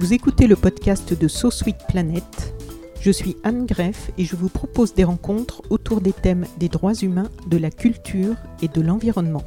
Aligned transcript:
Vous 0.00 0.14
écoutez 0.14 0.46
le 0.46 0.56
podcast 0.56 1.12
de 1.12 1.28
So 1.28 1.50
Sweet 1.50 1.76
Planet. 1.86 2.54
Je 3.02 3.10
suis 3.10 3.36
Anne 3.44 3.66
Greff 3.66 4.10
et 4.16 4.24
je 4.24 4.34
vous 4.34 4.48
propose 4.48 4.94
des 4.94 5.04
rencontres 5.04 5.60
autour 5.68 6.00
des 6.00 6.14
thèmes 6.14 6.46
des 6.56 6.70
droits 6.70 6.94
humains, 6.94 7.28
de 7.48 7.58
la 7.58 7.70
culture 7.70 8.34
et 8.62 8.68
de 8.68 8.80
l'environnement. 8.80 9.42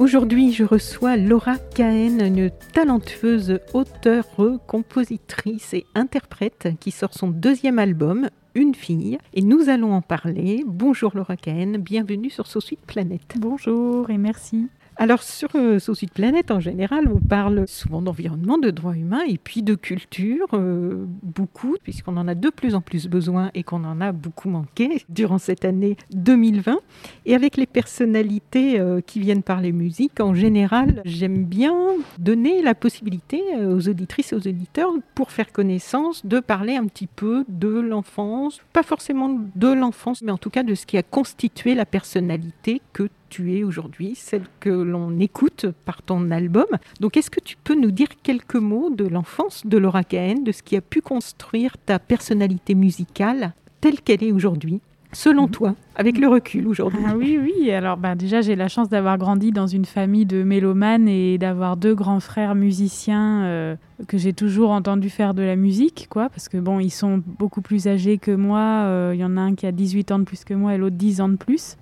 Aujourd'hui, 0.00 0.52
je 0.52 0.64
reçois 0.64 1.16
Laura 1.16 1.58
Cahen, 1.76 2.20
une 2.20 2.50
talentueuse 2.74 3.60
auteure, 3.72 4.26
compositrice 4.66 5.74
et 5.74 5.86
interprète 5.94 6.70
qui 6.80 6.90
sort 6.90 7.14
son 7.14 7.28
deuxième 7.28 7.78
album, 7.78 8.30
Une 8.56 8.74
fille, 8.74 9.18
et 9.32 9.42
nous 9.42 9.68
allons 9.68 9.92
en 9.92 10.02
parler. 10.02 10.64
Bonjour 10.66 11.12
Laura 11.14 11.36
Cahen, 11.36 11.76
bienvenue 11.76 12.30
sur 12.30 12.48
Sweet 12.48 12.80
Planet. 12.84 13.22
Bonjour 13.38 14.10
et 14.10 14.18
merci. 14.18 14.66
Alors 14.98 15.22
sur 15.22 15.50
euh, 15.56 15.78
Société 15.78 16.12
Planète 16.14 16.50
en 16.50 16.58
général, 16.58 17.06
on 17.12 17.20
parle 17.20 17.68
souvent 17.68 18.00
d'environnement, 18.00 18.56
de 18.56 18.70
droits 18.70 18.96
humains 18.96 19.24
et 19.28 19.36
puis 19.36 19.62
de 19.62 19.74
culture, 19.74 20.46
euh, 20.54 21.04
beaucoup, 21.22 21.76
puisqu'on 21.82 22.16
en 22.16 22.26
a 22.28 22.34
de 22.34 22.48
plus 22.48 22.74
en 22.74 22.80
plus 22.80 23.06
besoin 23.06 23.50
et 23.54 23.62
qu'on 23.62 23.84
en 23.84 24.00
a 24.00 24.12
beaucoup 24.12 24.48
manqué 24.48 25.04
durant 25.10 25.36
cette 25.36 25.66
année 25.66 25.98
2020. 26.12 26.78
Et 27.26 27.34
avec 27.34 27.58
les 27.58 27.66
personnalités 27.66 28.80
euh, 28.80 29.02
qui 29.02 29.20
viennent 29.20 29.42
parler 29.42 29.72
musique, 29.72 30.18
en 30.18 30.34
général, 30.34 31.02
j'aime 31.04 31.44
bien 31.44 31.76
donner 32.18 32.62
la 32.62 32.74
possibilité 32.74 33.42
euh, 33.54 33.76
aux 33.76 33.88
auditrices 33.90 34.32
et 34.32 34.36
aux 34.36 34.48
auditeurs, 34.48 34.92
pour 35.14 35.30
faire 35.30 35.52
connaissance, 35.52 36.24
de 36.24 36.40
parler 36.40 36.74
un 36.76 36.86
petit 36.86 37.06
peu 37.06 37.44
de 37.48 37.68
l'enfance, 37.68 38.62
pas 38.72 38.82
forcément 38.82 39.38
de 39.54 39.68
l'enfance, 39.68 40.22
mais 40.22 40.32
en 40.32 40.38
tout 40.38 40.50
cas 40.50 40.62
de 40.62 40.74
ce 40.74 40.86
qui 40.86 40.96
a 40.96 41.02
constitué 41.02 41.74
la 41.74 41.84
personnalité 41.84 42.80
que 42.94 43.10
tu 43.28 43.56
es 43.56 43.64
aujourd'hui, 43.64 44.14
celle 44.14 44.44
que 44.60 44.70
l'on 44.70 45.18
écoute 45.20 45.66
par 45.84 46.02
ton 46.02 46.30
album. 46.30 46.66
Donc 47.00 47.16
est-ce 47.16 47.30
que 47.30 47.40
tu 47.40 47.56
peux 47.62 47.74
nous 47.74 47.90
dire 47.90 48.08
quelques 48.22 48.56
mots 48.56 48.90
de 48.90 49.06
l'enfance 49.06 49.62
de 49.66 49.78
Laura 49.78 50.04
Cahen, 50.04 50.42
de 50.44 50.52
ce 50.52 50.62
qui 50.62 50.76
a 50.76 50.80
pu 50.80 51.00
construire 51.00 51.76
ta 51.84 51.98
personnalité 51.98 52.74
musicale 52.74 53.52
telle 53.80 54.00
qu'elle 54.00 54.22
est 54.24 54.32
aujourd'hui 54.32 54.80
selon 55.12 55.44
Mhm. 55.44 55.50
toi, 55.50 55.74
avec 55.94 56.18
le 56.18 56.28
recul 56.28 56.66
aujourd'hui? 56.68 57.00
Ah 57.06 57.14
oui, 57.16 57.38
oui. 57.40 57.70
Alors 57.70 57.96
bah, 57.96 58.14
déjà, 58.14 58.42
j'ai 58.42 58.54
la 58.56 58.68
chance 58.68 58.88
d'avoir 58.90 59.16
grandi 59.16 59.50
dans 59.50 59.66
une 59.66 59.86
famille 59.86 60.26
de 60.26 60.42
mélomanes 60.42 61.08
et 61.08 61.38
d'avoir 61.38 61.76
deux 61.78 61.94
grands 61.94 62.20
frères 62.20 62.54
musiciens 62.54 63.44
euh, 63.44 63.76
que 64.08 64.18
j'ai 64.18 64.34
toujours 64.34 64.70
entendu 64.72 65.08
faire 65.08 65.32
de 65.32 65.42
la 65.42 65.56
musique, 65.56 66.08
quoi. 66.10 66.28
Parce 66.28 66.48
que 66.50 66.58
bon, 66.58 66.80
ils 66.80 66.90
sont 66.90 67.22
beaucoup 67.38 67.62
plus 67.62 67.86
âgés 67.88 68.18
que 68.18 68.30
moi. 68.32 68.58
Euh, 68.84 69.12
Il 69.14 69.20
y 69.20 69.24
en 69.24 69.36
a 69.38 69.40
un 69.40 69.54
qui 69.54 69.66
a 69.66 69.72
18 69.72 70.10
ans 70.12 70.18
de 70.18 70.24
plus 70.24 70.44
que 70.44 70.52
moi 70.52 70.74
et 70.74 70.76
l'autre 70.78 70.96
10 70.96 71.20
ans 71.22 71.28
de 71.30 71.36
plus. 71.36 71.76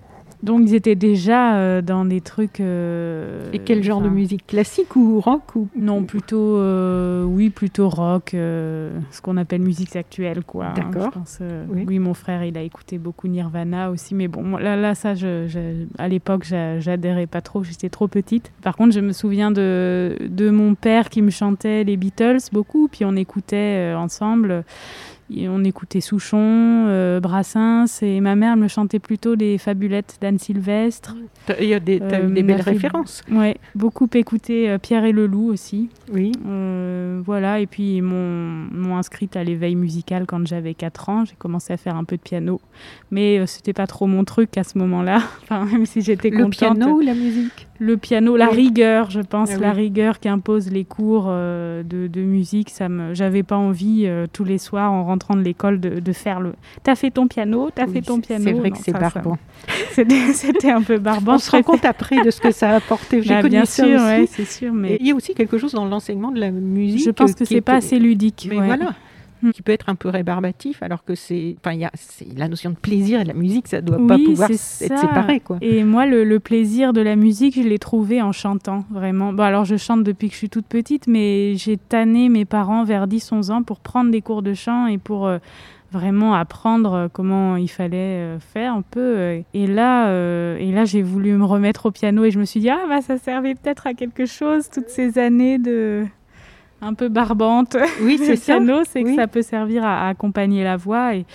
Donc 0.45 0.61
ils 0.63 0.75
étaient 0.75 0.95
déjà 0.95 1.55
euh, 1.57 1.81
dans 1.81 2.05
des 2.05 2.21
trucs... 2.21 2.59
euh, 2.59 3.49
Et 3.51 3.59
quel 3.59 3.83
genre 3.83 4.01
de 4.01 4.09
musique 4.09 4.45
Classique 4.47 4.95
ou 4.95 5.19
rock 5.19 5.55
ou... 5.55 5.67
Non, 5.75 6.03
plutôt, 6.03 6.57
euh, 6.57 7.23
oui, 7.23 7.49
plutôt 7.49 7.89
rock, 7.89 8.29
ce 8.31 9.21
qu'on 9.21 9.37
appelle 9.37 9.61
musique 9.61 9.95
actuelle, 9.95 10.43
quoi. 10.45 10.67
hein, 10.67 10.73
D'accord. 10.75 11.11
Oui. 11.69 11.83
oui. 11.87 11.99
mon 11.99 12.13
frère, 12.13 12.43
il 12.43 12.57
a 12.57 12.61
écouté 12.61 12.97
beaucoup 12.97 13.27
Nirvana 13.27 13.89
aussi, 13.89 14.13
mais 14.15 14.27
bon, 14.27 14.57
là, 14.57 14.75
là, 14.75 14.93
ça, 14.95 15.15
je, 15.15 15.47
je- 15.47 15.85
à 15.97 16.07
l'époque, 16.07 16.43
j'a- 16.43 16.79
j'adhérais 16.79 17.27
pas 17.27 17.41
trop, 17.41 17.63
j'étais 17.63 17.89
trop 17.89 18.07
petite. 18.07 18.51
Par 18.61 18.75
contre, 18.75 18.93
je 18.93 18.99
me 18.99 19.11
souviens 19.13 19.51
de, 19.51 20.15
de 20.29 20.49
mon 20.49 20.75
père 20.75 21.09
qui 21.09 21.21
me 21.21 21.31
chantait 21.31 21.83
les 21.83 21.97
Beatles 21.97 22.37
beaucoup, 22.51 22.87
puis 22.87 23.03
on 23.05 23.15
écoutait 23.15 23.93
ensemble. 23.97 24.63
Et 25.33 25.49
on 25.49 25.63
écoutait 25.63 26.01
Souchon, 26.01 26.37
euh, 26.39 27.19
Brassens, 27.19 28.03
et 28.03 28.19
ma 28.21 28.35
mère 28.35 28.55
me 28.57 28.67
chantait 28.67 28.99
plutôt 28.99 29.33
les 29.33 29.57
fabulettes 29.57 30.17
d'Anne 30.21 30.37
Sylvestre. 30.37 31.15
T'as- 31.47 31.55
Il 31.59 31.67
y 31.67 31.73
a 31.73 31.79
des, 31.79 31.97
eu 31.97 32.01
Euh, 32.03 32.29
des 32.29 32.43
belles 32.43 32.61
références. 32.61 33.23
Ouais, 33.31 33.57
beaucoup 33.73 34.07
écouté 34.13 34.69
euh, 34.69 34.77
Pierre 34.77 35.03
et 35.03 35.11
le 35.11 35.25
Loup 35.25 35.47
aussi. 35.51 35.89
Oui. 36.13 36.31
Euh, 36.47 37.21
voilà, 37.25 37.59
et 37.59 37.65
puis 37.65 37.97
ils 37.97 38.01
m'ont 38.03 38.67
m'ont 38.71 38.97
inscrite 38.97 39.35
à 39.35 39.43
l'éveil 39.43 39.73
musical 39.75 40.25
quand 40.27 40.45
j'avais 40.45 40.75
4 40.75 41.09
ans. 41.09 41.25
J'ai 41.25 41.35
commencé 41.37 41.73
à 41.73 41.77
faire 41.77 41.95
un 41.95 42.03
peu 42.03 42.17
de 42.17 42.21
piano, 42.21 42.61
mais 43.09 43.39
euh, 43.39 43.45
c'était 43.47 43.73
pas 43.73 43.87
trop 43.87 44.05
mon 44.05 44.25
truc 44.25 44.55
à 44.59 44.63
ce 44.63 44.77
moment-là. 44.77 45.23
Enfin, 45.43 45.65
même 45.65 45.87
si 45.87 46.01
j'étais 46.01 46.29
Le 46.29 46.37
contente. 46.37 46.51
piano 46.51 46.97
ou 46.97 47.01
la 47.01 47.15
musique? 47.15 47.67
Le 47.77 47.97
piano, 47.97 48.37
la 48.37 48.49
Oui. 48.51 48.55
rigueur, 48.55 49.09
je 49.11 49.19
pense, 49.19 49.49
Ah 49.53 49.57
la 49.59 49.71
rigueur 49.73 50.21
qu'imposent 50.21 50.71
les 50.71 50.85
cours 50.85 51.25
euh, 51.27 51.83
de, 51.83 52.07
de 52.07 52.21
musique, 52.21 52.69
ça 52.69 52.87
me, 52.87 53.13
j'avais 53.13 53.43
pas 53.43 53.57
envie 53.57 54.03
euh, 54.05 54.27
tous 54.31 54.45
les 54.45 54.57
soirs 54.57 54.93
en 54.93 55.03
rentrant 55.03 55.35
de 55.35 55.41
l'école 55.41 55.81
de, 55.81 55.99
de 55.99 56.11
faire 56.13 56.39
le. 56.39 56.53
T'as 56.83 56.95
fait 56.95 57.11
ton 57.11 57.27
piano, 57.27 57.69
t'as 57.75 57.85
Oui, 57.85 57.93
fait 57.93 58.01
ton 58.01 58.21
piano. 58.21 58.43
C'est 58.45 58.53
vrai 58.53 58.69
Non, 58.69 58.75
que 58.75 58.81
c'est 58.81 58.93
barbant. 58.93 59.37
C'était, 59.91 60.71
un 60.71 60.81
peu 60.83 60.97
barbant. 60.99 61.35
On 61.35 61.37
se 61.37 61.51
rend 61.51 61.63
compte 61.63 61.83
après 61.85 62.23
de 62.23 62.31
ce 62.31 62.39
que 62.39 62.51
ça 62.51 62.69
a 62.71 62.75
apporté. 62.77 63.21
J'ai 63.21 63.29
Bah, 63.33 63.41
connu 63.41 63.51
bien 63.51 63.65
ça 63.65 63.83
sûr, 63.85 63.99
ouais, 63.99 64.25
c'est 64.29 64.45
sûr, 64.45 64.73
mais 64.73 64.93
Et 64.93 64.97
il 65.01 65.07
y 65.07 65.11
a 65.11 65.15
aussi 65.15 65.33
quelque 65.33 65.57
chose 65.57 65.73
dans 65.73 65.85
l'enseignement 65.85 66.31
de 66.31 66.39
la 66.39 66.51
musique. 66.51 67.03
je 67.03 67.11
pense 67.11 67.33
que 67.35 67.43
c'est 67.45 67.55
est- 67.55 67.61
pas 67.61 67.75
assez 67.75 67.99
ludique. 67.99 68.47
Mais 68.49 68.57
ouais. 68.59 68.65
voilà. 68.67 68.93
Hmm. 69.45 69.51
Qui 69.51 69.61
peut 69.61 69.71
être 69.71 69.89
un 69.89 69.95
peu 69.95 70.09
rébarbatif, 70.09 70.81
alors 70.81 71.03
que 71.03 71.13
c'est. 71.13 71.55
Enfin, 71.59 71.73
il 71.73 71.79
y 71.81 71.85
a 71.85 71.91
la 72.35 72.47
notion 72.47 72.71
de 72.71 72.75
plaisir 72.75 73.19
et 73.21 73.23
de 73.23 73.27
la 73.27 73.35
musique, 73.35 73.67
ça 73.67 73.81
doit 73.81 74.05
pas 74.07 74.17
pouvoir 74.17 74.49
être 74.49 74.57
ça. 74.57 74.97
séparé, 74.97 75.39
quoi. 75.39 75.57
Et 75.61 75.83
moi, 75.83 76.05
le, 76.05 76.23
le 76.23 76.39
plaisir 76.39 76.93
de 76.93 77.01
la 77.01 77.15
musique, 77.15 77.55
je 77.55 77.67
l'ai 77.67 77.77
trouvé 77.77 78.21
en 78.21 78.31
chantant, 78.31 78.85
vraiment. 78.89 79.33
Bon, 79.33 79.43
alors, 79.43 79.65
je 79.65 79.77
chante 79.77 80.03
depuis 80.03 80.29
que 80.29 80.33
je 80.33 80.39
suis 80.39 80.49
toute 80.49 80.65
petite, 80.65 81.07
mais 81.07 81.55
j'ai 81.57 81.77
tanné 81.77 82.29
mes 82.29 82.45
parents 82.45 82.83
vers 82.83 83.07
10-11 83.07 83.51
ans 83.51 83.63
pour 83.63 83.79
prendre 83.79 84.09
des 84.09 84.21
cours 84.21 84.41
de 84.41 84.53
chant 84.55 84.87
et 84.87 84.97
pour 84.97 85.27
euh, 85.27 85.37
vraiment 85.95 86.33
apprendre 86.35 86.93
euh, 86.93 87.07
comment 87.11 87.55
il 87.55 87.69
fallait 87.69 88.35
euh, 88.35 88.39
faire 88.39 88.73
un 88.73 88.81
peu. 88.81 89.41
Et 89.53 89.67
là, 89.67 90.09
euh, 90.09 90.57
et 90.57 90.71
là 90.71 90.85
j'ai 90.85 91.01
voulu 91.01 91.33
me 91.33 91.45
remettre 91.45 91.87
au 91.87 91.91
piano 91.91 92.23
et 92.23 92.31
je 92.31 92.39
me 92.39 92.45
suis 92.45 92.59
dit, 92.59 92.69
ah, 92.69 92.85
bah, 92.87 93.01
ça 93.01 93.17
servait 93.17 93.55
peut-être 93.55 93.87
à 93.87 93.93
quelque 93.93 94.25
chose, 94.25 94.69
toutes 94.69 94.89
ces 94.89 95.17
années 95.17 95.57
de 95.57 96.05
un 96.81 96.93
peu 96.93 97.07
barbante. 97.09 97.75
Oui, 98.01 98.17
c'est 98.23 98.35
ça. 98.35 98.55
piano, 98.57 98.83
c'est 98.87 99.03
Oui. 99.03 99.15
que 99.15 99.21
ça 99.21 99.27
peut 99.27 99.41
servir 99.41 99.83
à, 99.85 100.05
à 100.05 100.09
accompagner 100.09 100.63
la 100.63 100.77
voix. 100.77 101.15
Et, 101.15 101.25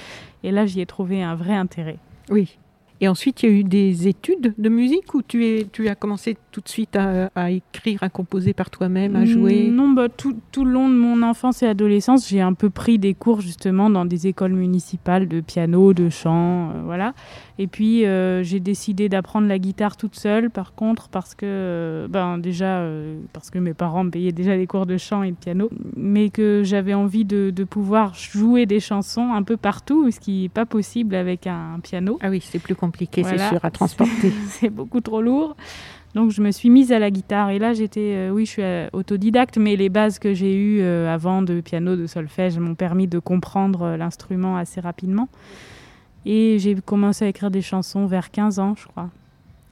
et 0.42 0.50
là, 0.50 0.66
j'y 0.66 0.80
ai 0.80 0.86
trouvé 0.86 1.22
un 1.22 1.34
vrai 1.34 1.54
intérêt. 1.54 1.96
Oui. 2.30 2.56
Et 3.00 3.08
ensuite, 3.08 3.42
il 3.42 3.48
y 3.48 3.52
a 3.52 3.56
eu 3.56 3.64
des 3.64 4.08
études 4.08 4.54
de 4.58 4.68
musique 4.68 5.14
où 5.14 5.22
tu, 5.22 5.46
es, 5.46 5.66
tu 5.72 5.88
as 5.88 5.94
commencé 5.94 6.36
tout 6.52 6.60
de 6.60 6.68
suite 6.68 6.96
à, 6.96 7.30
à 7.34 7.50
écrire, 7.50 8.02
à 8.02 8.10
composer 8.10 8.52
par 8.52 8.68
toi-même, 8.68 9.16
à 9.16 9.24
jouer? 9.24 9.70
Non, 9.70 9.88
bah, 9.88 10.08
tout, 10.08 10.36
tout 10.52 10.64
le 10.64 10.72
long 10.72 10.88
de 10.88 10.94
mon 10.94 11.22
enfance 11.22 11.62
et 11.62 11.66
adolescence, 11.66 12.28
j'ai 12.28 12.42
un 12.42 12.52
peu 12.52 12.68
pris 12.68 12.98
des 12.98 13.14
cours 13.14 13.40
justement 13.40 13.88
dans 13.88 14.04
des 14.04 14.26
écoles 14.26 14.52
municipales 14.52 15.28
de 15.28 15.40
piano, 15.40 15.94
de 15.94 16.10
chant, 16.10 16.70
euh, 16.70 16.82
voilà. 16.84 17.14
Et 17.58 17.66
puis 17.66 18.04
euh, 18.04 18.42
j'ai 18.42 18.60
décidé 18.60 19.08
d'apprendre 19.08 19.46
la 19.46 19.58
guitare 19.58 19.96
toute 19.96 20.16
seule, 20.16 20.50
par 20.50 20.74
contre, 20.74 21.08
parce 21.08 21.34
que, 21.34 21.46
euh, 21.46 22.08
ben 22.08 22.36
déjà, 22.38 22.86
parce 23.32 23.50
que 23.50 23.58
mes 23.58 23.74
parents 23.74 24.04
me 24.04 24.10
payaient 24.10 24.32
déjà 24.32 24.56
les 24.56 24.66
cours 24.66 24.86
de 24.86 24.98
chant 24.98 25.22
et 25.22 25.30
de 25.30 25.36
piano, 25.36 25.70
mais 25.96 26.28
que 26.30 26.62
j'avais 26.64 26.94
envie 26.94 27.24
de, 27.24 27.50
de 27.50 27.64
pouvoir 27.64 28.14
jouer 28.14 28.66
des 28.66 28.80
chansons 28.80 29.32
un 29.32 29.42
peu 29.42 29.56
partout, 29.56 30.10
ce 30.10 30.20
qui 30.20 30.42
n'est 30.42 30.48
pas 30.48 30.66
possible 30.66 31.14
avec 31.14 31.46
un 31.46 31.80
piano. 31.82 32.18
Ah 32.20 32.28
oui, 32.28 32.42
c'est 32.42 32.58
plus 32.58 32.74
compliqué, 32.74 32.89
Voilà. 33.22 33.38
c'est 33.38 33.48
sûr, 33.48 33.64
à 33.64 33.70
transporter. 33.70 34.32
c'est 34.48 34.70
beaucoup 34.70 35.00
trop 35.00 35.22
lourd. 35.22 35.56
Donc 36.14 36.30
je 36.32 36.42
me 36.42 36.50
suis 36.50 36.70
mise 36.70 36.90
à 36.90 36.98
la 36.98 37.10
guitare 37.10 37.50
et 37.50 37.58
là 37.58 37.72
j'étais, 37.72 38.14
euh, 38.16 38.30
oui 38.30 38.44
je 38.44 38.50
suis 38.50 38.62
euh, 38.62 38.88
autodidacte, 38.92 39.58
mais 39.58 39.76
les 39.76 39.88
bases 39.88 40.18
que 40.18 40.34
j'ai 40.34 40.54
eues 40.56 40.80
euh, 40.80 41.12
avant 41.12 41.42
de 41.42 41.60
piano, 41.60 41.94
de 41.94 42.06
solfège 42.06 42.58
m'ont 42.58 42.74
permis 42.74 43.06
de 43.06 43.20
comprendre 43.20 43.96
l'instrument 43.96 44.56
assez 44.56 44.80
rapidement. 44.80 45.28
Et 46.26 46.58
j'ai 46.58 46.74
commencé 46.74 47.24
à 47.24 47.28
écrire 47.28 47.50
des 47.50 47.62
chansons 47.62 48.06
vers 48.06 48.30
15 48.30 48.58
ans 48.58 48.74
je 48.76 48.88
crois. 48.88 49.08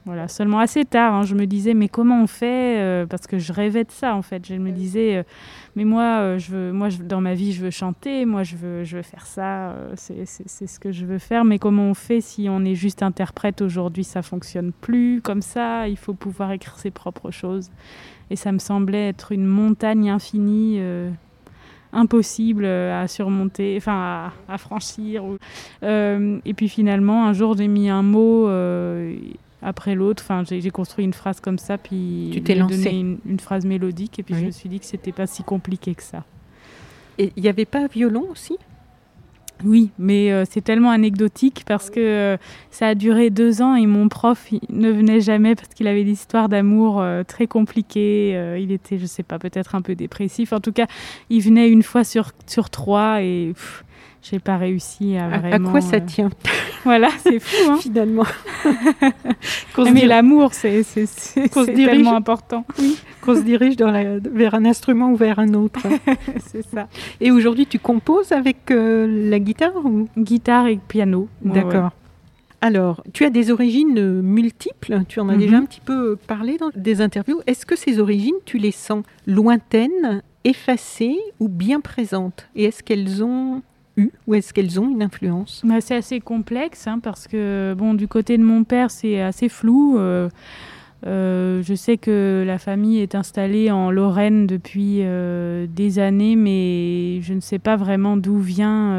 Voilà, 0.05 0.27
seulement 0.27 0.59
assez 0.59 0.85
tard, 0.85 1.13
hein, 1.13 1.23
je 1.23 1.35
me 1.35 1.45
disais 1.45 1.73
mais 1.75 1.87
comment 1.87 2.23
on 2.23 2.25
fait 2.27 2.79
euh, 2.79 3.05
Parce 3.05 3.27
que 3.27 3.37
je 3.37 3.53
rêvais 3.53 3.83
de 3.83 3.91
ça 3.91 4.15
en 4.15 4.21
fait. 4.23 4.47
Je 4.47 4.55
me 4.55 4.71
disais 4.71 5.17
euh, 5.17 5.23
mais 5.75 5.83
moi, 5.83 6.03
euh, 6.21 6.39
je 6.39 6.51
veux, 6.51 6.71
moi 6.71 6.89
je- 6.89 7.03
dans 7.03 7.21
ma 7.21 7.35
vie 7.35 7.51
je 7.51 7.61
veux 7.63 7.69
chanter, 7.69 8.25
moi 8.25 8.41
je 8.43 8.55
veux, 8.55 8.83
je 8.85 8.97
veux 8.97 9.03
faire 9.03 9.25
ça, 9.27 9.75
c'est 9.95 10.25
ce 10.25 10.79
que 10.79 10.91
je 10.91 11.05
veux 11.05 11.19
faire. 11.19 11.45
Mais 11.45 11.59
comment 11.59 11.83
on 11.83 11.93
fait 11.93 12.21
si 12.21 12.47
on 12.49 12.63
est 12.65 12.75
juste 12.75 13.03
interprète 13.03 13.61
aujourd'hui 13.61 14.03
Ça 14.03 14.21
fonctionne 14.23 14.71
plus 14.71 15.21
comme 15.21 15.41
ça. 15.43 15.87
Il 15.87 15.97
faut 15.97 16.13
pouvoir 16.13 16.53
écrire 16.53 16.79
ses 16.79 16.91
propres 16.91 17.29
choses. 17.29 17.69
Et 18.31 18.35
ça 18.35 18.51
me 18.51 18.59
semblait 18.59 19.09
être 19.09 19.31
une 19.31 19.45
montagne 19.45 20.09
infinie. 20.09 20.79
impossible 21.91 22.65
à 22.65 23.07
surmonter, 23.07 23.75
enfin 23.77 24.31
à, 24.47 24.53
à 24.53 24.57
franchir. 24.57 25.23
Euh, 25.83 26.39
et 26.45 26.53
puis 26.53 26.69
finalement, 26.69 27.25
un 27.25 27.33
jour, 27.33 27.57
j'ai 27.57 27.67
mis 27.67 27.89
un 27.89 28.03
mot 28.03 28.47
euh, 28.47 29.15
après 29.61 29.95
l'autre. 29.95 30.23
Enfin, 30.25 30.43
j'ai 30.45 30.69
construit 30.71 31.05
une 31.05 31.13
phrase 31.13 31.39
comme 31.39 31.57
ça, 31.59 31.77
puis 31.77 32.29
Tu 32.33 32.41
t'es 32.41 32.55
lancée. 32.55 32.89
une, 32.91 33.19
une 33.25 33.39
phrase 33.39 33.65
mélodique, 33.65 34.19
et 34.19 34.23
puis 34.23 34.33
Oui. 34.35 34.41
je 34.41 34.45
me 34.47 34.51
suis 34.51 34.69
dit 34.69 34.79
que 34.79 34.85
c'était 34.85 35.11
pas 35.11 35.27
si 35.27 35.43
compliqué 35.43 35.95
que 35.95 36.03
ça. 36.03 36.23
Et 37.17 37.33
il 37.35 37.43
n'y 37.43 37.49
avait 37.49 37.65
pas 37.65 37.87
violon 37.87 38.25
aussi? 38.31 38.57
Oui, 39.65 39.89
mais 39.99 40.31
euh, 40.31 40.45
c'est 40.49 40.61
tellement 40.61 40.89
anecdotique 40.89 41.63
parce 41.67 41.89
que 41.89 41.99
euh, 41.99 42.37
ça 42.71 42.87
a 42.87 42.95
duré 42.95 43.29
deux 43.29 43.61
ans 43.61 43.75
et 43.75 43.85
mon 43.87 44.07
prof 44.07 44.47
il 44.53 44.61
ne 44.69 44.89
venait 44.89 45.19
jamais 45.19 45.53
parce 45.53 45.67
qu'il 45.73 45.85
avait 45.87 46.05
des 46.05 46.11
histoires 46.13 46.47
d'amour 46.47 47.01
euh, 47.01 47.23
très 47.23 47.45
compliquées. 47.45 48.55
il 48.57 48.71
était, 48.71 48.97
je 48.97 49.05
sais 49.05 49.21
pas, 49.23 49.37
peut-être 49.37 49.75
un 49.75 49.81
peu 49.81 49.95
dépressif. 49.95 50.53
En 50.53 50.61
tout 50.61 50.71
cas, 50.71 50.87
il 51.29 51.41
venait 51.41 51.69
une 51.69 51.83
fois 51.83 52.05
sur, 52.05 52.31
sur 52.47 52.69
trois 52.69 53.21
et 53.21 53.51
pff, 53.53 53.83
j'ai 54.21 54.39
pas 54.39 54.57
réussi 54.57 55.15
à, 55.17 55.27
vraiment. 55.39 55.69
à 55.69 55.71
quoi 55.71 55.81
ça 55.81 55.97
euh, 55.97 56.01
tient 56.05 56.29
Voilà, 56.83 57.09
c'est 57.19 57.39
fou. 57.39 57.71
Hein 57.71 57.77
finalement 57.81 58.23
mais 59.93 60.05
l'amour, 60.05 60.53
c'est 60.53 60.83
tellement 61.75 62.15
important. 62.15 62.65
qu'on 63.21 63.35
se 63.35 63.41
dirige 63.41 63.75
dans 63.75 63.91
la- 63.91 64.19
vers 64.19 64.55
un 64.55 64.65
instrument 64.65 65.11
ou 65.11 65.15
vers 65.15 65.39
un 65.39 65.53
autre. 65.53 65.81
c'est 66.47 66.63
ça. 66.65 66.87
Et 67.21 67.31
aujourd'hui, 67.31 67.65
tu 67.65 67.79
composes 67.79 68.31
avec 68.31 68.71
euh, 68.71 69.29
la 69.29 69.39
guitare 69.39 69.75
ou? 69.85 70.07
Guitare 70.17 70.67
et 70.67 70.79
piano. 70.87 71.27
D'accord. 71.43 71.83
ouais. 71.85 71.89
Alors, 72.61 73.03
tu 73.13 73.23
as 73.23 73.29
des 73.29 73.51
origines 73.51 73.97
euh, 73.97 74.21
multiples, 74.21 75.01
tu 75.07 75.19
en 75.21 75.29
as 75.29 75.33
Mhm. 75.33 75.39
déjà 75.39 75.57
un 75.57 75.65
petit 75.65 75.79
peu 75.81 76.17
parlé 76.27 76.57
dans 76.57 76.69
des 76.75 76.99
interviews. 77.01 77.39
Est-ce 77.47 77.65
que 77.65 77.77
ces 77.77 77.99
origines, 77.99 78.35
tu 78.45 78.57
les 78.57 78.71
sens 78.71 79.03
lointaines, 79.27 80.21
effacées 80.43 81.17
ou 81.39 81.47
bien 81.47 81.79
présentes? 81.79 82.49
Et 82.55 82.65
est-ce 82.65 82.83
qu'elles 82.83 83.23
ont 83.23 83.61
eu 83.99 84.11
ou 84.27 84.35
est-ce 84.35 84.53
qu'elles 84.53 84.79
ont 84.79 84.89
une 84.89 85.03
influence? 85.03 85.61
Bah, 85.63 85.81
c'est 85.81 85.95
assez 85.95 86.19
complexe 86.19 86.87
hein, 86.87 86.99
parce 86.99 87.27
que 87.27 87.75
bon, 87.77 87.93
du 87.93 88.07
côté 88.07 88.37
de 88.37 88.43
mon 88.43 88.63
père, 88.63 88.91
c'est 88.91 89.21
assez 89.21 89.49
flou. 89.49 89.97
euh, 89.97 90.29
euh, 91.07 91.63
je 91.63 91.73
sais 91.75 91.97
que 91.97 92.43
la 92.45 92.57
famille 92.57 92.99
est 92.99 93.15
installée 93.15 93.71
en 93.71 93.89
Lorraine 93.89 94.47
depuis 94.47 94.99
euh, 95.01 95.65
des 95.67 95.97
années, 95.99 96.35
mais 96.35 97.21
je 97.21 97.33
ne 97.33 97.39
sais 97.39 97.59
pas 97.59 97.77
vraiment 97.77 98.17
d'où 98.17 98.37
vient 98.37 98.95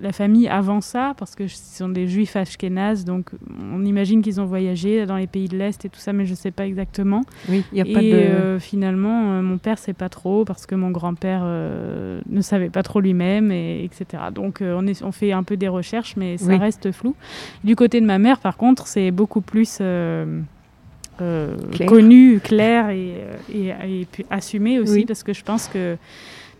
la 0.00 0.12
famille 0.12 0.48
avant 0.48 0.80
ça, 0.80 1.14
parce 1.18 1.34
que 1.34 1.46
ce 1.48 1.78
sont 1.78 1.88
des 1.88 2.06
juifs 2.08 2.34
ashkénazes, 2.36 3.04
donc 3.04 3.30
on 3.72 3.84
imagine 3.84 4.22
qu'ils 4.22 4.40
ont 4.40 4.46
voyagé 4.46 5.04
dans 5.06 5.16
les 5.16 5.26
pays 5.26 5.48
de 5.48 5.56
l'Est 5.56 5.84
et 5.84 5.88
tout 5.88 6.00
ça, 6.00 6.12
mais 6.12 6.24
je 6.24 6.30
ne 6.30 6.36
sais 6.36 6.50
pas 6.50 6.66
exactement. 6.66 7.22
Oui, 7.48 7.64
il 7.72 7.74
n'y 7.76 7.80
a 7.82 7.86
Et 7.86 7.92
pas 7.92 8.00
de... 8.00 8.06
euh, 8.12 8.58
finalement, 8.58 9.32
euh, 9.32 9.42
mon 9.42 9.58
père 9.58 9.78
sait 9.78 9.92
pas 9.92 10.08
trop 10.08 10.44
parce 10.44 10.66
que 10.66 10.74
mon 10.74 10.90
grand-père 10.90 11.42
euh, 11.44 12.20
ne 12.28 12.40
savait 12.40 12.70
pas 12.70 12.82
trop 12.82 13.00
lui-même, 13.00 13.52
et, 13.52 13.84
etc. 13.84 14.24
Donc 14.34 14.62
on, 14.62 14.86
est, 14.86 15.02
on 15.02 15.12
fait 15.12 15.32
un 15.32 15.42
peu 15.42 15.56
des 15.56 15.68
recherches, 15.68 16.16
mais 16.16 16.38
ça 16.38 16.46
Oui. 16.46 16.56
reste 16.56 16.90
flou. 16.92 17.14
Du 17.64 17.76
côté 17.76 18.00
de 18.00 18.06
ma 18.06 18.18
mère, 18.18 18.38
par 18.38 18.56
contre, 18.56 18.86
c'est 18.86 19.10
beaucoup 19.10 19.40
plus 19.42 19.80
connu, 21.86 22.40
clair 22.42 22.90
et, 22.90 23.14
et, 23.52 23.68
et 23.68 24.06
puis 24.10 24.24
assumé 24.30 24.78
aussi, 24.78 24.92
Oui. 24.92 25.04
parce 25.06 25.22
que 25.22 25.32
je 25.32 25.42
pense 25.44 25.68
que 25.68 25.96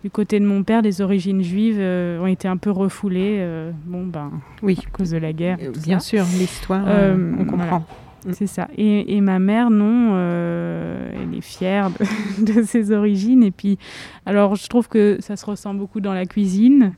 du 0.02 0.10
côté 0.10 0.40
de 0.40 0.44
mon 0.46 0.62
père, 0.64 0.82
les 0.82 1.00
origines 1.00 1.43
juives 1.43 1.78
euh, 1.78 2.19
ont 2.20 2.26
été 2.26 2.49
un 2.49 2.56
peu 2.56 2.70
refoulées, 2.70 3.37
euh, 3.38 3.70
bon 3.87 4.04
ben, 4.06 4.31
Oui, 4.62 4.78
à 4.87 4.90
cause 4.90 5.10
de 5.10 5.19
la 5.19 5.32
guerre. 5.32 5.58
et 5.60 5.69
euh, 5.69 5.72
tout 5.72 5.81
bien 5.81 6.00
ça. 6.00 6.06
sûr, 6.06 6.25
l'histoire, 6.38 6.84
Euh, 6.88 7.32
on 7.38 7.44
comprend. 7.44 7.84
Mm. 8.26 8.32
C'est 8.32 8.46
ça. 8.46 8.69
Et, 8.76 9.16
et 9.16 9.20
ma 9.20 9.38
mère, 9.40 9.70
non, 9.70 10.16
elle 10.16 11.34
est 11.37 11.40
fière 11.40 11.90
de, 11.90 12.52
de 12.60 12.62
ses 12.62 12.93
origines. 12.93 13.43
Et 13.43 13.50
puis, 13.50 13.78
alors, 14.26 14.54
je 14.56 14.66
trouve 14.69 14.88
que 14.88 15.19
ça 15.20 15.37
se 15.37 15.44
ressent 15.44 15.75
beaucoup 15.75 16.00
dans 16.00 16.14
la 16.14 16.25
cuisine 16.26 16.93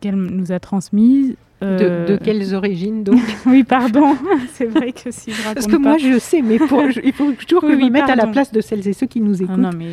qu'elle 0.00 0.16
nous 0.16 0.52
a 0.52 0.58
transmise. 0.60 1.36
De, 1.62 2.04
de 2.08 2.18
quelles 2.22 2.54
origines 2.54 3.04
donc 3.04 3.20
Oui, 3.46 3.64
pardon. 3.64 4.14
C'est 4.52 4.66
vrai 4.66 4.92
que 4.92 5.10
si 5.10 5.32
je 5.32 5.38
raconte 5.42 5.54
Parce 5.54 5.66
que 5.66 5.72
pas... 5.76 5.78
moi, 5.78 5.96
je 5.98 6.18
sais, 6.18 6.42
mais 6.42 6.58
pour- 6.58 6.82
il 7.02 7.12
faut 7.12 7.32
toujours 7.46 7.62
que 7.62 7.72
je 7.72 7.76
me 7.82 7.88
mette 7.88 8.02
à 8.04 8.08
la 8.08 8.16
pardon. 8.24 8.32
place 8.32 8.52
de 8.52 8.60
celles 8.60 8.86
et 8.86 8.92
ceux 8.92 9.06
qui 9.06 9.20
nous 9.22 9.40
Ah 9.40 9.44
écoutent. 9.44 9.56
non, 9.58 9.70
mais 9.76 9.92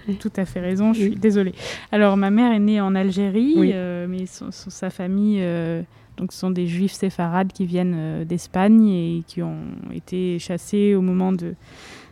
tu 0.00 0.10
as 0.10 0.14
tout 0.14 0.32
à 0.36 0.44
fait 0.44 0.60
raison, 0.60 0.92
je 0.92 1.00
suis 1.00 1.08
Oui. 1.10 1.16
désolée. 1.16 1.52
Alors, 1.92 2.16
ma 2.16 2.30
mère 2.30 2.52
est 2.52 2.58
née 2.60 2.80
en 2.80 2.94
Algérie, 2.94 3.54
Oui. 3.56 3.70
euh, 3.74 4.06
mais 4.08 4.26
son- 4.26 4.50
son- 4.50 4.70
sa 4.70 4.90
famille, 4.90 5.38
euh, 5.40 5.82
donc, 6.16 6.32
ce 6.32 6.38
sont 6.38 6.50
des 6.50 6.66
juifs 6.66 6.92
séfarades 6.92 7.52
qui 7.52 7.66
viennent 7.66 7.94
euh, 7.96 8.24
d'Espagne 8.24 8.86
et 8.88 9.22
qui 9.26 9.42
ont 9.42 9.56
été 9.92 10.38
chassés 10.38 10.94
au 10.94 11.00
moment 11.02 11.32
de 11.32 11.54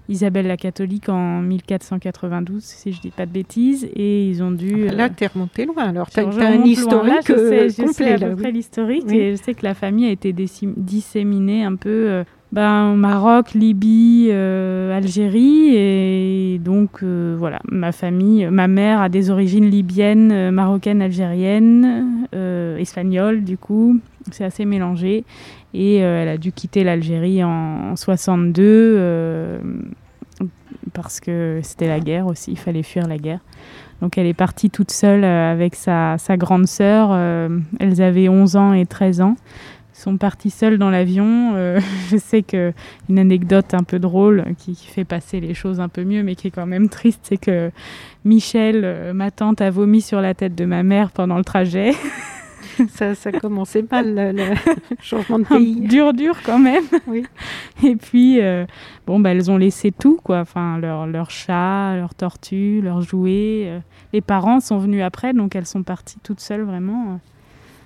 Isabelle 0.09 0.49
la 0.49 0.57
catholique 0.57 1.09
en 1.09 1.41
1492, 1.43 2.63
si 2.65 2.93
je 2.93 3.01
dis 3.01 3.11
pas 3.13 3.25
de 3.25 3.31
bêtises, 3.31 3.89
et 3.95 4.27
ils 4.27 4.43
ont 4.43 4.51
dû... 4.51 4.89
Là, 4.89 5.05
euh, 5.05 5.09
tu 5.17 5.23
es 5.23 5.27
remonté 5.29 5.65
loin. 5.65 5.85
Alors, 5.89 6.11
tu 6.11 6.19
as, 6.19 6.27
un. 6.27 6.31
Là, 6.33 6.57
historique 6.67 7.23
je 7.29 7.35
sais, 7.37 7.69
je 7.69 7.75
sais 7.75 7.85
complet. 7.85 8.13
à 8.13 8.19
peu 8.19 8.27
là, 8.31 8.35
près 8.37 8.47
oui. 8.47 8.53
l'historique 8.53 9.11
et 9.13 9.37
je 9.37 9.43
sais 9.43 9.55
que 9.55 9.65
la 9.65 9.75
famille 9.75 10.07
a 10.07 10.11
été 10.11 10.33
disséminée 10.33 11.65
un 11.65 11.77
peu 11.77 12.25
ben, 12.53 12.95
Maroc, 12.95 13.55
Libye, 13.55 14.29
euh, 14.31 14.97
Algérie 14.97 15.75
et 15.75 16.61
donc 16.63 17.03
euh, 17.03 17.35
voilà, 17.39 17.61
ma 17.71 17.93
famille, 17.93 18.47
ma 18.51 18.69
mère 18.69 19.01
a 19.01 19.09
des 19.09 19.31
origines 19.31 19.71
libyennes, 19.71 20.31
euh, 20.31 20.51
marocaines, 20.51 21.01
algériennes, 21.01 22.27
euh, 22.35 22.77
espagnoles 22.77 23.43
du 23.43 23.57
coup, 23.57 23.99
c'est 24.31 24.45
assez 24.45 24.67
mélangé 24.67 25.25
et 25.73 26.05
euh, 26.05 26.23
elle 26.23 26.29
a 26.29 26.37
dû 26.37 26.53
quitter 26.53 26.85
l'Algérie 26.85 27.43
en, 27.43 27.93
en 27.93 27.97
62 27.97 28.63
euh, 28.63 29.59
parce 30.93 31.21
que 31.21 31.61
c'était 31.63 31.89
la 31.89 32.01
guerre 32.01 32.27
aussi, 32.27 32.53
il 32.53 32.59
fallait 32.59 32.83
fuir 32.83 33.09
la 33.09 33.17
guerre. 33.17 33.41
Donc 34.03 34.19
elle 34.19 34.27
est 34.27 34.35
partie 34.35 34.69
toute 34.69 34.91
seule 34.91 35.25
euh, 35.25 35.53
avec 35.53 35.77
sa, 35.77 36.17
grande 36.31 36.67
sœur. 36.67 37.11
euh, 37.13 37.49
elles 37.79 38.03
avaient 38.03 38.29
11 38.29 38.57
ans 38.57 38.73
et 38.73 38.85
13 38.85 39.21
ans. 39.21 39.37
Sont 40.03 40.17
partis 40.17 40.51
seuls 40.51 40.79
dans 40.79 40.91
l'avion. 40.91 41.53
Euh, 41.55 41.79
je 42.11 42.17
sais 42.17 42.43
que 42.43 42.73
une 43.09 43.21
anecdote 43.21 43.73
un 43.73 43.85
peu 43.85 44.01
drôle 44.01 44.45
qui, 44.59 44.75
qui 44.75 44.89
fait 44.89 45.05
passer 45.05 45.39
les 45.39 45.55
choses 45.55 45.79
un 45.79 45.89
peu 45.89 46.03
mieux, 46.03 46.25
mais 46.25 46.35
qui 46.35 46.49
est 46.49 46.51
quand 46.51 46.67
même 46.67 46.89
triste, 46.89 47.21
c'est 47.23 47.37
que 47.37 47.71
Michel, 48.25 48.81
euh, 48.83 49.13
ma 49.13 49.31
tante, 49.31 49.61
a 49.61 49.71
vomi 49.71 50.01
sur 50.01 50.21
la 50.21 50.35
tête 50.35 50.57
de 50.57 50.65
ma 50.65 50.83
mère 50.83 51.13
pendant 51.13 51.39
le 51.39 51.45
trajet. 51.45 51.93
Ça, 52.89 53.15
ça 53.15 53.31
commençait 53.31 53.85
mal, 53.89 54.15
le, 54.15 54.33
le 54.33 54.55
changement 55.01 55.39
de 55.39 55.45
pays. 55.45 55.81
dur, 55.83 56.15
dur 56.15 56.39
quand 56.43 56.59
même. 56.59 56.85
Oui. 57.07 57.25
Et 57.85 57.97
puis, 57.97 58.41
euh, 58.41 58.65
bon, 59.07 59.21
bah, 59.21 59.31
elles 59.31 59.51
ont 59.51 59.59
laissé 59.59 59.93
tout, 59.93 60.19
quoi. 60.25 60.41
Enfin, 60.41 60.79
leur, 60.79 61.07
leur 61.07 61.31
chat, 61.31 61.95
leur 61.97 62.15
tortue, 62.15 62.81
leurs 62.83 63.03
jouets. 63.03 63.83
Les 64.13 64.23
parents 64.23 64.59
sont 64.61 64.79
venus 64.79 65.03
après, 65.03 65.35
donc 65.35 65.55
elles 65.55 65.67
sont 65.67 65.83
parties 65.83 66.19
toutes 66.23 66.41
seules, 66.41 66.63
vraiment, 66.63 67.21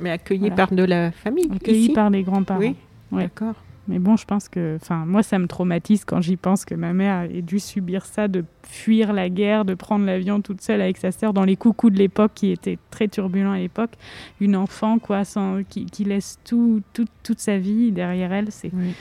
Mais 0.01 0.11
accueilli 0.11 0.41
Voilà. 0.41 0.55
par 0.57 0.73
de 0.73 0.83
la 0.85 1.11
famille. 1.13 1.49
accueillies 1.55 1.85
ici. 1.87 1.93
par 1.93 2.11
les 2.11 2.23
grands-parents. 2.23 2.61
Oui, 2.61 2.75
Ouais. 3.13 3.25
d'accord. 3.25 3.55
Mais 3.89 4.01
bon, 4.01 4.17
je 4.17 4.25
pense 4.25 4.49
que, 4.49 4.77
enfin, 4.83 5.05
moi, 5.07 5.23
ça 5.23 5.39
me 5.39 5.47
traumatise 5.47 6.05
quand 6.05 6.21
j'y 6.21 6.37
pense 6.37 6.65
que 6.65 6.75
ma 6.75 6.93
mère 6.93 7.23
ait 7.31 7.41
dû 7.41 7.61
subir 7.61 8.05
ça, 8.05 8.27
de 8.27 8.45
fuir 8.65 9.13
la 9.13 9.29
guerre, 9.29 9.65
de 9.65 9.75
prendre 9.75 10.05
l'avion 10.05 10.41
toute 10.41 10.61
seule 10.61 10.81
avec 10.81 10.97
sa 10.97 11.13
sœur 11.13 11.33
dans 11.33 11.45
les 11.45 11.55
coucous 11.55 11.91
de 11.91 11.97
l'époque, 11.97 12.33
qui 12.35 12.51
était 12.51 12.79
très 12.91 13.07
turbulent 13.07 13.53
à 13.53 13.59
l'époque. 13.59 13.93
Une 14.41 14.57
enfant, 14.57 14.99
quoi, 14.99 15.25
sans, 15.25 15.63
qui, 15.63 15.87
qui 15.87 16.03
laisse 16.03 16.41
tout, 16.45 16.83
tout- 16.93 17.07
toute 17.23 17.39
sa 17.39 17.59
vie 17.59 17.93
derrière 17.93 18.33
elle, 18.33 18.51
c'est, 18.51 18.73
Oui. 18.75 18.93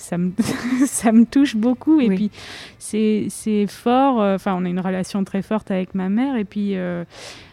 Ça 0.00 0.18
me, 0.18 0.32
ça 0.86 1.12
me 1.12 1.24
touche 1.24 1.54
beaucoup. 1.56 2.00
Et 2.00 2.08
Oui. 2.08 2.16
puis, 2.16 2.30
c'est, 2.78 3.26
c'est 3.30 3.66
fort. 3.66 4.20
euh, 4.20 4.34
Enfin, 4.34 4.54
on 4.58 4.64
a 4.64 4.68
une 4.68 4.80
relation 4.80 5.22
très 5.24 5.42
forte 5.42 5.70
avec 5.70 5.94
ma 5.94 6.08
mère. 6.08 6.36
Et 6.36 6.44
puis, 6.44 6.76
euh, 6.76 7.04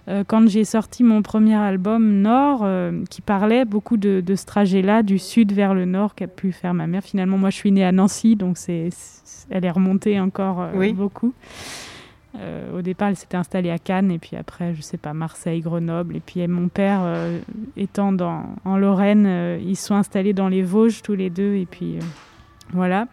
euh, 0.08 0.24
quand 0.26 0.48
j'ai 0.50 0.64
sorti 0.64 1.04
mon 1.04 1.22
premier 1.22 1.56
album 1.56 2.22
Nord, 2.22 2.62
euh, 2.64 3.04
qui 3.10 3.22
parlait 3.22 3.66
beaucoup 3.66 3.98
de, 3.98 4.22
de 4.22 4.36
ce 4.36 4.46
trajet-là, 4.46 5.04
du 5.04 5.20
sud 5.20 5.52
vers 5.52 5.74
le 5.74 5.86
nord, 5.86 6.16
qu'a 6.16 6.28
pu 6.28 6.52
faire 6.52 6.74
ma 6.74 6.88
mère. 6.88 7.04
Finalement, 7.04 7.38
moi, 7.38 7.50
je 7.50 7.56
suis 7.58 7.72
née 7.72 7.84
à 7.86 7.92
Nancy, 7.92 8.36
donc 8.36 8.58
c'est, 8.58 8.88
c'est- 8.92 9.48
elle 9.50 9.66
est 9.66 9.72
remontée 9.72 10.20
encore 10.20 10.66
Oui. 10.76 10.94
beaucoup. 10.94 11.34
Euh, 12.40 12.78
au 12.78 12.82
départ, 12.84 13.08
elle 13.10 13.16
s'était 13.16 13.38
installée 13.38 13.72
à 13.72 13.80
Cannes, 13.80 14.12
et 14.12 14.20
puis 14.20 14.36
après, 14.36 14.76
je 14.76 14.82
sais 14.82 14.98
pas, 14.98 15.14
Marseille, 15.14 15.62
Grenoble. 15.62 16.18
Et 16.18 16.20
puis, 16.20 16.46
mon 16.48 16.68
père, 16.68 17.00
euh, 17.04 17.40
étant 17.78 18.12
dans, 18.12 18.44
en 18.64 18.78
Lorraine, 18.78 19.26
euh, 19.26 19.60
ils 19.64 19.76
se 19.76 19.88
sont 19.88 19.96
installés 19.96 20.34
dans 20.34 20.48
les 20.50 20.62
Vosges 20.62 21.02
tous 21.02 21.16
les 21.16 21.30
deux, 21.32 21.56
et 21.56 21.66
puis 21.66 21.96
voilà. 22.74 23.08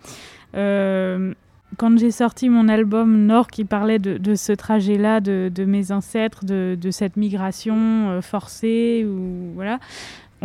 Euh, 0.57 1.33
quand 1.77 1.99
j'ai 1.99 2.13
sorti 2.13 2.49
mon 2.49 2.69
album 2.69 3.27
Nord 3.27 3.49
qui 3.49 3.65
parlait 3.65 3.99
de, 3.99 4.17
de 4.19 4.35
ce 4.37 4.53
trajet-là, 4.53 5.21
de, 5.21 5.51
de 5.53 5.65
mes 5.65 5.91
ancêtres, 5.91 6.45
de, 6.45 6.77
de 6.81 6.91
cette 6.93 7.17
migration 7.17 8.11
euh, 8.11 8.21
forcée, 8.21 9.05
ou 9.05 9.53
voilà, 9.55 9.81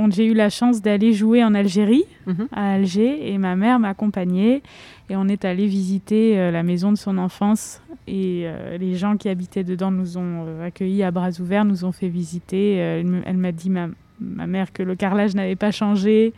j'ai 0.09 0.25
eu 0.25 0.33
la 0.33 0.49
chance 0.49 0.81
d'aller 0.81 1.13
jouer 1.13 1.43
en 1.43 1.53
Algérie, 1.53 2.05
Mhm. 2.25 2.47
à 2.53 2.71
Alger, 2.73 3.31
et 3.31 3.37
ma 3.37 3.55
mère 3.55 3.79
m'accompagnait, 3.79 4.61
et 5.09 5.15
on 5.15 5.27
est 5.27 5.45
allé 5.45 5.67
visiter 5.67 6.39
euh, 6.39 6.51
la 6.51 6.63
maison 6.63 6.91
de 6.91 6.97
son 6.97 7.17
enfance, 7.17 7.81
et 8.07 8.43
euh, 8.45 8.77
les 8.77 8.95
gens 8.95 9.17
qui 9.17 9.29
habitaient 9.29 9.63
dedans 9.63 9.91
nous 9.91 10.17
ont 10.17 10.45
euh, 10.47 10.65
accueillis 10.67 11.03
à 11.03 11.11
bras 11.11 11.29
ouverts, 11.39 11.65
nous 11.65 11.85
ont 11.85 11.91
fait 11.91 12.07
visiter. 12.07 12.75
Elle 12.77 13.37
m'a 13.37 13.51
dit, 13.51 13.69
ma, 13.69 13.87
ma 14.19 14.47
mère, 14.47 14.71
que 14.73 14.81
le 14.81 14.95
carrelage 14.95 15.35
n'avait 15.35 15.55
pas 15.55 15.71
changé. 15.71 16.33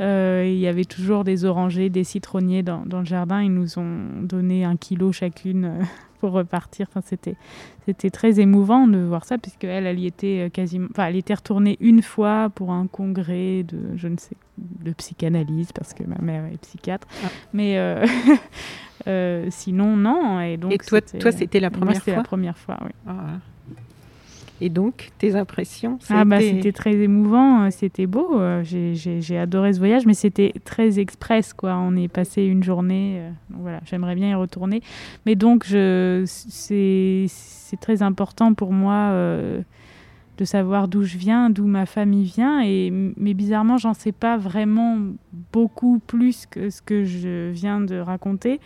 Euh, 0.00 0.44
il 0.46 0.58
y 0.58 0.66
avait 0.66 0.84
toujours 0.84 1.24
des 1.24 1.44
orangers, 1.44 1.88
des 1.88 2.04
citronniers 2.04 2.62
dans, 2.62 2.84
dans 2.84 3.00
le 3.00 3.06
jardin. 3.06 3.42
Ils 3.42 3.52
nous 3.52 3.78
ont 3.78 4.22
donné 4.22 4.64
un 4.64 4.76
kilo 4.76 5.12
chacune 5.12 5.64
euh, 5.64 5.82
pour 6.20 6.32
repartir. 6.32 6.86
Enfin, 6.90 7.00
c'était, 7.04 7.36
c'était 7.86 8.10
très 8.10 8.40
émouvant 8.40 8.86
de 8.86 8.98
voir 8.98 9.24
ça, 9.24 9.38
puisque 9.38 9.64
elle, 9.64 9.86
elle 9.86 9.98
y 9.98 10.06
était 10.06 10.46
euh, 10.46 10.48
quasiment. 10.48 10.88
Enfin, 10.90 11.06
elle 11.06 11.16
était 11.16 11.34
retournée 11.34 11.76
une 11.80 12.02
fois 12.02 12.50
pour 12.54 12.72
un 12.72 12.86
congrès 12.86 13.62
de, 13.62 13.96
je 13.96 14.08
ne 14.08 14.16
sais, 14.18 14.36
de 14.58 14.92
psychanalyse, 14.92 15.72
parce 15.72 15.94
que 15.94 16.04
ma 16.04 16.18
mère 16.18 16.44
est 16.46 16.58
psychiatre. 16.58 17.06
Ah. 17.24 17.28
Mais 17.52 17.78
euh, 17.78 18.06
euh, 19.06 19.46
sinon, 19.50 19.96
non. 19.96 20.40
Et, 20.40 20.56
donc, 20.56 20.72
Et 20.72 20.78
toi, 20.78 21.00
toi, 21.00 21.32
c'était 21.32 21.60
la 21.60 21.70
moi, 21.70 21.78
première 21.78 21.96
c'était 21.96 22.12
fois 22.12 22.22
la 22.22 22.24
première 22.24 22.58
fois, 22.58 22.78
oui. 22.84 22.90
Ah. 23.06 23.38
Et 24.60 24.70
donc, 24.70 25.10
tes 25.18 25.34
impressions 25.34 25.98
Ah 26.08 26.24
bah 26.24 26.40
c'était 26.40 26.72
très 26.72 26.94
émouvant, 26.94 27.64
euh, 27.64 27.68
c'était 27.70 28.06
beau. 28.06 28.40
euh, 28.40 28.62
J'ai 28.64 29.38
adoré 29.38 29.74
ce 29.74 29.78
voyage, 29.78 30.06
mais 30.06 30.14
c'était 30.14 30.52
très 30.64 30.98
express 30.98 31.52
quoi. 31.52 31.76
On 31.76 31.94
est 31.94 32.08
passé 32.08 32.42
une 32.44 32.62
journée, 32.62 33.16
euh, 33.18 33.30
donc 33.50 33.60
voilà. 33.60 33.80
J'aimerais 33.84 34.14
bien 34.14 34.30
y 34.30 34.34
retourner, 34.34 34.80
mais 35.26 35.34
donc 35.34 35.64
c'est 35.66 37.26
c'est 37.28 37.80
très 37.80 38.02
important 38.02 38.54
pour 38.54 38.72
moi 38.72 39.10
euh, 39.10 39.60
de 40.38 40.44
savoir 40.44 40.86
d'où 40.88 41.02
je 41.02 41.18
viens, 41.18 41.50
d'où 41.50 41.66
ma 41.66 41.84
famille 41.86 42.24
vient. 42.24 42.60
Et, 42.62 42.90
mais 43.16 43.34
bizarrement, 43.34 43.76
j'en 43.76 43.94
sais 43.94 44.12
pas 44.12 44.36
vraiment 44.36 44.98
beaucoup 45.52 45.98
plus 46.06 46.46
que 46.46 46.70
ce 46.70 46.80
que 46.80 47.04
je 47.04 47.50
viens 47.50 47.80
de 47.80 47.96
raconter. 47.98 48.60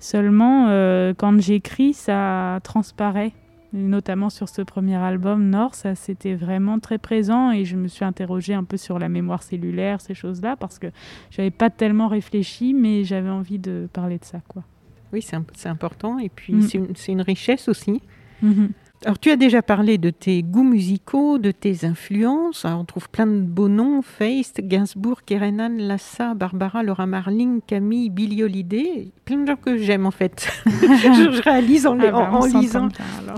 Seulement, 0.00 0.66
euh, 0.68 1.12
quand 1.16 1.40
j'écris, 1.40 1.92
ça 1.92 2.60
transparaît. 2.62 3.32
Notamment 3.72 4.30
sur 4.30 4.48
ce 4.48 4.62
premier 4.62 4.96
album, 4.96 5.50
Nord, 5.50 5.74
ça 5.74 5.94
c'était 5.94 6.34
vraiment 6.34 6.78
très 6.78 6.98
présent 6.98 7.50
et 7.50 7.64
je 7.64 7.76
me 7.76 7.88
suis 7.88 8.04
interrogée 8.04 8.54
un 8.54 8.64
peu 8.64 8.76
sur 8.76 8.98
la 8.98 9.08
mémoire 9.08 9.42
cellulaire, 9.42 10.00
ces 10.00 10.14
choses-là, 10.14 10.56
parce 10.56 10.78
que 10.78 10.88
je 11.30 11.40
n'avais 11.40 11.50
pas 11.50 11.70
tellement 11.70 12.08
réfléchi, 12.08 12.74
mais 12.74 13.04
j'avais 13.04 13.30
envie 13.30 13.58
de 13.58 13.88
parler 13.92 14.18
de 14.18 14.24
ça. 14.24 14.40
quoi. 14.48 14.64
Oui, 15.12 15.22
c'est 15.22 15.68
important 15.68 16.18
et 16.18 16.28
puis 16.28 16.54
mm. 16.54 16.94
c'est 16.94 17.12
une, 17.12 17.22
richesse 17.22 17.68
aussi. 17.68 18.02
Mm-hmm. 18.42 18.68
Alors, 19.04 19.18
tu 19.18 19.30
as 19.30 19.36
déjà 19.36 19.62
parlé 19.62 19.96
de 19.96 20.10
tes 20.10 20.42
goûts 20.42 20.64
musicaux, 20.64 21.38
de 21.38 21.52
tes 21.52 21.84
influences. 21.84 22.64
on 22.64 22.84
trouve 22.84 23.08
plein 23.08 23.28
de 23.28 23.40
beaux 23.40 23.68
noms 23.68 24.02
Feist, 24.02 24.60
Gainsbourg, 24.60 25.22
Kerenan, 25.24 25.76
Lassa, 25.78 26.34
Barbara, 26.34 26.82
Laura 26.82 27.06
Marling, 27.06 27.60
Camille, 27.64 28.10
Billie 28.10 28.42
Holiday. 28.42 29.12
Plein 29.24 29.38
de 29.38 29.46
gens 29.46 29.56
que 29.56 29.76
j'aime 29.76 30.04
en 30.04 30.10
fait. 30.10 30.50
je, 30.66 31.42
réalise 31.42 31.86
en, 31.86 31.96
ah 32.00 32.10
bah, 32.10 32.40
lisant, 32.60 32.88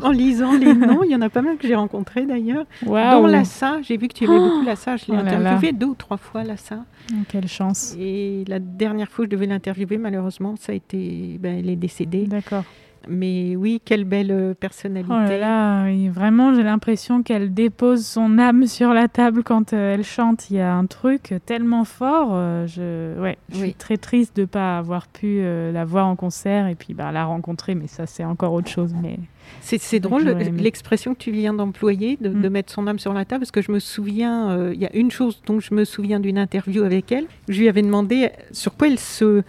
en 0.02 0.10
lisant 0.10 0.54
les 0.54 0.72
noms. 0.74 1.04
Il 1.04 1.10
y 1.10 1.16
en 1.16 1.20
a 1.20 1.28
pas 1.28 1.42
mal 1.42 1.58
que 1.58 1.68
j'ai 1.68 1.74
rencontrés 1.74 2.24
d'ailleurs. 2.24 2.64
Dont 2.82 3.26
Lassa. 3.26 3.82
J'ai 3.82 3.98
vu 3.98 4.08
que 4.08 4.14
tu 4.14 4.24
aimais 4.24 4.38
beaucoup 4.38 4.64
Lassa. 4.64 4.96
Je 4.96 5.12
l'ai 5.12 5.18
oh 5.18 5.20
interviewé 5.20 5.72
deux 5.72 5.88
ou 5.88 5.94
trois 5.94 6.16
fois 6.16 6.42
Lassa. 6.42 6.86
Oh, 7.12 7.16
quelle 7.28 7.48
chance. 7.48 7.94
Et 7.98 8.44
la 8.48 8.60
dernière 8.60 9.10
fois 9.10 9.26
que 9.26 9.30
je 9.30 9.36
devais 9.36 9.46
l'interviewer, 9.46 9.98
malheureusement, 9.98 10.54
ça 10.58 10.72
a 10.72 10.74
été. 10.74 11.36
Ben, 11.38 11.58
elle 11.58 11.68
est 11.68 11.76
décédée. 11.76 12.26
D'accord. 12.26 12.64
Mais 13.10 13.56
oui, 13.56 13.82
quelle 13.84 14.04
belle 14.04 14.30
euh, 14.30 14.54
personnalité. 14.54 15.12
Oh 15.12 15.28
là 15.28 15.38
là, 15.38 16.10
vraiment, 16.10 16.54
j'ai 16.54 16.62
l'impression 16.62 17.22
qu'elle 17.22 17.52
dépose 17.52 18.06
son 18.06 18.38
âme 18.38 18.66
sur 18.66 18.94
la 18.94 19.08
table 19.08 19.42
quand 19.42 19.72
euh, 19.72 19.94
elle 19.94 20.04
chante. 20.04 20.48
Il 20.50 20.56
y 20.56 20.60
a 20.60 20.72
un 20.72 20.86
truc 20.86 21.34
tellement 21.44 21.84
fort. 21.84 22.30
Euh, 22.32 22.66
je, 22.68 23.20
ouais, 23.20 23.36
je 23.52 23.58
suis 23.58 23.74
très 23.74 23.96
triste 23.96 24.36
de 24.36 24.42
ne 24.42 24.46
pas 24.46 24.78
avoir 24.78 25.08
pu 25.08 25.42
la 25.42 25.84
voir 25.84 26.06
en 26.06 26.16
concert 26.16 26.68
et 26.68 26.76
puis 26.76 26.94
bah, 26.94 27.10
la 27.10 27.24
rencontrer, 27.24 27.74
mais 27.74 27.88
ça, 27.88 28.06
c'est 28.06 28.24
encore 28.24 28.52
autre 28.52 28.68
chose. 28.68 28.94
Mais 29.02 29.18
c'est 29.60 30.00
drôle 30.00 30.22
l'expression 30.22 31.14
que 31.14 31.18
tu 31.18 31.32
viens 31.32 31.52
d'employer, 31.52 32.16
de, 32.20 32.28
de, 32.28 32.48
mm. 32.48 32.52
mettre 32.52 32.72
son 32.72 32.86
âme 32.86 33.00
sur 33.00 33.12
la 33.12 33.24
table, 33.24 33.40
parce 33.40 33.50
que 33.50 33.62
je 33.62 33.72
me 33.72 33.80
souviens, 33.80 34.70
il 34.72 34.80
y 34.80 34.86
a 34.86 34.94
une 34.94 35.10
chose 35.10 35.42
dont 35.46 35.58
je 35.58 35.74
me 35.74 35.84
souviens 35.84 36.20
d'une 36.20 36.38
interview 36.38 36.84
avec 36.84 37.10
elle. 37.10 37.24
Je 37.48 37.58
lui 37.58 37.68
avais 37.68 37.82
demandé 37.82 38.30
sur 38.52 38.76
quoi 38.76 38.86
elle 38.86 38.98
se 38.98 39.42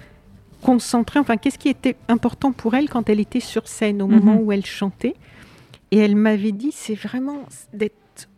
concentrée, 0.62 1.20
enfin, 1.20 1.38
qu'est-ce 1.38 1.58
qui 1.58 1.70
était 1.70 1.96
important 2.08 2.52
pour 2.52 2.76
elle 2.76 2.90
quand 2.90 3.10
elle 3.10 3.20
était 3.20 3.40
sur 3.40 3.68
scène, 3.68 4.02
au 4.02 4.08
moment 4.08 4.34
mhm. 4.34 4.42
où 4.42 4.52
elle 4.52 4.66
chantait? 4.66 5.16
Et 5.92 5.98
elle 5.98 6.16
m'avait 6.16 6.54
dit, 6.54 6.72
c'est 6.72 6.96
vraiment 6.96 7.46
d'être 7.74 7.96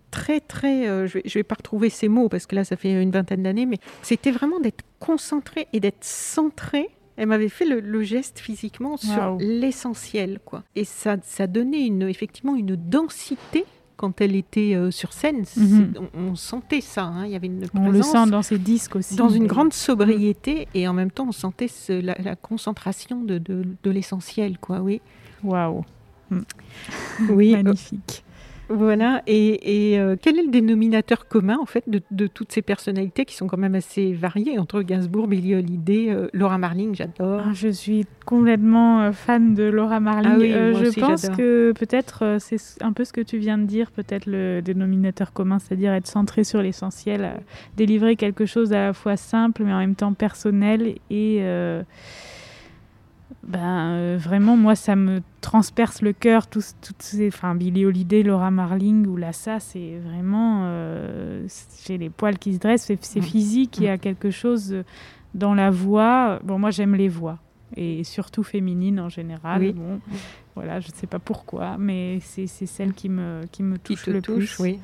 très, 0.09 0.39
très, 0.39 0.87
euh, 0.87 1.07
je 1.07 1.19
ne 1.19 1.29
vais, 1.29 1.43
pas 1.43 1.55
retrouver 1.55 1.89
ces 1.89 2.07
mots 2.07 2.29
parce 2.29 2.45
que 2.45 2.55
là, 2.55 2.63
ça 2.63 2.75
fait 2.75 3.01
une 3.01 3.11
vingtaine 3.11 3.43
d'années, 3.43 3.65
mais 3.65 3.79
c'était 4.01 4.31
vraiment 4.31 4.59
d'être 4.59 4.83
concentrée 4.99 5.67
et 5.73 5.79
d'être 5.79 6.03
centrée. 6.03 6.89
Elle 7.15 7.27
m'avait 7.27 7.49
fait 7.49 7.65
le, 7.65 8.03
geste 8.03 8.39
physiquement 8.39 8.97
sur 8.97 9.37
l'essentiel, 9.39 10.39
quoi. 10.43 10.63
Et 10.75 10.83
ça, 10.83 11.17
ça 11.23 11.45
donnait 11.45 11.85
une, 11.85 12.03
effectivement 12.03 12.55
une 12.55 12.75
densité 12.75 13.65
quand 13.95 14.21
elle 14.21 14.35
était 14.35 14.75
euh, 14.75 14.91
sur 14.91 15.13
scène, 15.13 15.43
mhm. 15.55 15.93
on, 16.13 16.35
sentait 16.35 16.81
ça. 16.81 17.03
Hein. 17.03 17.25
Il 17.25 17.31
y 17.31 17.35
avait 17.35 17.47
une 17.47 17.65
on 17.73 17.89
le 17.89 18.01
sent 18.01 18.27
dans 18.27 18.41
ses 18.41 18.57
disques 18.57 18.95
aussi. 18.95 19.15
Dans 19.15 19.29
une 19.29 19.47
grande 19.47 19.73
sobriété 19.73 20.67
et 20.73 20.87
en 20.87 20.93
même 20.93 21.11
temps, 21.11 21.27
on 21.27 21.31
sentait 21.31 21.69
la, 21.89 22.35
concentration 22.35 23.21
de, 23.21 23.37
de, 23.37 23.89
l'essentiel, 23.91 24.57
quoi. 24.57 24.79
Oui. 24.79 25.01
Waouh. 25.43 25.83
Oui. 27.29 27.51
Magnifique. 27.51 28.23
Voilà, 28.69 29.21
et, 29.27 29.99
euh, 29.99 30.15
quel 30.19 30.39
est 30.39 30.43
le 30.43 30.49
dénominateur 30.49 31.27
commun 31.27 31.57
en 31.61 31.65
fait 31.65 31.83
de, 31.87 32.27
toutes 32.27 32.51
ces 32.51 32.61
personnalités 32.61 33.25
qui 33.25 33.35
sont 33.35 33.47
quand 33.47 33.57
même 33.57 33.75
assez 33.75 34.13
variées 34.13 34.57
entre 34.57 34.81
Gainsbourg, 34.81 35.27
Billie 35.27 35.55
Holiday, 35.55 36.09
euh, 36.09 36.27
Laura 36.33 36.57
Marling, 36.57 36.95
j'adore. 36.95 37.41
Ah, 37.45 37.51
je 37.53 37.67
suis 37.67 38.05
complètement 38.25 39.01
euh, 39.01 39.11
fan 39.11 39.53
de 39.53 39.63
Laura 39.63 39.99
Marling. 39.99 40.53
Ah 40.53 40.73
je 40.73 40.99
pense 40.99 41.29
que 41.29 41.73
peut-être 41.73 42.37
c'est 42.39 42.57
un 42.81 42.93
peu 42.93 43.03
ce 43.03 43.11
que 43.11 43.21
tu 43.21 43.37
viens 43.37 43.57
de 43.57 43.65
dire, 43.65 43.91
peut-être 43.91 44.25
le 44.27 44.61
dénominateur 44.61 45.33
commun, 45.33 45.59
c'est-à-dire 45.59 45.93
être 45.93 46.07
centré 46.07 46.43
sur 46.43 46.61
l'essentiel, 46.61 47.41
délivrer 47.75 48.15
quelque 48.15 48.45
chose 48.45 48.73
à 48.73 48.87
la 48.87 48.93
fois 48.93 49.17
simple 49.17 49.63
mais 49.63 49.73
en 49.73 49.79
même 49.79 49.95
temps 49.95 50.13
personnel 50.13 50.95
et 51.09 51.43
ben, 53.45 53.89
euh, 53.89 54.17
vraiment, 54.19 54.55
moi, 54.55 54.75
ça 54.75 54.95
me 54.95 55.21
transperce 55.41 56.01
le 56.01 56.13
cœur. 56.13 56.47
toutes 56.47 56.65
ces, 56.99 57.27
enfin, 57.27 57.55
Billy 57.55 57.85
Holiday, 57.85 58.23
Laura 58.23 58.51
Marling 58.51 59.05
ou 59.05 59.17
Lassa, 59.17 59.59
c'est 59.59 59.97
vraiment. 59.97 60.61
Euh, 60.65 61.45
j'ai 61.85 61.97
les 61.97 62.09
poils 62.09 62.37
qui 62.37 62.53
se 62.53 62.59
dressent, 62.59 62.91
c'est 63.01 63.21
physique. 63.21 63.77
Il 63.77 63.83
y 63.83 63.89
a 63.89 63.97
quelque 63.97 64.31
chose 64.31 64.83
dans 65.33 65.53
la 65.53 65.71
voix. 65.71 66.39
Bon, 66.43 66.57
moi, 66.57 66.71
j'aime 66.71 66.95
les 66.95 67.09
voix. 67.09 67.39
Et 67.75 68.03
surtout 68.03 68.43
féminines 68.43 68.99
en 68.99 69.09
général. 69.09 69.73
Bon, 69.73 69.99
voilà, 70.55 70.79
je 70.79 70.87
ne 70.87 70.93
sais 70.93 71.07
pas 71.07 71.19
pourquoi, 71.19 71.77
mais 71.77 72.19
c'est 72.21 72.47
celle 72.47 72.93
qui 72.93 73.09
me, 73.09 73.41
qui 73.51 73.63
me 73.63 73.77
touche 73.77 74.07
le 74.07 74.21
plus. 74.21 74.59
Oui. 74.59 74.79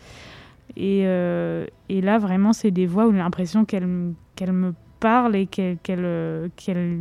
Et, 0.75 1.03
euh, 1.05 1.65
et 1.87 2.01
là, 2.01 2.17
vraiment, 2.17 2.51
c'est 2.51 2.71
des 2.71 2.87
voix 2.87 3.07
où 3.07 3.11
j'ai 3.11 3.17
l'impression 3.17 3.65
qu'elles 3.65 4.13
qu'elle 4.35 4.53
me 4.53 4.73
parle 4.99 5.35
et 5.35 5.45
qu'elle, 5.45 5.77
qu'elle, 5.83 6.99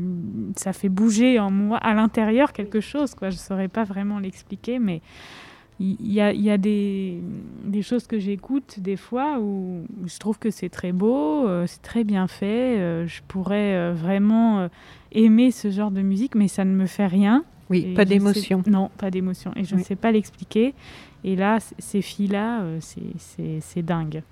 ça 0.56 0.72
fait 0.72 0.88
bouger 0.88 1.38
en 1.38 1.50
moi, 1.50 1.78
à 1.78 1.94
l'intérieur, 1.94 2.52
quelque 2.52 2.80
chose. 2.80 3.14
Quoi. 3.14 3.30
Je 3.30 3.36
ne 3.36 3.40
saurais 3.40 3.68
pas 3.68 3.84
vraiment 3.84 4.18
l'expliquer, 4.18 4.78
mais 4.78 5.00
il 5.80 6.12
y, 6.12 6.20
a, 6.20 6.32
y 6.32 6.50
a 6.50 6.58
des, 6.58 7.20
des, 7.64 7.82
choses 7.82 8.08
que 8.08 8.18
j'écoute 8.18 8.80
des 8.80 8.96
fois 8.96 9.38
où 9.38 9.84
je 10.06 10.18
trouve 10.18 10.38
que 10.38 10.50
c'est 10.50 10.68
très 10.68 10.90
beau, 10.90 11.46
euh, 11.46 11.66
c'est 11.68 11.82
très 11.82 12.02
bien 12.02 12.26
fait. 12.26 12.78
Euh, 12.78 13.06
je 13.06 13.22
pourrais 13.28 13.74
euh, 13.74 13.94
vraiment 13.94 14.68
aimer 15.12 15.52
ce 15.52 15.70
genre 15.70 15.92
de 15.92 16.02
musique, 16.02 16.34
mais 16.34 16.48
ça 16.48 16.64
ne 16.64 16.72
me 16.72 16.86
fait 16.86 17.06
rien. 17.06 17.44
Oui, 17.70 17.94
pas 17.94 18.04
d'émotion. 18.04 18.62
Non, 18.66 18.90
pas 18.98 19.10
d'émotion. 19.10 19.52
Et 19.54 19.64
je 19.64 19.76
ne 19.76 19.82
sais 19.82 19.94
pas 19.94 20.10
l'expliquer. 20.10 20.74
Et 21.22 21.36
là, 21.36 21.58
ces 21.78 22.02
filles-là, 22.02 22.64
c'est 22.80 23.82
dingue. 23.82 24.22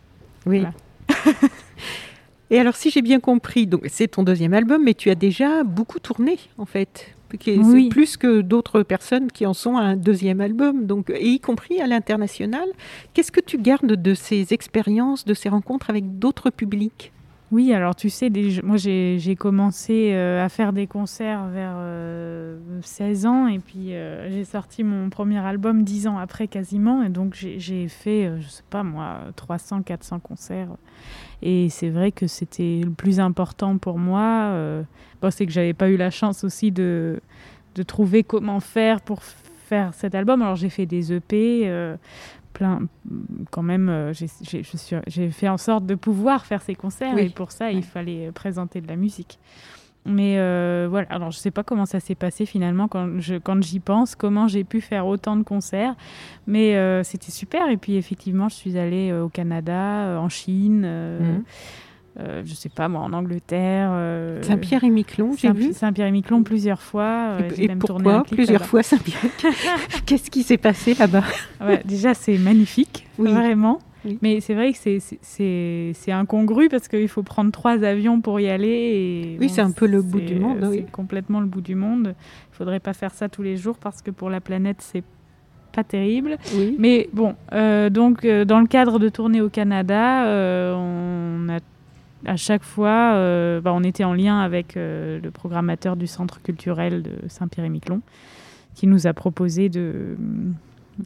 Oui. 0.47 0.65
Et 2.51 2.61
alors, 2.61 2.77
si 2.77 2.91
j'ai 2.91 3.03
bien 3.03 3.21
compris, 3.21 3.67
donc 3.67 3.87
c'est 3.89 4.09
ton 4.09 4.23
deuxième 4.23 4.55
album, 4.55 4.83
mais 4.85 4.95
tu 4.95 5.11
as 5.11 5.15
déjà 5.17 5.65
beaucoup 5.65 5.99
tourné, 5.99 6.39
en 6.59 6.67
fait. 6.67 7.17
Oui. 7.47 7.89
Plus 7.89 8.17
que 8.17 8.41
d'autres 8.41 8.83
personnes 8.83 9.31
qui 9.33 9.47
en 9.47 9.55
sont 9.55 9.77
à 9.77 9.83
un 9.83 9.97
deuxième 9.97 10.41
album, 10.41 10.87
donc, 10.87 11.11
et 11.11 11.29
y 11.29 11.41
compris 11.41 11.81
à 11.81 11.87
l'international. 11.87 12.69
Qu'est-ce 13.15 13.33
que 13.33 13.41
tu 13.41 13.59
gardes 13.59 13.93
de 13.93 14.15
ces 14.15 14.55
expériences, 14.55 15.25
de 15.25 15.35
ces 15.35 15.49
rencontres 15.49 15.91
avec 15.91 16.19
d'autres 16.19 16.51
publics? 16.51 17.13
Oui, 17.53 17.73
alors 17.73 17.95
tu 17.95 18.11
sais, 18.11 18.29
moi 18.65 18.77
j'ai 18.77 19.37
commencé 19.39 20.11
euh, 20.13 20.45
à 20.45 20.49
faire 20.49 20.73
des 20.73 20.89
concerts 20.89 21.47
vers 21.47 21.77
16 22.83 23.25
euh, 23.25 23.29
ans 23.29 23.47
et 23.47 23.61
puis 23.61 23.95
euh, 23.95 24.29
j'ai 24.31 24.45
sorti 24.45 24.83
mon 24.83 25.11
premier 25.11 25.39
album 25.39 25.85
10 25.85 26.09
ans 26.09 26.19
après 26.19 26.49
quasiment 26.49 27.05
et 27.05 27.09
donc 27.09 27.35
j'ai 27.35 27.87
fait, 27.87 28.33
je 28.41 28.49
sais 28.49 28.65
pas 28.69 28.83
moi, 28.83 29.21
300, 29.37 29.83
400 29.83 30.19
concerts. 30.19 30.71
Et 31.41 31.69
c'est 31.69 31.91
vrai 31.91 32.11
que 32.11 32.27
c'était 32.27 32.81
le 32.83 32.91
plus 32.91 33.21
important 33.21 33.79
pour 33.79 33.99
moi. 33.99 34.53
Bon, 35.23 35.31
c'est 35.31 35.47
que 35.47 35.53
j'avais 35.53 35.75
pas 35.75 35.89
eu 35.89 35.97
la 35.97 36.11
chance 36.11 36.43
aussi 36.43 36.73
de, 36.73 37.21
de 37.77 37.83
trouver 37.85 38.25
comment 38.25 38.59
faire 38.59 39.01
pour 39.01 39.23
faire 39.23 39.95
cet 39.95 40.17
album. 40.17 40.43
Alors 40.43 40.57
j'ai 40.57 40.71
fait 40.71 40.87
des 40.87 41.13
EP, 41.13 41.71
plein, 42.57 42.89
quand 43.51 43.63
même, 43.63 43.91
euh, 43.91 44.13
j'ai 44.15 45.31
fait 45.31 45.49
en 45.49 45.59
sorte 45.59 45.85
de 45.85 45.95
pouvoir 45.95 46.47
faire 46.47 46.63
ces 46.63 46.75
concerts 46.75 47.19
et 47.19 47.29
pour 47.29 47.53
ça, 47.53 47.71
il 47.71 47.83
fallait 47.83 48.33
présenter 48.33 48.81
de 48.81 48.89
la 48.89 48.97
musique. 48.97 49.39
Mais 50.07 50.39
euh, 50.39 50.87
voilà, 50.89 51.09
alors 51.11 51.33
je 51.33 51.39
sais 51.39 51.51
pas 51.51 51.65
comment 51.65 51.85
ça 51.85 51.99
s'est 52.01 52.15
passé 52.15 52.47
finalement 52.47 52.87
quand 52.87 53.19
j'y 53.19 53.41
quand 53.41 53.61
pense, 53.85 54.15
comment 54.15 54.47
j'ai 54.47 54.63
pu 54.63 54.81
faire 54.81 55.07
autant 55.07 55.37
de 55.37 55.43
concerts, 55.43 55.97
mais 56.47 56.77
euh, 56.77 57.03
c'était 57.03 57.33
super. 57.33 57.69
Et 57.69 57.77
puis 57.77 57.97
effectivement, 57.97 58.49
je 58.49 58.55
suis 58.55 58.79
allée 58.79 59.13
au 59.13 59.29
Canada, 59.29 60.19
en 60.19 60.29
Chine. 60.29 60.87
Mmh. 60.87 61.43
Euh, 62.19 62.43
je 62.47 62.55
sais 62.55 62.71
pas 62.71 62.89
moi, 62.89 63.03
en 63.03 63.13
Angleterre. 63.13 63.91
Euh, 63.93 64.43
Saint-Pierre 64.43 64.85
et 64.85 64.91
Miquelon, 64.91 65.33
j'ai 65.37 65.53
vu. 65.53 65.73
Saint-Pierre 65.73 66.07
et 66.07 66.13
Miquelon 66.13 66.43
plusieurs 66.43 66.81
fois. 66.81 67.37
Euh, 67.41 67.51
et, 67.59 67.69
pourquoi 67.77 68.23
plusieurs 68.23 68.65
fois 68.65 68.83
Saint-Pierre 68.83 69.21
Qu'est-ce 70.07 70.31
qui 70.31 70.43
s'est 70.43 70.57
passé 70.57 70.95
là-bas? 70.95 71.25
Déjà, 71.85 72.15
c'est 72.15 72.39
magnifique, 72.39 73.07
vraiment. 73.19 73.81
Mais 74.23 74.41
c'est 74.41 74.55
vrai 74.55 74.73
que 74.73 74.79
c'est 75.21 76.13
incongru 76.13 76.69
parce 76.69 76.87
qu'il 76.87 77.09
faut 77.09 77.25
prendre 77.25 77.51
trois 77.51 77.83
avions 77.83 78.21
pour 78.21 78.39
y 78.41 78.49
aller. 78.49 78.69
Et, 78.69 79.37
oui, 79.39 79.49
c'est 79.49 79.63
un 79.63 79.73
peu 79.73 79.87
le 79.87 80.01
bout 80.01 80.21
du 80.21 80.37
monde. 80.37 80.67
C'est 80.73 80.91
complètement 80.91 81.41
le 81.41 81.47
bout 81.47 81.61
du 81.61 81.75
monde. 81.75 82.15
Il 82.53 82.57
faudrait 82.57 82.81
pas 82.81 82.95
faire 82.95 83.13
ça 83.13 83.29
tous 83.29 83.43
les 83.43 83.57
jours 83.57 83.77
parce 83.77 84.01
que 84.01 84.11
pour 84.11 84.31
la 84.31 84.41
planète, 84.41 84.79
c'est 84.81 85.05
pas 85.73 85.85
terrible. 85.85 86.39
Mais 86.79 87.11
bon, 87.13 87.35
donc 87.91 88.27
dans 88.27 88.61
le 88.61 88.67
cadre 88.67 88.99
de 88.99 89.11
tourner 89.11 89.43
au 89.43 89.51
Canada, 89.51 90.25
on 90.79 91.49
a 91.51 91.61
à 92.25 92.37
chaque 92.37 92.63
fois, 92.63 93.15
euh, 93.15 93.61
bah, 93.61 93.73
on 93.75 93.83
était 93.83 94.05
en 94.05 94.15
lien 94.15 94.41
avec 94.41 94.77
euh, 94.77 95.21
le 95.23 95.31
programmateur 95.31 95.97
du 95.97 96.07
centre 96.07 96.41
culturel 96.41 97.03
de 97.03 97.13
Saint-Pierre-et-Miquelon, 97.29 98.01
qui 98.75 98.87
nous 98.87 99.07
a 99.07 99.13
proposé 99.13 99.69
de, 99.69 100.17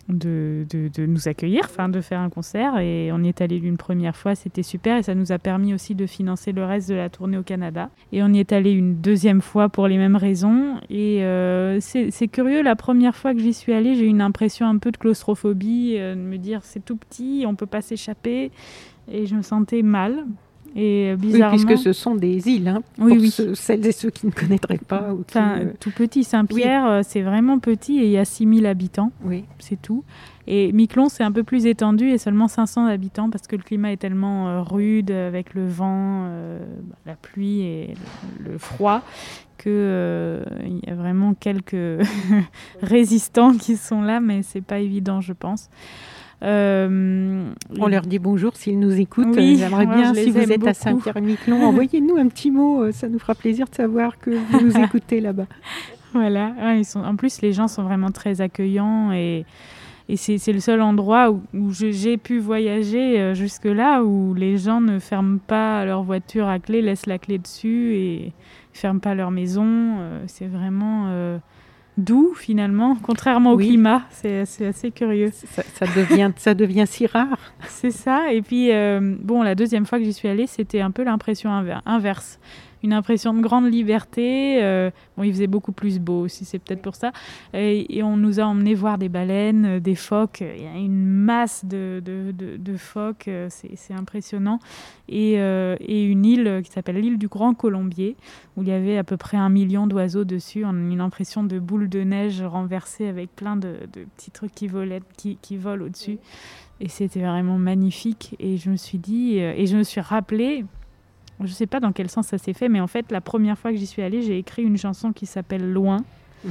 nous 0.09 1.29
accueillir, 1.29 1.69
de 1.89 2.01
faire 2.01 2.21
un 2.21 2.31
concert. 2.31 2.79
Et 2.79 3.11
on 3.13 3.23
y 3.25 3.29
est 3.29 3.41
allé 3.41 3.57
une 3.57 3.77
première 3.77 4.15
fois, 4.15 4.37
c'était 4.37 4.63
super 4.63 4.97
et 4.97 5.03
ça 5.03 5.17
nous 5.17 5.33
a 5.33 5.39
permis 5.39 5.75
aussi 5.75 5.97
de 5.97 6.07
financer 6.07 6.53
le 6.53 6.65
reste 6.65 6.89
de 6.89 6.95
la 6.95 7.09
tournée 7.09 7.37
au 7.37 7.43
Canada. 7.43 7.91
Et 8.13 8.23
on 8.23 8.29
y 8.29 8.39
est 8.39 8.53
allé 8.53 8.71
une 8.71 9.01
deuxième 9.01 9.41
fois 9.41 9.69
pour 9.69 9.89
les 9.89 9.99
mêmes 9.99 10.17
raisons. 10.17 10.77
Et 10.91 11.25
euh, 11.25 11.81
c'est 11.81 12.29
curieux, 12.29 12.63
la 12.63 12.77
première 12.77 13.17
fois 13.17 13.35
que 13.35 13.41
j'y 13.41 13.53
suis 13.53 13.73
allée, 13.73 13.97
j'ai 13.97 14.05
eu 14.05 14.09
une 14.09 14.23
impression 14.23 14.67
un 14.67 14.79
peu 14.79 14.93
de 14.93 14.97
claustrophobie, 14.97 15.99
de 15.99 16.15
me 16.15 16.39
dire 16.39 16.61
c'est 16.63 16.85
tout 16.85 16.97
petit, 16.97 17.45
on 17.49 17.57
peut 17.57 17.67
pas 17.67 17.83
s'échapper. 17.83 18.53
Et 19.13 19.27
je 19.27 19.35
me 19.35 19.43
sentais 19.43 19.83
mal. 19.83 20.25
Et 20.77 21.15
bizarrement, 21.17 21.57
oui, 21.57 21.65
puisque 21.65 21.83
ce 21.83 21.93
sont 21.93 22.15
des 22.15 22.49
îles, 22.49 22.69
hein, 22.69 22.83
oui, 22.99 23.15
pour 23.15 23.23
oui. 23.23 23.57
celles 23.57 23.85
et 23.87 23.93
ceux 23.93 24.11
qui 24.11 24.27
ne 24.27 24.31
connaîtraient 24.31 24.79
pas. 24.79 25.09
enfin, 25.29 25.61
tout 25.81 25.91
petit. 25.91 26.23
Saint-Pierre, 26.23 27.01
c'est 27.05 27.23
vraiment 27.23 27.59
petit 27.59 27.99
et 27.99 28.05
il 28.05 28.11
y 28.11 28.19
a 28.19 28.25
6000 28.25 28.67
habitants. 28.67 29.11
Oui. 29.25 29.45
C'est 29.59 29.81
tout. 29.81 30.05
Et 30.53 30.73
Miquelon, 30.73 31.09
c'est 31.09 31.23
un 31.23 31.31
peu 31.31 31.45
plus 31.45 31.67
étendu 31.67 32.09
et 32.09 32.19
seulement 32.19 32.49
500 32.49 32.87
habitants 32.87 33.31
parce 33.31 33.47
que 33.47 33.55
le 33.55 33.63
climat 33.63 33.93
est 33.93 33.99
tellement 33.99 34.49
euh, 34.49 34.63
rude 34.63 35.13
avec 35.13 35.55
le 35.55 35.69
vent, 35.69 36.25
euh, 36.27 36.59
la 37.07 37.15
pluie 37.15 37.61
et 37.61 37.95
le 38.41 38.59
froid 38.59 39.03
qu'il 39.59 39.71
euh, 39.73 40.43
y 40.85 40.91
a 40.91 40.95
vraiment 40.95 41.35
quelques 41.35 42.05
résistants 42.83 43.57
qui 43.57 43.77
sont 43.77 44.01
là, 44.03 44.19
mais 44.19 44.43
c'est 44.43 44.63
pas 44.63 44.79
évident, 44.79 45.21
je 45.21 45.35
pense. 45.35 45.69
Euh, 46.43 47.51
on 47.79 47.87
leur 47.87 48.03
dit 48.03 48.19
bonjour 48.19 48.57
s'ils 48.57 48.79
nous 48.79 48.99
écoutent. 48.99 49.37
Oui, 49.37 49.57
J'aimerais 49.59 49.87
bien, 49.87 50.15
si 50.15 50.31
vous 50.31 50.39
êtes 50.39 50.59
beaucoup. 50.59 50.71
à 50.71 50.75
Saint-Pierre-et-Miquelon, 50.75 51.63
envoyez-nous 51.67 52.17
un 52.17 52.29
petit 52.29 52.51
mot. 52.51 52.91
Ça 52.93 53.09
nous 53.09 53.19
fera 53.19 53.35
plaisir 53.35 53.69
de 53.69 53.75
savoir 53.75 54.19
que 54.19 54.31
vous 54.31 54.61
nous 54.61 54.77
écoutez 54.85 55.21
là-bas. 55.21 55.47
Voilà. 56.13 56.55
ils 56.77 56.85
sont... 56.85 57.01
En 57.01 57.17
plus, 57.17 57.43
les 57.43 57.53
gens 57.53 57.69
sont 57.69 57.83
vraiment 57.83 58.11
très 58.11 58.41
accueillants 58.41 59.13
et, 59.13 59.45
et 60.09 60.17
c'est 60.17 60.53
le 60.53 60.61
seul 60.61 60.81
endroit 60.81 61.31
où, 61.31 61.43
où 61.55 61.71
j'ai 61.73 62.17
pu 62.17 62.39
voyager 62.39 63.21
euh, 63.21 63.35
jusque-là 63.35 64.03
où 64.03 64.35
les 64.35 64.57
gens 64.57 64.81
ne 64.81 64.99
ferment 64.99 65.39
pas 65.39 65.85
leur 65.85 66.03
voiture 66.03 66.49
à 66.49 66.59
clé, 66.59 66.83
laissent 66.83 67.07
la 67.07 67.19
clé 67.19 67.39
dessus 67.39 67.95
et 67.95 68.33
ne 68.75 68.79
ferment 68.79 69.01
pas 69.01 69.15
leur 69.15 69.31
maison. 69.31 69.67
Euh, 69.67 70.25
c'est 70.27 70.49
vraiment 70.49 71.39
doux 71.97 72.35
finalement, 72.35 72.97
contrairement 73.03 73.53
au 73.53 73.57
oui. 73.57 73.69
climat. 73.69 74.03
C'est 74.11 74.41
assez 74.41 74.91
curieux. 74.91 75.31
Ça, 75.33 75.63
ça, 75.75 75.87
devient, 75.87 76.31
ça 76.37 76.55
devient 76.55 76.85
si 76.87 77.07
rare. 77.07 77.39
C'est 77.67 77.91
ça. 77.91 78.33
Et 78.33 78.43
puis, 78.43 78.73
euh, 78.73 79.17
bon, 79.21 79.43
la 79.43 79.55
deuxième 79.55 79.87
fois 79.87 79.99
que 79.99 80.05
j'y 80.05 80.13
suis 80.13 80.29
allée, 80.29 80.47
c'était 80.47 80.81
un 80.81 80.91
peu 80.91 81.05
l'impression 81.05 81.51
inverse 81.87 82.39
une 82.83 82.93
impression 82.93 83.35
de 83.35 83.41
grande 83.41 83.71
liberté. 83.71 84.63
Euh, 84.63 84.91
bon, 85.17 85.25
il 85.25 85.33
faisait 85.33 85.47
beaucoup 85.47 85.73
plus 85.73 85.99
beau 85.99 86.21
aussi, 86.21 86.45
c'est 86.45 86.59
peut-être 86.59 86.83
pour 86.83 86.95
ça. 86.95 87.13
Et, 87.55 88.03
on 88.03 88.17
nous 88.17 88.41
a 88.41 88.45
emmené 88.45 88.75
voir 88.75 88.99
des 88.99 89.09
baleines, 89.09 89.67
euh, 89.67 89.81
des 89.81 89.95
phoques. 89.95 90.41
Il 90.41 90.63
y 90.63 90.67
a 90.67 90.77
une 90.77 91.05
masse 91.05 91.65
de, 91.65 92.03
de, 92.05 92.33
de, 92.33 92.77
phoques, 92.77 93.29
euh, 93.29 93.49
c'est 93.51 93.95
impressionnant. 93.95 94.59
Et, 95.09 95.35
et, 95.35 96.05
une 96.05 96.25
île 96.25 96.61
qui 96.65 96.71
s'appelle 96.71 96.97
l'île 96.97 97.19
du 97.19 97.29
Grand 97.29 97.55
Colombier, 97.55 98.17
où 98.57 98.63
il 98.63 98.69
y 98.69 98.73
avait 98.73 98.97
à 98.97 99.05
peu 99.05 99.17
près 99.17 99.37
un 99.37 99.49
million 99.49 99.87
d'oiseaux 99.87 100.25
dessus. 100.25 100.65
On 100.65 100.71
a 100.71 100.93
une 100.93 101.01
impression 101.01 101.43
de 101.43 101.59
boule 101.59 101.89
de 101.89 102.01
neige 102.01 102.43
renversée 102.43 103.07
avec 103.07 103.35
plein 103.35 103.57
de, 103.57 103.77
petits 104.17 104.31
trucs 104.31 104.55
qui, 104.55 104.71
qui, 105.17 105.39
qui 105.41 105.57
volent 105.57 105.87
au-dessus. 105.87 106.19
Et 106.81 106.89
c'était 106.89 107.21
vraiment 107.21 107.59
magnifique. 107.59 108.37
Et 108.39 108.57
je 108.57 108.71
me 108.71 108.77
suis 108.77 108.99
dit, 108.99 109.39
et 109.39 109.67
je 109.67 109.77
me 109.77 109.83
suis 109.83 110.01
rappelé, 110.01 110.65
je 111.47 111.51
ne 111.51 111.57
sais 111.57 111.67
pas 111.67 111.81
dans 111.81 111.93
quel 111.93 112.11
sens 112.11 112.29
ça 112.29 112.39
s'est 112.39 112.53
fait, 112.53 112.69
mais 112.69 112.81
en 112.81 112.87
fait, 112.87 113.11
la 113.11 113.21
première 113.21 113.59
fois 113.59 113.71
que 113.71 113.77
j'y 113.77 113.87
suis 113.87 114.03
allée, 114.03 114.23
j'ai 114.23 114.39
écrit 114.39 114.63
une 114.63 114.77
chanson 114.77 115.13
qui 115.13 115.27
s'appelle 115.27 115.73
Loin. 115.73 116.05
Mmh. 116.45 116.51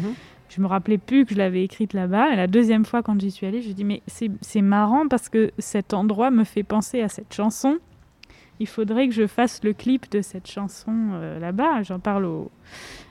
Je 0.49 0.61
me 0.61 0.67
rappelais 0.67 0.97
plus 0.97 1.25
que 1.25 1.33
je 1.33 1.37
l'avais 1.37 1.63
écrite 1.63 1.93
là-bas. 1.93 2.33
Et 2.33 2.35
la 2.35 2.47
deuxième 2.47 2.83
fois, 2.83 3.03
quand 3.03 3.19
j'y 3.21 3.31
suis 3.31 3.45
allée, 3.45 3.61
je 3.61 3.71
dis 3.71 3.83
mais 3.83 4.01
c'est 4.07 4.61
marrant 4.61 5.07
parce 5.07 5.29
que 5.29 5.51
cet 5.59 5.93
endroit 5.93 6.31
me 6.31 6.43
fait 6.43 6.63
penser 6.63 7.01
à 7.01 7.07
cette 7.07 7.33
chanson. 7.33 7.77
Il 8.59 8.67
faudrait 8.67 9.07
que 9.07 9.13
je 9.13 9.25
fasse 9.25 9.63
le 9.63 9.73
clip 9.73 10.11
de 10.11 10.21
cette 10.21 10.47
chanson 10.47 10.93
euh, 11.13 11.39
là-bas. 11.39 11.83
J'en 11.83 11.99
parle 11.99 12.25
au, 12.25 12.51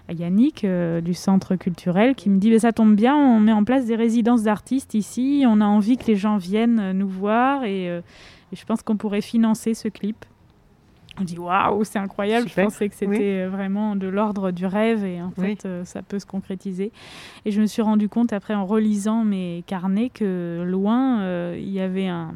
à 0.09 0.13
Yannick 0.13 0.65
euh, 0.65 1.01
du 1.01 1.15
centre 1.15 1.57
culturel 1.57 2.15
qui 2.17 2.29
me 2.29 2.39
dit 2.39 2.51
mais 2.51 2.59
ça 2.59 2.73
tombe 2.73 2.95
bien, 2.95 3.17
on 3.17 3.41
met 3.41 3.53
en 3.53 3.65
place 3.65 3.87
des 3.87 3.97
résidences 3.97 4.43
d'artistes 4.43 4.95
ici. 4.95 5.45
On 5.47 5.61
a 5.61 5.65
envie 5.65 5.97
que 5.97 6.07
les 6.07 6.17
gens 6.17 6.37
viennent 6.37 6.93
nous 6.93 7.09
voir 7.09 7.65
et, 7.65 7.89
euh, 7.89 8.01
et 8.53 8.57
je 8.57 8.65
pense 8.67 8.83
qu'on 8.83 8.97
pourrait 8.97 9.23
financer 9.23 9.75
ce 9.75 9.89
clip. 9.89 10.27
On 11.21 11.25
dit 11.25 11.39
waouh, 11.39 11.85
c'est 11.85 11.99
incroyable. 11.99 12.49
Super. 12.49 12.65
Je 12.65 12.71
pensais 12.71 12.89
que 12.89 12.95
c'était 12.95 13.45
oui. 13.45 13.51
vraiment 13.51 13.97
de 13.97 14.07
l'ordre 14.07 14.51
du 14.51 14.67
rêve 14.67 15.05
et 15.05 15.21
en 15.21 15.31
fait, 15.31 15.65
euh, 15.67 15.85
ça 15.85 16.03
peut 16.03 16.19
se 16.19 16.27
concrétiser. 16.27 16.93
Et 17.45 17.51
je 17.51 17.61
me 17.61 17.67
suis 17.67 17.83
rendu 17.83 18.09
compte 18.09 18.33
après 18.33 18.55
en 18.55 18.67
relisant 18.67 19.25
mes 19.25 19.65
carnets 19.67 20.11
que 20.11 20.65
loin, 20.67 21.21
euh, 21.21 21.57
il 21.59 21.71
y 21.71 21.81
avait 21.81 22.09
un, 22.09 22.35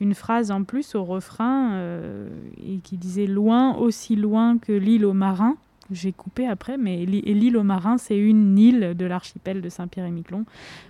une 0.00 0.14
phrase 0.14 0.50
en 0.50 0.64
plus 0.64 0.94
au 0.94 1.04
refrain 1.04 1.72
euh, 1.72 2.28
et 2.58 2.78
qui 2.78 2.96
disait 2.96 3.26
loin, 3.26 3.74
aussi 3.76 4.16
loin 4.16 4.58
que 4.58 4.72
l'île 4.72 5.04
aux 5.04 5.14
marins. 5.14 5.56
J'ai 5.92 6.12
coupé 6.12 6.48
après, 6.48 6.78
mais 6.78 7.06
l'île 7.06 7.56
aux 7.56 7.62
marins, 7.62 7.96
c'est 7.96 8.18
une 8.18 8.58
île 8.58 8.94
de 8.96 9.06
l'archipel 9.06 9.62
de 9.62 9.68
Saint-Pierre-et-Miquelon 9.68 10.40
où 10.40 10.44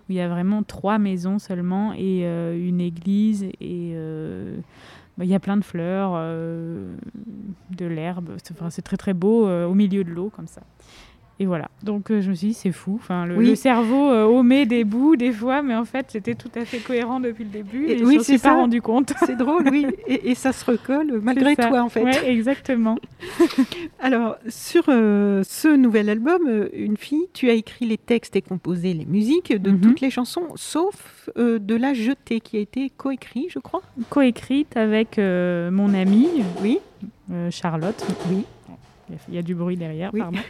il 0.09 0.15
y 0.17 0.21
a 0.21 0.29
vraiment 0.29 0.63
trois 0.63 0.97
maisons 0.99 1.39
seulement 1.39 1.93
et 1.93 2.23
euh, 2.25 2.57
une 2.59 2.81
église 2.81 3.45
et 3.61 3.93
euh, 5.19 5.25
il 5.25 5.31
y 5.31 5.35
a 5.35 5.41
plein 5.41 5.57
de 5.57 5.65
fleurs, 5.65 6.13
euh, 6.15 6.95
de 7.71 7.87
l'herbe. 7.87 8.37
C'est 8.71 8.83
très 8.83 8.97
très 8.97 9.15
beau 9.15 9.47
euh, 9.47 9.67
au 9.67 9.75
milieu 9.75 10.05
de 10.05 10.11
l'eau 10.11 10.31
comme 10.35 10.47
ça. 10.47 10.63
Et 11.39 11.45
voilà. 11.45 11.69
Donc 11.83 12.11
euh, 12.11 12.23
je 12.23 12.31
me 12.31 12.35
suis 12.35 12.49
dit, 12.49 12.55
c'est 12.55 12.73
fou. 12.73 12.99
Enfin, 12.99 13.27
le, 13.27 13.37
oui. 13.37 13.49
le 13.49 13.55
cerveau 13.57 14.11
euh, 14.11 14.25
omet 14.25 14.65
des 14.65 14.85
bouts 14.85 15.17
des 15.17 15.33
fois, 15.33 15.61
mais 15.63 15.75
en 15.75 15.85
fait, 15.85 16.07
c'était 16.09 16.35
tout 16.35 16.51
à 16.55 16.65
fait 16.65 16.79
cohérent 16.79 17.21
depuis 17.21 17.45
le 17.45 17.51
début. 17.51 17.87
Et, 17.89 17.99
et 17.99 18.05
oui, 18.05 18.15
je 18.15 18.19
ne 18.21 18.25
suis 18.25 18.39
pas 18.39 18.55
rendu 18.55 18.81
compte. 18.81 19.13
C'est 19.27 19.37
drôle, 19.37 19.69
oui. 19.71 19.87
Et, 20.07 20.31
et, 20.31 20.35
ça 20.35 20.53
se 20.53 20.65
recolle 20.65 21.21
malgré 21.23 21.57
toi, 21.57 21.83
en 21.83 21.89
fait. 21.89 22.05
Oui, 22.05 22.13
exactement. 22.27 22.97
Alors, 24.01 24.37
sur 24.49 24.85
euh, 24.89 25.43
ce 25.45 25.69
nouvel 25.69 26.09
album, 26.09 26.43
euh, 26.47 26.69
Une 26.73 26.97
fille, 26.97 27.27
tu 27.35 27.51
as 27.51 27.55
écrit 27.55 27.87
les 27.87 27.99
textes 27.99 28.37
et 28.37 28.43
composé 28.43 28.95
les 28.95 29.05
musiques 29.05 29.53
de 29.53 29.71
mm 29.71 29.75
-hmm. 29.75 29.81
toutes 29.81 30.01
les 30.01 30.11
chansons, 30.11 30.49
sauf 30.55 31.29
de 31.37 31.77
La 31.77 31.93
Jetée, 31.93 32.41
qui 32.41 32.57
a 32.57 32.61
été 32.61 32.91
coécrit, 32.91 33.47
je 33.51 33.59
crois. 33.59 33.83
Coécrite 34.11 34.77
avec 34.77 35.19
mon 35.79 35.93
amie, 35.93 36.43
oui. 36.63 36.79
Charlotte. 37.51 38.07
Oui. 38.31 38.45
Il 39.29 39.35
y 39.35 39.39
a 39.39 39.43
du 39.43 39.55
bruit 39.55 39.77
derrière, 39.77 40.11
oui. 40.13 40.21
pardon. 40.21 40.39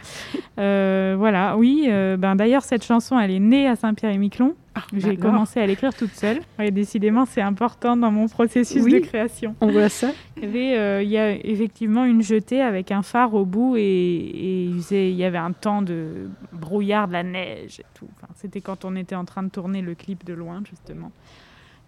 Euh, 0.59 1.13
voilà, 1.15 1.55
oui. 1.55 1.85
Euh, 1.87 2.17
ben, 2.17 2.35
D'ailleurs, 2.35 2.63
cette 2.63 2.83
chanson, 2.83 3.19
elle 3.19 3.29
est 3.29 3.39
née 3.39 3.67
à 3.67 3.75
Saint-Pierre-et-Miquelon. 3.75 4.55
Ah, 4.73 4.81
J'ai 4.91 5.15
commencé 5.15 5.59
à 5.59 5.67
l'écrire 5.67 5.93
toute 5.93 6.13
seule. 6.13 6.39
Et 6.59 6.71
décidément, 6.71 7.27
c'est 7.27 7.41
important 7.41 7.95
dans 7.95 8.09
mon 8.09 8.27
processus 8.27 8.81
oui, 8.83 8.93
de 8.93 8.99
création. 8.99 9.55
On 9.61 9.67
voit 9.67 9.89
ça. 9.89 10.09
Il 10.35 10.43
y, 10.43 10.47
avait, 10.47 10.77
euh, 10.79 11.03
il 11.03 11.09
y 11.09 11.17
a 11.19 11.31
effectivement 11.31 12.05
une 12.05 12.23
jetée 12.23 12.59
avec 12.61 12.91
un 12.91 13.03
phare 13.03 13.35
au 13.35 13.45
bout 13.45 13.75
et, 13.77 14.65
il, 14.65 15.15
y 15.15 15.23
avait 15.23 15.37
un 15.37 15.51
temps 15.51 15.83
de 15.83 16.27
brouillard, 16.51 17.07
de 17.07 17.13
la 17.13 17.23
neige 17.23 17.79
et 17.79 17.85
tout. 17.93 18.07
Enfin, 18.15 18.33
C'était 18.35 18.61
quand 18.61 18.83
on 18.83 18.95
était 18.95 19.15
en 19.15 19.25
train 19.25 19.43
de 19.43 19.49
tourner 19.49 19.83
le 19.83 19.93
clip 19.93 20.25
de 20.25 20.33
loin, 20.33 20.63
justement. 20.67 21.11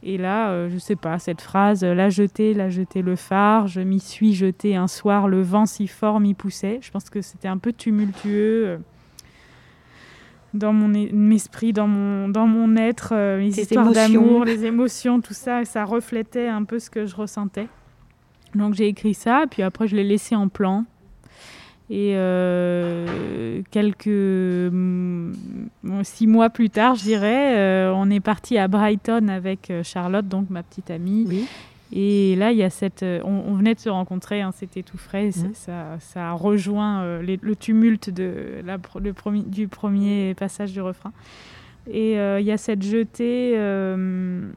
Et 0.01 0.17
là, 0.17 0.51
euh, 0.51 0.69
je 0.69 0.77
sais 0.77 0.95
pas, 0.95 1.19
cette 1.19 1.41
phrase, 1.41 1.83
la 1.83 2.09
jetée, 2.09 2.53
la 2.53 2.69
jetée 2.69 3.01
le 3.01 3.15
phare, 3.17 3.67
je 3.67 3.81
m'y 3.81 3.99
suis 3.99 4.33
jeté 4.33 4.75
un 4.75 4.87
soir, 4.87 5.27
le 5.27 5.41
vent 5.41 5.65
si 5.65 5.87
fort 5.87 6.21
m'y 6.21 6.33
poussait. 6.33 6.79
Je 6.81 6.89
pense 6.89 7.09
que 7.09 7.21
c'était 7.21 7.49
un 7.49 7.57
peu 7.57 7.73
tumultueux 7.73 8.67
euh, 8.67 8.77
dans 10.53 10.71
mon 10.71 10.93
esprit, 11.31 11.73
dans 11.73 11.87
mon, 11.87 12.29
dans 12.29 12.47
mon 12.47 12.77
être, 12.77 13.09
euh, 13.13 13.39
les 13.39 13.59
histoires 13.59 13.91
d'amour, 13.91 14.45
les 14.45 14.65
émotions, 14.65 15.19
tout 15.19 15.33
ça, 15.33 15.65
ça 15.65 15.83
reflétait 15.83 16.47
un 16.47 16.63
peu 16.63 16.79
ce 16.79 16.89
que 16.89 17.05
je 17.05 17.15
ressentais. 17.15 17.67
Donc 18.55 18.75
j'ai 18.75 18.87
écrit 18.87 19.13
ça, 19.13 19.45
puis 19.51 19.63
après 19.63 19.87
je 19.87 19.97
l'ai 19.97 20.05
laissé 20.05 20.33
en 20.33 20.47
plan. 20.47 20.85
Et 21.91 22.13
euh, 22.15 23.63
quelques 23.71 24.07
bon, 24.07 26.03
six 26.03 26.27
mois 26.27 26.51
plus 26.51 26.69
tard, 26.69 26.93
je 26.95 27.03
dirais, 27.03 27.57
euh, 27.57 27.91
on 27.95 28.11
est 28.11 28.19
parti 28.19 28.59
à 28.59 28.67
Brighton 28.67 29.27
avec 29.27 29.71
euh, 29.71 29.81
Charlotte, 29.83 30.27
donc 30.27 30.51
ma 30.51 30.61
petite 30.61 30.91
amie. 30.91 31.25
Oui. 31.27 31.47
Et 31.91 32.35
là, 32.35 32.51
il 32.51 32.59
y 32.59 32.63
a 32.63 32.69
cette. 32.69 33.03
On, 33.03 33.43
on 33.47 33.55
venait 33.55 33.73
de 33.73 33.79
se 33.79 33.89
rencontrer, 33.89 34.41
hein, 34.41 34.51
c'était 34.55 34.83
tout 34.83 34.99
frais. 34.99 35.29
Mmh. 35.29 35.53
Ça, 35.55 35.97
ça, 35.99 36.29
a 36.29 36.33
rejoint 36.33 37.01
euh, 37.01 37.23
les, 37.23 37.39
le 37.41 37.55
tumulte 37.55 38.11
de 38.11 38.61
la, 38.63 38.77
le 39.01 39.13
premier, 39.13 39.41
du 39.41 39.67
premier 39.67 40.35
passage 40.35 40.71
du 40.71 40.81
refrain. 40.81 41.11
Et 41.89 42.13
il 42.13 42.19
euh, 42.19 42.39
y 42.39 42.51
a 42.51 42.57
cette 42.57 42.83
jetée 42.83 43.53
euh, 43.55 44.51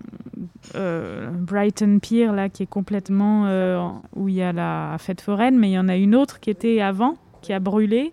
euh, 0.74 1.30
Brighton 1.30 1.98
Pier 1.98 2.26
là 2.26 2.48
qui 2.48 2.62
est 2.62 2.66
complètement 2.66 3.44
où 4.14 4.28
il 4.28 4.34
y 4.34 4.42
a 4.42 4.52
la 4.52 4.96
fête 4.98 5.20
foraine, 5.20 5.58
mais 5.58 5.70
il 5.70 5.74
y 5.74 5.78
en 5.78 5.88
a 5.88 5.96
une 5.96 6.14
autre 6.14 6.40
qui 6.40 6.50
était 6.50 6.80
avant, 6.80 7.16
qui 7.40 7.52
a 7.52 7.60
brûlé. 7.60 8.12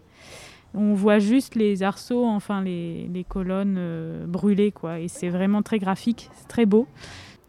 On 0.73 0.93
voit 0.93 1.19
juste 1.19 1.55
les 1.55 1.81
arceaux, 1.81 2.25
enfin 2.25 2.61
les, 2.61 3.09
les 3.11 3.23
colonnes 3.23 3.77
euh, 3.77 4.25
brûlées 4.27 4.71
quoi. 4.71 4.99
Et 4.99 5.07
c'est 5.07 5.29
vraiment 5.29 5.63
très 5.63 5.79
graphique, 5.79 6.29
c'est 6.35 6.47
très 6.47 6.65
beau. 6.65 6.87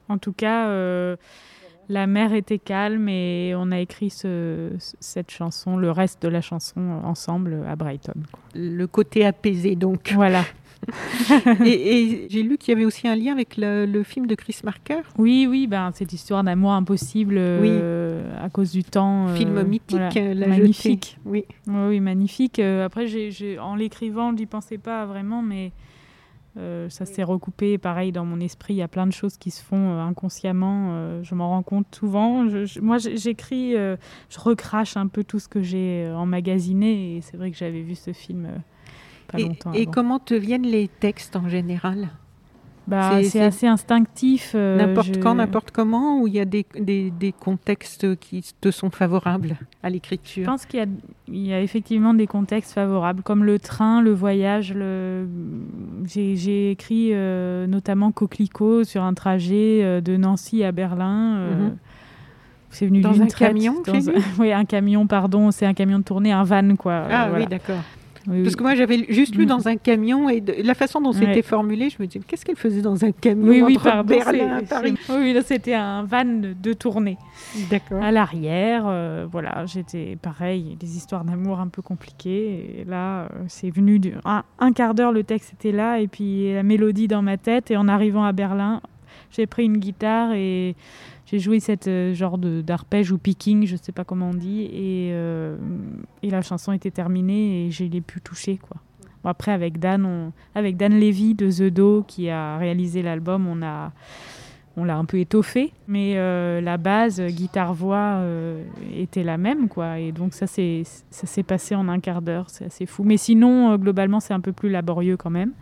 En 0.09 0.18
tout 0.18 0.33
cas, 0.33 0.68
euh, 0.68 1.16
la 1.88 2.06
mer 2.06 2.33
était 2.33 2.59
calme 2.59 3.09
et 3.09 3.52
on 3.56 3.70
a 3.72 3.80
écrit 3.80 4.11
ce, 4.11 4.70
cette 5.00 5.30
chanson, 5.30 5.76
le 5.76 5.90
reste 5.90 6.22
de 6.22 6.28
la 6.28 6.40
chanson 6.40 6.80
ensemble 7.04 7.59
à 7.68 7.76
Brighton. 7.76 8.14
Quoi. 8.33 8.40
Le 8.54 8.87
côté 8.87 9.26
apaisé 9.26 9.76
donc. 9.76 10.12
Voilà. 10.14 10.44
et, 11.64 12.26
j'ai 12.28 12.42
lu 12.42 12.58
qu'il 12.58 12.72
y 12.72 12.76
avait 12.76 12.84
aussi 12.84 13.06
un 13.06 13.16
lien 13.16 13.32
avec 13.32 13.56
le, 13.56 14.02
film 14.02 14.26
de 14.26 14.34
Chris 14.34 14.58
Marker. 14.64 15.02
Oui, 15.18 15.46
oui, 15.48 15.66
ben, 15.66 15.90
cette 15.94 16.12
histoire 16.12 16.42
d'amour 16.42 16.72
impossible 16.72 17.36
euh, 17.38 18.44
à 18.44 18.48
cause 18.48 18.72
du 18.72 18.84
temps. 18.84 19.28
Euh, 19.28 19.34
film 19.34 19.62
mythique, 19.62 20.14
la 20.14 20.46
magnifique. 20.46 21.18
Oui. 21.24 21.44
oui, 21.66 22.00
magnifique. 22.00 22.58
Euh, 22.58 22.84
après, 22.84 23.06
en 23.60 23.74
l'écrivant, 23.74 24.30
je 24.30 24.36
n'y 24.36 24.46
pensais 24.46 24.78
pas 24.78 25.06
vraiment, 25.06 25.42
mais 25.42 25.72
ça 26.88 27.06
s'est 27.06 27.22
recoupé. 27.22 27.78
Pareil, 27.78 28.12
dans 28.12 28.24
mon 28.24 28.40
esprit, 28.40 28.74
il 28.74 28.78
y 28.78 28.82
a 28.82 28.88
plein 28.88 29.06
de 29.06 29.12
choses 29.12 29.36
qui 29.36 29.50
se 29.50 29.62
font 29.62 29.98
inconsciemment. 29.98 31.22
je 31.22 31.34
m'en 31.34 31.48
rends 31.50 31.62
compte 31.62 31.86
souvent. 31.94 32.44
moi, 32.80 32.98
j'écris, 32.98 33.72
je 33.72 34.38
recrache 34.38 34.96
un 34.96 35.06
peu 35.06 35.24
tout 35.24 35.38
ce 35.38 35.48
que 35.48 35.62
j'ai 35.62 36.10
emmagasiné. 36.14 37.16
Et 37.16 37.20
c'est 37.20 37.36
vrai 37.36 37.50
que 37.50 37.56
j'avais 37.56 37.82
vu 37.82 37.94
ce 37.94 38.12
film 38.12 38.48
et, 39.36 39.86
comment 39.86 40.18
te 40.18 40.34
viennent 40.34 40.66
les 40.66 40.88
textes 40.88 41.36
en 41.36 41.48
général? 41.48 42.08
Bah, 42.86 43.22
c'est 43.22 43.42
assez 43.42 43.68
instinctif. 43.68 44.52
Euh, 44.54 44.76
n'importe 44.76 45.20
quand, 45.20 45.36
n'importe 45.36 45.70
comment, 45.70 46.20
ou 46.20 46.26
il 46.26 46.34
y 46.34 46.40
a 46.40 46.44
des, 46.44 46.66
des, 46.76 47.12
des, 47.12 47.30
contextes 47.30 48.16
qui 48.16 48.44
te 48.60 48.72
sont 48.72 48.90
favorables 48.90 49.56
à 49.84 49.90
l'écriture? 49.90 50.42
Je 50.42 50.50
pense 50.50 50.66
qu'il 50.66 50.80
y 50.80 50.82
a, 50.82 50.86
il 51.28 51.46
y 51.46 51.52
a 51.52 51.60
effectivement 51.60 52.14
des 52.14 52.26
contextes 52.26 52.72
favorables, 52.72 53.22
comme 53.22 53.44
le 53.44 53.60
train, 53.60 54.02
le 54.02 54.12
voyage. 54.12 54.74
Le... 54.74 55.28
J'ai, 56.04 56.72
écrit 56.72 57.10
euh, 57.12 57.68
notamment 57.68 58.10
Coquelicot 58.10 58.82
sur 58.82 59.04
un 59.04 59.14
trajet 59.14 59.80
euh, 59.82 60.00
de 60.00 60.16
Nancy 60.16 60.64
à 60.64 60.72
Berlin. 60.72 61.36
Mhm. 61.36 61.76
C'est 62.70 62.86
venu 62.86 63.00
dans 63.00 63.20
un 63.20 63.26
camion 63.26 63.82
Oui, 64.38 64.52
un 64.52 64.64
camion, 64.64 65.06
pardon. 65.06 65.50
C'est 65.50 65.66
un 65.66 65.74
camion 65.74 65.98
de 65.98 66.04
tournée, 66.04 66.32
un 66.32 66.44
van, 66.44 66.76
quoi. 66.76 67.04
Ah 67.10 67.30
oui, 67.34 67.46
d'accord. 67.46 67.82
Parce 68.26 68.56
que 68.56 68.62
moi, 68.62 68.74
j'avais 68.74 69.06
juste 69.09 69.35
lu 69.35 69.44
mm. 69.44 69.48
dans 69.48 69.68
un 69.68 69.76
camion 69.76 70.28
et 70.28 70.40
la 70.40 70.74
façon 70.74 71.00
dont 71.00 71.12
c'était 71.12 71.42
formulé, 71.42 71.90
je 71.90 71.96
me 72.00 72.06
disais, 72.06 72.24
qu'est-ce 72.26 72.44
qu'elle 72.44 72.56
faisait 72.56 72.83
dans 72.83 73.04
un 73.04 73.12
camion 73.12 73.48
oui, 73.48 73.62
oui, 73.62 73.78
Berlin 74.04 74.62
Paris? 74.68 74.94
Oui, 75.09 75.33
là, 75.33 75.42
c'était 75.42 75.74
un 75.74 76.04
van 76.04 76.24
de 76.24 76.72
tournée. 76.72 77.18
D'accord. 77.70 78.02
À 78.02 78.11
l'arrière, 78.11 78.85
euh, 78.87 79.26
voilà, 79.30 79.64
j'étais 79.66 80.16
pareil, 80.20 80.76
des 80.78 80.96
histoires 80.96 81.24
d'amour 81.24 81.61
un 81.61 81.68
peu 81.68 81.83
compliquées. 81.83 82.80
Et 82.80 82.85
là, 82.85 83.22
euh, 83.22 83.44
c'est 83.48 83.70
venu 83.70 83.98
du, 83.98 84.14
un, 84.24 84.44
un, 84.59 84.72
quart 84.72 84.94
d'heure, 84.94 85.12
le 85.12 85.24
texte 85.24 85.54
était 85.54 85.72
là, 85.72 86.00
et 86.00 86.09
puis 86.09 86.52
la 86.52 86.62
mélodie 86.62 87.09
dans 87.09 87.22
ma 87.22 87.37
tête. 87.37 87.70
Et 87.70 87.76
en 87.76 87.88
arrivant 87.88 88.24
à 88.24 88.33
Berlin, 88.33 88.80
j'ai 89.30 89.46
pris 89.46 89.64
une 89.64 89.78
guitare 89.78 90.33
et 90.33 90.76
j'ai 91.30 91.38
joué 91.38 91.60
cette 91.60 91.86
euh, 91.86 92.12
genre 92.12 92.38
d'arpège 92.38 93.12
ou 93.12 93.18
picking, 93.18 93.64
je 93.66 93.76
sais 93.76 93.92
pas 93.92 94.02
comment 94.04 94.30
on 94.30 94.34
dit, 94.34 94.62
et, 94.62 95.10
euh, 95.12 95.56
et 96.22 96.30
la 96.30 96.42
chanson 96.42 96.72
était 96.72 96.90
terminée 96.90 97.66
et 97.66 97.70
je 97.70 97.84
l'ai 97.84 98.00
pu 98.00 98.20
toucher 98.20 98.56
quoi. 98.58 98.78
après 99.24 99.52
avec 99.52 99.78
Dan, 99.78 100.04
on, 100.04 100.32
avec 100.56 100.76
Dan 100.76 100.98
Levy 100.98 101.34
de 101.34 101.48
The 101.50 101.72
Do 101.72 102.04
qui 102.06 102.30
a 102.30 102.58
réalisé 102.58 103.02
l'album, 103.02 103.46
on 103.46 103.62
a 103.62 103.92
on 104.76 104.84
l'a 104.84 104.96
un 104.96 105.04
peu 105.04 105.18
étoffé, 105.18 105.72
mais 105.88 106.14
euh, 106.14 106.60
la 106.60 106.78
base 106.78 107.20
guitare-voix 107.20 108.22
était 108.96 109.24
la 109.24 109.36
même, 109.36 109.68
quoi. 109.68 109.98
Et 109.98 110.12
donc 110.12 110.32
ça 110.32 110.46
s'est 110.46 110.84
ça 111.10 111.26
s'est 111.26 111.42
passé 111.42 111.74
en 111.74 111.88
un 111.88 111.98
quart 111.98 112.22
d'heure, 112.22 112.48
c'est 112.48 112.66
assez 112.66 112.86
fou. 112.86 113.02
Mais 113.02 113.16
sinon, 113.16 113.76
globalement, 113.76 114.20
c'est 114.20 114.32
un 114.32 114.40
peu 114.40 114.52
plus 114.52 114.70
laborieux 114.70 115.16
quand 115.16 115.28
même. 115.28 115.52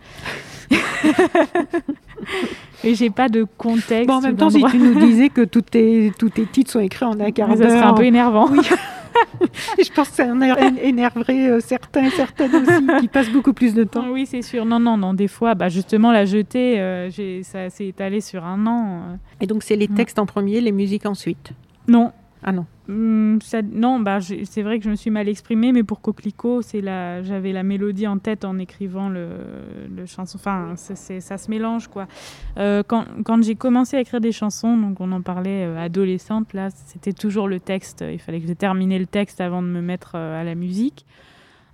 Et 2.85 2.95
j'ai 2.95 3.11
pas 3.11 3.29
de 3.29 3.45
contexte. 3.57 4.07
Bon, 4.07 4.15
en 4.15 4.21
même 4.21 4.37
temps, 4.37 4.51
si 4.51 4.63
tu 4.71 4.79
nous 4.79 4.99
disais 5.07 5.29
que 5.29 5.43
tous 5.43 5.63
tes, 5.63 6.13
tous 6.19 6.31
tes 6.31 6.47
titres 6.47 6.71
sont 6.71 6.81
écrits 6.81 7.07
en 7.07 7.19
un 7.19 7.31
quart 7.31 7.49
d'heure. 7.49 7.71
Ça 7.71 7.77
serait 7.77 7.89
un 7.89 7.95
peu 7.95 8.05
énervant. 8.05 8.49
Oui. 8.51 8.61
je 9.83 9.93
pense 9.93 10.11
que 10.11 10.17
ça 10.17 10.27
énerverait 10.83 11.51
euh, 11.51 11.61
certains, 11.61 12.11
certaines 12.11 12.55
aussi, 12.55 13.01
qui 13.01 13.09
passent 13.09 13.31
beaucoup 13.31 13.53
plus 13.53 13.75
de 13.75 13.85
temps. 13.85 14.09
Oui, 14.11 14.27
c'est 14.27 14.43
sûr. 14.43 14.65
Non, 14.65 14.79
non, 14.79 14.97
non. 14.97 15.15
Des 15.15 15.29
fois, 15.29 15.55
bah, 15.55 15.69
justement, 15.69 16.13
la 16.13 16.25
jetée, 16.25 16.81
euh, 16.81 17.11
ça 17.43 17.71
s'est 17.71 17.87
étalé 17.87 18.21
sur 18.21 18.45
un 18.45 18.67
an. 18.67 18.87
Euh. 18.87 19.17
Et 19.41 19.47
donc, 19.47 19.63
c'est 19.63 19.77
les 19.77 19.89
mm. 19.89 19.95
textes 19.95 20.19
en 20.19 20.27
premier, 20.27 20.61
les 20.61 20.73
musiques 20.73 21.07
ensuite? 21.07 21.53
Non. 21.87 22.13
Ah 22.43 22.53
non. 22.53 22.67
Hmm, 22.87 23.39
non, 23.73 24.01
bah, 24.01 24.19
c'est 24.21 24.63
vrai 24.63 24.79
que 24.79 24.85
je 24.85 24.91
me 24.91 24.95
suis 24.95 25.11
mal 25.11 25.29
exprimée, 25.29 25.73
mais 25.73 25.83
pour 25.83 26.01
Coquelicot, 26.01 26.63
la, 26.75 27.23
j'avais 27.23 27.53
la 27.53 27.63
mélodie 27.63 28.07
en 28.07 28.19
tête 28.19 28.45
en 28.45 28.59
écrivant 28.59 29.09
le, 29.09 29.29
le 29.95 30.07
chanson. 30.07 30.39
Enfin, 30.39 30.75
ça 30.77 31.39
se 31.39 31.51
mélange, 31.51 31.89
quoi. 31.89 32.07
Euh, 32.57 32.83
quand, 32.87 33.05
quand 33.25 33.43
j'ai 33.43 33.57
commencé 33.57 33.97
à 33.97 34.01
écrire 34.01 34.21
des 34.21 34.33
chansons, 34.33 34.77
donc 34.77 35.01
on 35.01 35.11
en 35.13 35.21
parlait 35.21 35.65
euh, 35.65 35.79
adolescente, 35.79 36.53
là, 36.55 36.69
c'était 36.71 37.13
toujours 37.13 37.49
le 37.49 37.61
texte. 37.61 38.05
Il 38.09 38.19
fallait 38.19 38.41
que 38.41 38.49
je 38.49 38.55
termine 38.55 38.97
le 38.97 39.07
texte 39.07 39.41
avant 39.41 39.63
de 39.63 39.69
me 39.69 39.83
mettre 39.83 40.13
euh, 40.15 40.41
à 40.41 40.45
la 40.45 40.55
musique. 40.55 41.05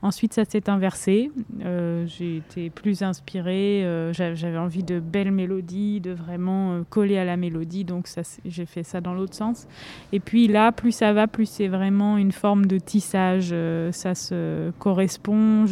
Ensuite, 0.05 0.35
ça 0.35 0.45
s'est 0.45 0.69
inversé. 0.69 1.31
Euh, 1.65 2.05
j'ai 2.07 2.37
été 2.37 2.69
plus 2.69 3.03
inspirée. 3.03 3.87
Euh, 3.87 4.13
j'avais 4.13 4.59
envie 4.59 4.83
de 4.83 5.01
belles 5.01 5.31
mélodies, 5.31 6.03
de 6.03 6.11
vraiment 6.11 6.73
euh, 6.73 6.83
coller 6.91 7.17
à 7.17 7.25
la 7.25 7.39
mélodie. 7.39 7.85
Donc, 7.85 8.07
j'ai 8.45 8.67
fait 8.67 8.83
ça 8.83 9.01
dans 9.01 9.15
l'autre 9.15 9.35
sens. 9.35 9.67
Et 10.13 10.21
puis 10.21 10.47
là, 10.47 10.73
plus 10.73 10.93
ça 10.93 11.15
va, 11.15 11.27
plus 11.27 11.47
c'est 11.47 11.69
vraiment 11.69 12.19
une 12.19 12.33
forme 12.33 12.67
de 12.67 12.77
tissage. 12.77 13.55
ça 13.93 14.15
se 14.15 14.73
correspond. 14.79 15.65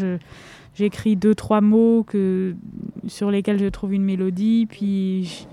J'écris 0.76 1.16
deux, 1.16 1.34
trois 1.34 1.60
mots 1.60 2.02
que, 2.02 2.56
sur 3.08 3.30
lesquels 3.30 3.58
je 3.58 3.66
trouve 3.66 3.92
une 3.92 4.04
mélodie. 4.04 4.64
Puis 4.66 5.46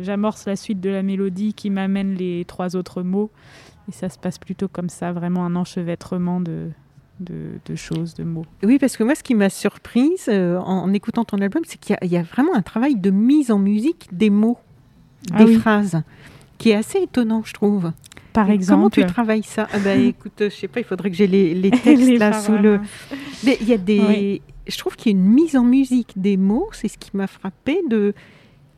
j'amorce 0.00 0.46
la 0.46 0.56
suite 0.56 0.80
de 0.80 0.88
la 0.88 1.02
mélodie 1.02 1.52
qui 1.52 1.68
m'amène 1.68 2.14
les 2.14 2.46
trois 2.46 2.74
autres 2.74 3.02
mots. 3.02 3.30
Et 3.86 3.92
ça 3.92 4.08
se 4.08 4.18
passe 4.18 4.38
plutôt 4.38 4.68
comme 4.68 4.88
ça, 4.88 5.12
vraiment 5.12 5.44
un 5.44 5.56
enchevêtrement 5.56 6.40
de, 6.40 6.70
de, 7.20 7.74
choses, 7.74 8.14
de 8.14 8.24
mots. 8.24 8.46
Oui, 8.62 8.78
parce 8.78 8.96
que 8.96 9.04
moi, 9.04 9.14
ce 9.14 9.22
qui 9.22 9.34
m'a 9.34 9.50
surprise 9.50 10.26
euh, 10.28 10.58
en, 10.58 10.92
écoutant 10.92 11.24
ton 11.24 11.38
album, 11.38 11.62
c'est 11.66 11.78
qu'il 11.78 11.96
y, 12.02 12.16
a 12.16 12.22
vraiment 12.22 12.54
un 12.54 12.62
travail 12.62 12.96
de 12.96 13.10
mise 13.10 13.50
en 13.50 13.58
musique 13.58 14.08
des 14.12 14.30
mots, 14.30 14.58
ah 15.32 15.44
des 15.44 15.54
phrases, 15.54 16.02
qui 16.58 16.70
est 16.70 16.74
assez 16.74 16.98
étonnant, 16.98 17.42
je 17.44 17.52
trouve. 17.52 17.92
Par 18.32 18.50
exemple. 18.50 18.78
Comment 18.78 18.90
tu 18.90 19.06
travailles 19.06 19.42
ça? 19.42 19.68
Ah 19.72 19.78
bah, 19.78 19.94
Écoute, 19.96 20.34
je 20.40 20.48
sais 20.48 20.68
pas, 20.68 20.80
il 20.80 20.84
faudrait 20.84 21.10
que 21.10 21.16
j'ai 21.16 21.26
les, 21.26 21.70
textes 21.82 22.18
là 22.18 22.32
sous 22.40 22.56
le. 22.56 22.80
il 23.44 23.68
y 23.68 23.72
a 23.72 23.78
des. 23.78 24.42
Je 24.66 24.76
trouve 24.76 24.96
qu'il 24.96 25.12
y 25.12 25.14
a 25.14 25.18
une 25.18 25.26
mise 25.26 25.56
en 25.56 25.64
musique 25.64 26.12
des 26.16 26.36
mots, 26.36 26.68
c'est 26.72 26.88
ce 26.88 26.98
qui 26.98 27.10
m'a 27.14 27.26
frappé, 27.26 27.80
de 27.88 28.12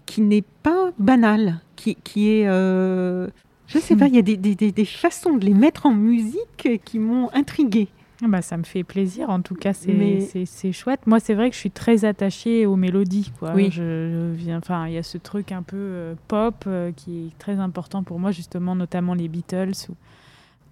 qui 0.06 0.22
n'est 0.22 0.44
pas 0.62 0.92
banal, 0.98 1.60
qui, 1.76 1.96
qui 1.96 2.30
est. 2.30 2.46
Euh... 2.46 3.28
Je 3.66 3.78
sais 3.78 3.94
pas, 3.94 4.08
il 4.08 4.16
y 4.16 4.18
a 4.18 4.22
des, 4.22 4.36
des, 4.36 4.54
des, 4.54 4.84
façons 4.84 5.36
de 5.36 5.46
les 5.46 5.54
mettre 5.54 5.86
en 5.86 5.94
musique 5.94 6.80
qui 6.84 6.98
m'ont 6.98 7.30
intriguée. 7.32 7.86
Ah 8.22 8.28
bah, 8.28 8.42
ça 8.42 8.56
me 8.58 8.64
fait 8.64 8.84
plaisir, 8.84 9.30
en 9.30 9.40
tout 9.40 9.54
cas, 9.54 9.72
c'est 9.72 10.72
chouette. 10.72 11.06
Moi, 11.06 11.20
c'est 11.20 11.34
vrai 11.34 11.48
que 11.48 11.54
je 11.54 11.60
suis 11.60 11.70
très 11.70 12.04
attachée 12.04 12.66
aux 12.66 12.76
mélodies. 12.76 13.32
Quoi. 13.38 13.52
Oui. 13.54 13.70
Je, 13.70 14.32
viens, 14.32 14.58
enfin, 14.58 14.86
il 14.88 14.92
y 14.94 14.98
a 14.98 15.02
ce 15.02 15.16
truc 15.16 15.52
un 15.52 15.62
peu 15.62 15.76
euh, 15.76 16.14
pop 16.28 16.64
euh, 16.66 16.92
qui 16.92 17.26
est 17.26 17.38
très 17.38 17.58
important 17.58 18.02
pour 18.02 18.18
moi, 18.18 18.30
justement, 18.30 18.74
notamment 18.74 19.14
les 19.14 19.28
Beatles. 19.28 19.72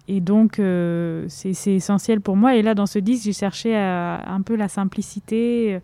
Et 0.07 0.21
donc, 0.21 0.59
euh, 0.59 1.25
c'est 1.27 1.73
essentiel 1.73 2.21
pour 2.21 2.35
moi. 2.35 2.55
Et 2.55 2.61
là, 2.61 2.75
dans 2.75 2.85
ce 2.85 2.99
disque, 2.99 3.25
j'ai 3.25 3.33
cherché 3.33 3.75
un 3.75 4.41
peu 4.43 4.55
la 4.55 4.67
simplicité, 4.67 5.79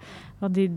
des, 0.49 0.69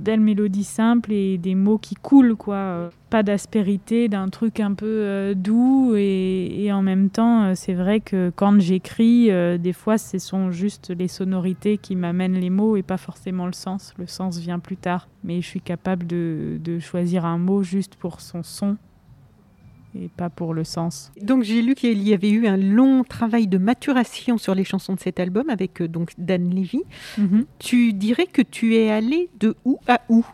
belles 0.00 0.20
mélodies 0.20 0.64
simples 0.64 1.12
et 1.12 1.38
des 1.38 1.54
mots 1.54 1.78
qui 1.78 1.94
coulent, 1.94 2.36
quoi. 2.36 2.90
Pas 3.10 3.22
d'aspérité, 3.22 4.08
d'un 4.08 4.28
truc 4.28 4.60
un 4.60 4.74
peu 4.74 4.86
euh, 4.86 5.34
doux. 5.34 5.94
Et, 5.96 6.70
en 6.72 6.82
même 6.82 7.10
temps, 7.10 7.44
euh, 7.44 7.52
c'est 7.54 7.74
vrai 7.74 8.00
que 8.00 8.30
quand 8.34 8.60
j'écris, 8.60 9.30
euh, 9.30 9.56
des 9.58 9.72
fois, 9.72 9.98
ce 9.98 10.18
sont 10.18 10.50
juste 10.50 10.90
les 10.90 11.08
sonorités 11.08 11.78
qui 11.78 11.96
m'amènent 11.96 12.38
les 12.38 12.50
mots 12.50 12.76
et 12.76 12.82
pas 12.82 12.98
forcément 12.98 13.46
le 13.46 13.52
sens. 13.52 13.94
Le 13.98 14.06
sens 14.06 14.38
vient 14.38 14.58
plus 14.58 14.76
tard. 14.76 15.08
Mais 15.24 15.40
je 15.40 15.46
suis 15.46 15.60
capable 15.60 16.06
de 16.06 16.78
choisir 16.80 17.24
un 17.24 17.38
mot 17.38 17.62
juste 17.62 17.96
pour 17.96 18.20
son 18.20 18.42
son 18.42 18.76
et 20.00 20.08
pas 20.08 20.30
pour 20.30 20.54
le 20.54 20.64
sens. 20.64 21.12
Donc 21.20 21.42
j'ai 21.42 21.62
lu 21.62 21.74
qu'il 21.74 22.06
y 22.06 22.14
avait 22.14 22.30
eu 22.30 22.46
un 22.46 22.56
long 22.56 23.04
travail 23.04 23.46
de 23.46 23.58
maturation 23.58 24.38
sur 24.38 24.54
les 24.54 24.64
chansons 24.64 24.94
de 24.94 25.00
cet 25.00 25.20
album 25.20 25.50
avec 25.50 25.80
euh, 25.82 25.88
donc 25.88 26.12
Dan 26.18 26.50
Levy. 26.54 26.82
Mhm. 27.16 27.44
Tu 27.58 27.92
dirais 27.92 28.26
que 28.26 28.42
tu 28.42 28.76
es 28.76 28.90
allé 28.90 29.28
de 29.40 29.56
où 29.64 29.78
à 29.86 30.00
où 30.08 30.24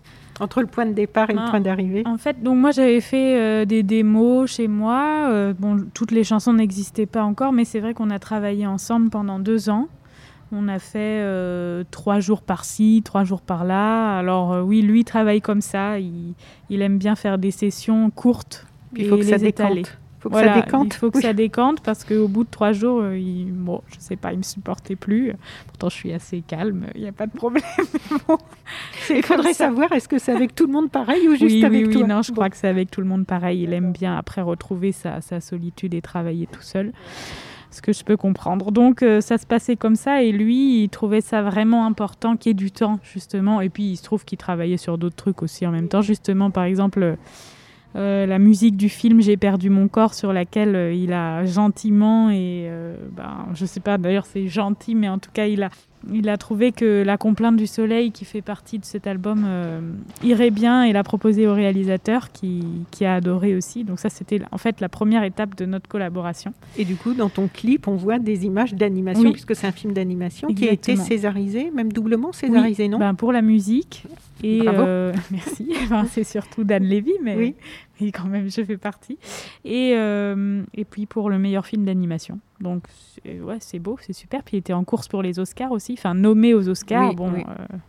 entre 0.41 0.63
le 0.63 0.67
point 0.67 0.85
de 0.85 0.93
départ 0.93 1.31
et 1.31 1.33
le 1.33 1.39
ah, 1.41 1.51
point 1.51 1.61
d'arrivée? 1.61 2.03
En 2.07 2.19
fait, 2.19 2.43
donc 2.43 2.59
moi 2.59 2.73
j'avais 2.73 3.01
fait 3.01 3.39
euh, 3.39 3.65
des 3.65 3.83
démos 3.83 4.51
chez 4.51 4.69
moi. 4.69 5.29
Euh, 5.31 5.55
bon, 5.57 5.87
toutes 5.95 6.11
les 6.11 6.25
chansons 6.25 6.53
n'existaient 6.53 7.07
pas 7.07 7.23
encore, 7.23 7.53
mais 7.53 7.65
c'est 7.65 7.81
vrai 7.81 7.95
qu'on 7.95 8.11
a 8.11 8.19
travaillé 8.19 8.67
ensemble 8.67 9.11
pendant 9.11 9.39
deux 9.39 9.71
ans. 9.71 9.89
On 10.53 10.69
a 10.69 10.79
fait 10.79 11.25
trois 11.91 12.21
jours 12.21 12.43
par-ci, 12.43 13.03
trois 13.05 13.25
jours 13.25 13.41
par-là. 13.41 14.19
Alors 14.19 14.65
oui, 14.65 14.83
lui 14.83 15.05
travaille 15.05 15.41
comme 15.41 15.61
ça. 15.61 15.99
Il, 15.99 16.35
il 16.71 16.81
aime 16.83 16.99
bien 16.99 17.17
faire 17.17 17.39
des 17.39 17.51
sessions 17.51 18.09
courtes 18.11 18.65
il 18.97 19.09
faut 19.09 19.17
que 19.17 19.23
ça 19.25 19.39
décante. 19.39 19.99
Faut 20.21 20.31
que 20.31 20.37
ça 20.39 20.55
décante. 20.55 20.95
Il 20.95 20.99
faut 20.99 21.11
que 21.11 21.21
ça 21.21 21.33
décante 21.35 21.81
parce 21.83 22.03
qu'au 22.03 22.29
bout 22.29 22.45
de 22.45 22.51
trois 22.51 22.73
jours, 22.73 23.03
euh, 23.03 23.19
il, 23.19 23.53
bon, 23.53 23.83
je 23.89 23.97
sais 23.99 24.17
pas, 24.17 24.33
il 24.33 24.39
me 24.39 24.43
supportait 24.43 24.97
plus. 24.97 25.35
Pourtant, 25.67 25.91
je 25.91 25.95
suis 25.95 26.13
assez 26.15 26.41
calme, 26.41 26.87
il 26.95 27.03
n'y 27.03 27.09
a 27.09 27.13
pas 27.13 27.27
de 27.27 27.33
problème. 27.33 27.63
il 29.11 29.23
faudrait 29.23 29.53
savoir, 29.53 29.93
est-ce 29.93 30.09
que 30.09 30.19
c'est 30.19 30.33
avec 30.33 30.55
tout 30.55 30.67
le 30.67 30.73
monde 30.73 30.91
pareil 30.91 31.29
ou 31.29 31.35
juste 31.35 31.63
avec 31.63 31.89
oui, 31.89 31.93
toi 31.93 32.03
Oui, 32.03 32.09
non, 32.09 32.23
je 32.23 32.33
crois 32.33 32.49
que 32.49 32.57
c'est 32.57 32.69
avec 32.69 32.91
tout 32.91 33.03
le 33.03 33.07
monde 33.07 33.27
pareil. 33.27 33.65
Il 33.65 33.75
aime 33.75 33.93
bien 33.93 34.17
après 34.17 34.41
retrouver 34.41 34.93
sa, 34.93 35.21
sa 35.21 35.41
solitude 35.41 35.93
et 35.93 36.01
travailler 36.01 36.47
tout 36.47 36.63
seul. 36.63 36.93
ce 37.71 37.83
que 37.83 37.93
je 37.93 38.03
peux 38.03 38.17
comprendre. 38.17 38.73
Donc 38.73 39.03
euh, 39.03 39.21
ça 39.21 39.37
se 39.37 39.45
passait 39.45 39.77
comme 39.77 39.97
ça 39.97 40.23
et 40.23 40.33
lui, 40.33 40.85
il 40.85 40.89
trouvait 40.89 41.21
ça 41.21 41.43
vraiment 41.43 41.85
important 41.85 42.37
qu'il 42.37 42.49
y 42.49 42.53
ait 42.53 42.55
du 42.55 42.71
temps 42.71 42.99
justement. 43.03 43.61
Et 43.61 43.69
puis 43.69 43.83
il 43.83 43.97
se 43.97 44.05
trouve 44.05 44.25
qu'il 44.25 44.39
travaillait 44.39 44.79
sur 44.79 44.97
d'autres 44.97 45.17
trucs 45.17 45.43
aussi 45.43 45.67
en 45.67 45.71
même 45.71 45.89
temps. 45.89 46.01
Justement, 46.01 46.51
par 46.51 46.65
exemple, 46.65 47.19
euh, 47.97 48.27
la 48.27 48.39
musique 48.39 48.77
du 48.77 48.89
film 48.89 49.21
J'ai 49.21 49.37
perdu 49.37 49.71
mon 49.71 49.89
corps 49.89 50.15
sur 50.15 50.33
laquelle 50.33 50.75
euh, 50.75 50.93
il 50.93 51.13
a 51.13 51.45
gentiment 51.45 52.31
et 52.31 52.69
ben, 53.13 53.47
je 53.55 53.67
sais 53.67 53.81
pas 53.81 53.99
d'ailleurs 53.99 54.27
c'est 54.27 54.49
gentil 54.49 54.95
mais 54.95 55.09
en 55.09 55.19
tout 55.19 55.31
cas 55.33 55.47
il 55.47 55.63
a 55.63 55.71
il 56.13 56.29
a 56.29 56.37
trouvé 56.37 56.73
que 56.73 57.03
La 57.03 57.17
complainte 57.17 57.57
du 57.57 57.67
soleil, 57.67 58.11
qui 58.11 58.25
fait 58.25 58.43
partie 58.43 58.79
de 58.79 58.85
cet 58.85 59.07
album, 59.07 59.45
euh, 59.47 59.81
irait 60.23 60.51
bien 60.51 60.85
et 60.85 60.93
l'a 60.93 61.03
proposé 61.03 61.47
au 61.47 61.55
réalisateur 61.55 62.31
qui, 62.33 62.65
a 63.03 63.15
adoré 63.15 63.55
aussi. 63.55 63.85
Donc 63.85 64.01
ça, 64.01 64.09
c'était 64.09 64.41
en 64.51 64.59
fait 64.59 64.81
la 64.81 64.89
première 64.89 65.25
étape 65.25 65.55
de 65.57 65.67
notre 65.67 65.89
collaboration. 65.89 66.53
Et 66.79 66.85
du 66.85 66.97
coup, 66.97 67.15
dans 67.15 67.29
ton 67.29 67.49
clip, 67.49 67.87
on 67.89 67.97
voit 67.97 68.19
des 68.19 68.47
images 68.47 68.75
d'animation, 68.75 69.31
puisque 69.33 69.55
c'est 69.55 69.67
un 69.67 69.73
film 69.73 69.93
d'animation 69.93 70.49
qui 70.49 70.69
a 70.69 70.73
été 70.73 70.97
césarisé, 70.97 71.71
même 71.71 71.93
doublement 71.93 72.33
césarisé, 72.33 72.89
non? 72.89 72.99
Ben, 72.99 73.15
Pour 73.15 73.33
la 73.33 73.43
musique. 73.43 74.05
Et 74.43 74.63
euh, 74.67 75.13
merci. 75.31 75.73
c'est 76.11 76.25
surtout 76.25 76.65
Dan 76.65 76.85
Levy, 76.85 77.13
mais 77.23 77.37
oui. 77.37 77.55
quand 78.13 78.27
même, 78.27 78.51
je 78.51 78.63
fais 78.65 78.77
partie. 78.77 79.19
Et, 79.65 79.95
euh, 79.97 80.63
et 80.75 80.85
puis 80.85 81.07
pour 81.07 81.31
le 81.31 81.39
meilleur 81.39 81.67
film 81.67 81.85
d'animation. 81.85 82.39
Donc, 82.61 82.85
ouais, 83.25 83.59
c'est 83.61 83.79
beau, 83.79 83.99
c'est 84.01 84.13
super. 84.13 84.43
Puis 84.43 84.57
il 84.57 84.61
était 84.61 84.73
en 84.73 84.85
course 84.85 85.09
pour 85.09 85.23
les 85.23 85.39
Oscars 85.39 85.73
aussi, 85.73 85.95
enfin 85.99 86.15
nommé 86.15 86.55
aux 86.55 86.69
Oscars. 86.69 87.15
bon, 87.15 87.33
euh, 87.33 87.43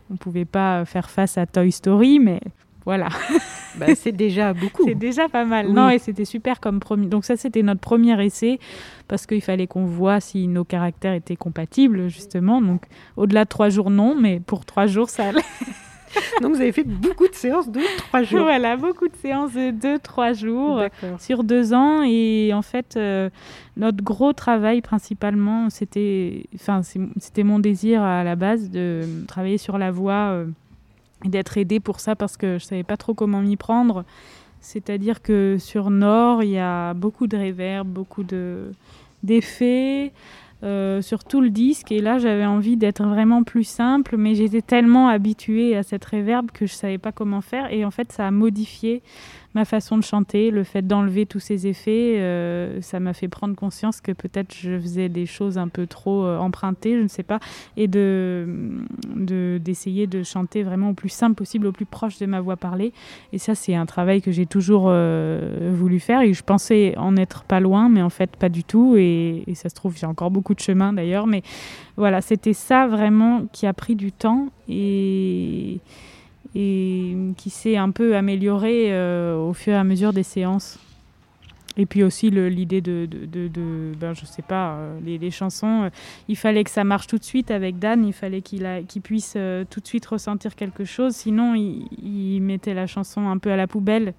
on 0.10 0.14
ne 0.14 0.18
pouvait 0.18 0.46
pas 0.46 0.86
faire 0.86 1.10
face 1.10 1.38
à 1.38 1.46
Toy 1.46 1.72
Story, 1.72 2.20
mais 2.20 2.42
voilà. 2.86 3.10
Bah, 3.78 3.94
c'est 3.94 4.14
déjà 4.14 4.54
beaucoup. 4.54 4.86
c'est 4.86 4.96
déjà 4.96 5.28
pas 5.28 5.44
mal. 5.44 5.68
Non, 5.74 5.90
et 5.90 6.00
c'était 6.00 6.24
super 6.24 6.62
comme 6.62 6.80
premier. 6.80 7.08
Donc 7.08 7.26
ça, 7.26 7.36
c'était 7.36 7.62
notre 7.62 7.82
premier 7.82 8.24
essai 8.24 8.58
parce 9.10 9.26
qu'il 9.26 9.42
fallait 9.42 9.68
qu'on 9.68 9.84
voit 9.84 10.22
si 10.22 10.48
nos 10.48 10.64
caractères 10.64 11.12
étaient 11.12 11.36
compatibles, 11.36 12.08
justement. 12.08 12.62
Donc 12.62 12.84
au-delà 13.18 13.44
de 13.44 13.50
trois 13.50 13.68
jours, 13.68 13.90
non, 13.90 14.16
mais 14.18 14.40
pour 14.40 14.64
trois 14.64 14.88
jours, 14.88 15.10
ça 15.10 15.26
allait. 15.26 15.42
Donc 16.42 16.56
vous 16.56 16.62
avez 16.62 16.72
fait 16.72 16.84
beaucoup 16.84 17.28
de 17.28 17.34
séances 17.34 17.70
de 17.70 17.82
trois 17.98 18.24
jours. 18.24 18.44
Voilà, 18.44 18.78
beaucoup 18.78 19.08
de 19.08 19.16
séances 19.16 19.54
de 19.54 19.72
deux, 19.72 20.00
trois 20.00 20.34
jours 20.34 20.82
sur 21.20 21.44
deux 21.44 21.74
ans. 21.74 22.04
Et 22.04 22.52
en 22.54 22.62
fait, 22.62 22.96
euh, 22.98 23.30
notre 23.78 24.04
gros 24.04 24.34
travail 24.34 24.82
principalement, 24.82 25.70
c'était, 25.70 26.46
enfin, 26.56 26.82
c'était 26.84 27.44
mon 27.44 27.60
désir 27.60 28.02
à 28.02 28.24
la 28.24 28.36
base 28.36 28.70
de 28.70 29.02
travailler 29.28 29.58
sur 29.58 29.78
la 29.78 29.92
voix 29.92 30.32
euh, 30.32 30.46
et 31.24 31.30
d'être 31.30 31.58
aidé 31.58 31.80
pour 31.80 32.00
ça 32.00 32.16
parce 32.16 32.38
que 32.38 32.58
je 32.60 32.66
savais 32.66 32.84
pas 32.84 32.98
trop 32.98 33.14
comment 33.14 33.42
m'y 33.42 33.58
prendre. 33.58 34.04
C'est-à-dire 34.62 35.22
que 35.22 35.58
sur 35.60 35.92
Nord, 35.92 36.44
il 36.44 36.50
y 36.50 36.60
a 36.60 36.94
beaucoup 36.94 37.28
de 37.28 37.38
réverb, 37.38 37.88
beaucoup 37.88 38.24
de 38.24 38.72
d'effets. 39.24 40.12
Euh, 40.64 41.02
sur 41.02 41.26
tout 41.26 41.42
le 41.42 41.50
disque. 41.50 41.92
Et 41.92 42.00
là, 42.00 42.18
j'avais 42.18 42.46
envie 42.46 42.78
d'être 42.78 43.04
vraiment 43.04 43.44
plus 43.44 43.66
simple, 43.66 44.16
mais 44.18 44.36
j'étais 44.36 44.62
tellement 44.62 45.10
habituée 45.10 45.76
à 45.76 45.84
cette 45.84 46.06
réverb 46.06 46.50
que 46.52 46.66
je 46.66 46.74
savais 46.74 46.98
pas 46.98 47.12
comment 47.12 47.42
faire. 47.42 47.72
Et 47.74 47.84
en 47.84 47.92
fait, 47.92 48.12
ça 48.14 48.26
a 48.26 48.32
modifié 48.32 49.04
ma 49.56 49.64
façon 49.64 49.98
de 49.98 50.04
chanter, 50.04 50.52
le 50.52 50.66
fait 50.66 50.86
d'enlever 50.86 51.26
tous 51.26 51.40
ces 51.40 51.66
effets, 51.66 52.18
euh, 52.20 52.82
ça 52.82 53.00
m'a 53.00 53.14
fait 53.14 53.30
prendre 53.30 53.56
conscience 53.56 54.02
que 54.02 54.12
peut-être 54.12 54.54
je 54.54 54.78
faisais 54.78 55.08
des 55.08 55.26
choses 55.26 55.58
un 55.58 55.70
peu 55.70 55.88
trop 55.88 56.26
euh, 56.26 56.38
empruntées, 56.38 56.98
je 56.98 57.02
ne 57.02 57.08
sais 57.08 57.24
pas, 57.24 57.40
et 57.78 57.88
de 57.88 58.46
d'essayer 59.16 60.08
de, 60.08 60.24
chanter 60.24 60.64
vraiment 60.64 60.90
au 60.90 60.94
plus 60.94 61.10
simple 61.10 61.36
possible, 61.36 61.68
au 61.68 61.72
plus 61.72 61.86
proche 61.86 62.18
de 62.20 62.26
ma 62.26 62.42
voix 62.42 62.58
parlée. 62.58 62.92
Et 63.32 63.38
ça, 63.38 63.56
c'est 63.56 63.76
un 63.76 63.86
travail 63.86 64.22
que 64.22 64.32
j'ai 64.32 64.46
toujours 64.46 64.86
euh, 64.88 65.72
voulu 65.74 66.00
faire 66.00 66.22
et 66.22 66.34
je 66.34 66.44
pensais 66.44 66.94
en 66.98 67.16
être 67.16 67.44
pas 67.44 67.60
loin, 67.60 67.90
mais 67.90 68.02
en 68.02 68.10
fait 68.10 68.36
pas 68.36 68.50
du 68.50 68.64
tout. 68.64 68.96
Et, 68.98 69.44
et 69.48 69.56
ça 69.56 69.70
se 69.70 69.76
trouve, 69.76 69.96
j'ai 69.98 70.06
encore 70.06 70.32
beaucoup 70.32 70.54
de 70.54 70.60
chemin 70.60 70.92
d'ailleurs, 70.92 71.28
mais 71.28 71.44
voilà, 71.96 72.22
c'était 72.22 72.54
ça 72.54 72.88
vraiment 72.88 73.46
qui 73.54 73.68
a 73.68 73.74
pris 73.74 73.96
du 73.96 74.12
temps 74.12 74.50
et 74.68 75.80
et 76.56 77.16
qui 77.36 77.50
s'est 77.50 77.76
un 77.76 77.92
peu 77.92 78.16
amélioré 78.16 78.88
euh, 78.94 79.38
au 79.38 79.54
fur 79.54 79.74
et 79.74 79.78
à 79.78 79.84
mesure 79.84 80.14
des 80.14 80.24
séances. 80.24 80.80
Et 81.78 81.86
puis 81.86 82.04
aussi 82.04 82.30
l'idée 82.30 82.80
de, 82.80 83.06
de, 83.06 83.50
de, 83.50 83.92
ben, 84.00 84.14
je 84.14 84.26
sais 84.26 84.42
pas, 84.42 84.76
euh, 84.76 85.00
les, 85.04 85.30
chansons, 85.30 85.84
euh, 85.84 85.90
il 86.30 86.38
fallait 86.38 86.64
que 86.64 86.70
ça 86.70 86.86
marche 86.86 87.08
tout 87.08 87.18
de 87.18 87.24
suite 87.26 87.52
avec 87.52 87.80
Dan, 87.80 88.06
il 88.06 88.14
fallait 88.14 88.42
qu'il 88.42 89.02
puisse 89.04 89.38
tout 89.70 89.82
de 89.82 89.86
suite 89.86 90.06
ressentir 90.06 90.56
quelque 90.56 90.86
chose, 90.86 91.14
sinon 91.14 91.54
il, 91.54 92.40
mettait 92.40 92.74
la 92.74 92.88
chanson 92.88 93.28
un 93.28 93.38
peu 93.38 93.52
à 93.52 93.58
la 93.58 93.68
poubelle. 93.68 94.14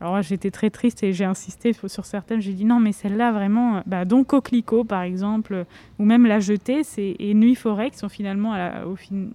Alors 0.00 0.22
j'étais 0.22 0.50
très 0.50 0.70
triste 0.70 1.02
et 1.02 1.12
j'ai 1.12 1.26
insisté 1.26 1.74
sur 1.74 2.06
certaines, 2.06 2.40
j'ai 2.40 2.52
dit 2.54 2.64
non 2.64 2.80
mais 2.80 2.92
celle-là 2.92 3.32
vraiment, 3.32 3.82
bah, 3.84 4.06
donc 4.06 4.28
Coquelicot 4.28 4.84
par 4.84 5.02
exemple, 5.02 5.66
ou 5.98 6.06
même 6.06 6.24
La 6.24 6.40
Jetée, 6.40 6.82
et 6.96 7.34
Nuit 7.34 7.54
Forêt 7.54 7.90
qui 7.90 7.98
sont 7.98 8.08
finalement 8.08 8.54
au 8.86 8.96
fin, 8.96 9.28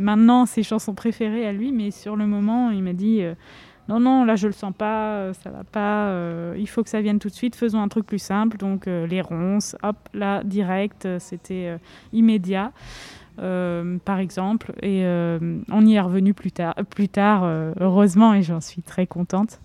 maintenant 0.00 0.46
ses 0.46 0.62
chansons 0.62 0.94
préférées 0.94 1.46
à 1.46 1.52
lui, 1.52 1.72
mais 1.72 1.90
sur 1.90 2.16
le 2.16 2.26
moment, 2.26 2.70
il 2.70 2.82
m'a 2.82 2.92
dit 2.92 3.22
euh, 3.22 3.34
non, 3.88 4.00
non, 4.00 4.24
là 4.24 4.36
je 4.36 4.46
le 4.46 4.52
sens 4.52 4.72
pas, 4.76 5.14
euh, 5.14 5.32
ça 5.32 5.50
va 5.50 5.64
pas, 5.64 6.08
euh, 6.08 6.54
il 6.58 6.68
faut 6.68 6.82
que 6.82 6.90
ça 6.90 7.00
vienne 7.00 7.18
tout 7.18 7.28
de 7.28 7.34
suite, 7.34 7.54
faisons 7.56 7.80
un 7.80 7.88
truc 7.88 8.06
plus 8.06 8.18
simple. 8.18 8.56
Donc 8.56 8.86
les 8.86 9.20
ronces, 9.20 9.76
hop, 9.82 9.96
là, 10.14 10.42
direct, 10.44 11.06
c'était 11.18 11.78
immédiat. 12.12 12.72
par 13.36 14.18
exemple, 14.18 14.72
et 14.82 15.04
on 15.70 15.86
y 15.86 15.94
est 15.94 16.00
revenu 16.00 16.34
plus 16.34 16.52
tard, 16.52 16.74
plus 16.88 17.08
tard 17.08 17.44
heureusement, 17.80 18.34
et 18.34 18.42
j'en 18.42 18.60
suis 18.60 18.82
très 18.82 19.06
contente. 19.06 19.60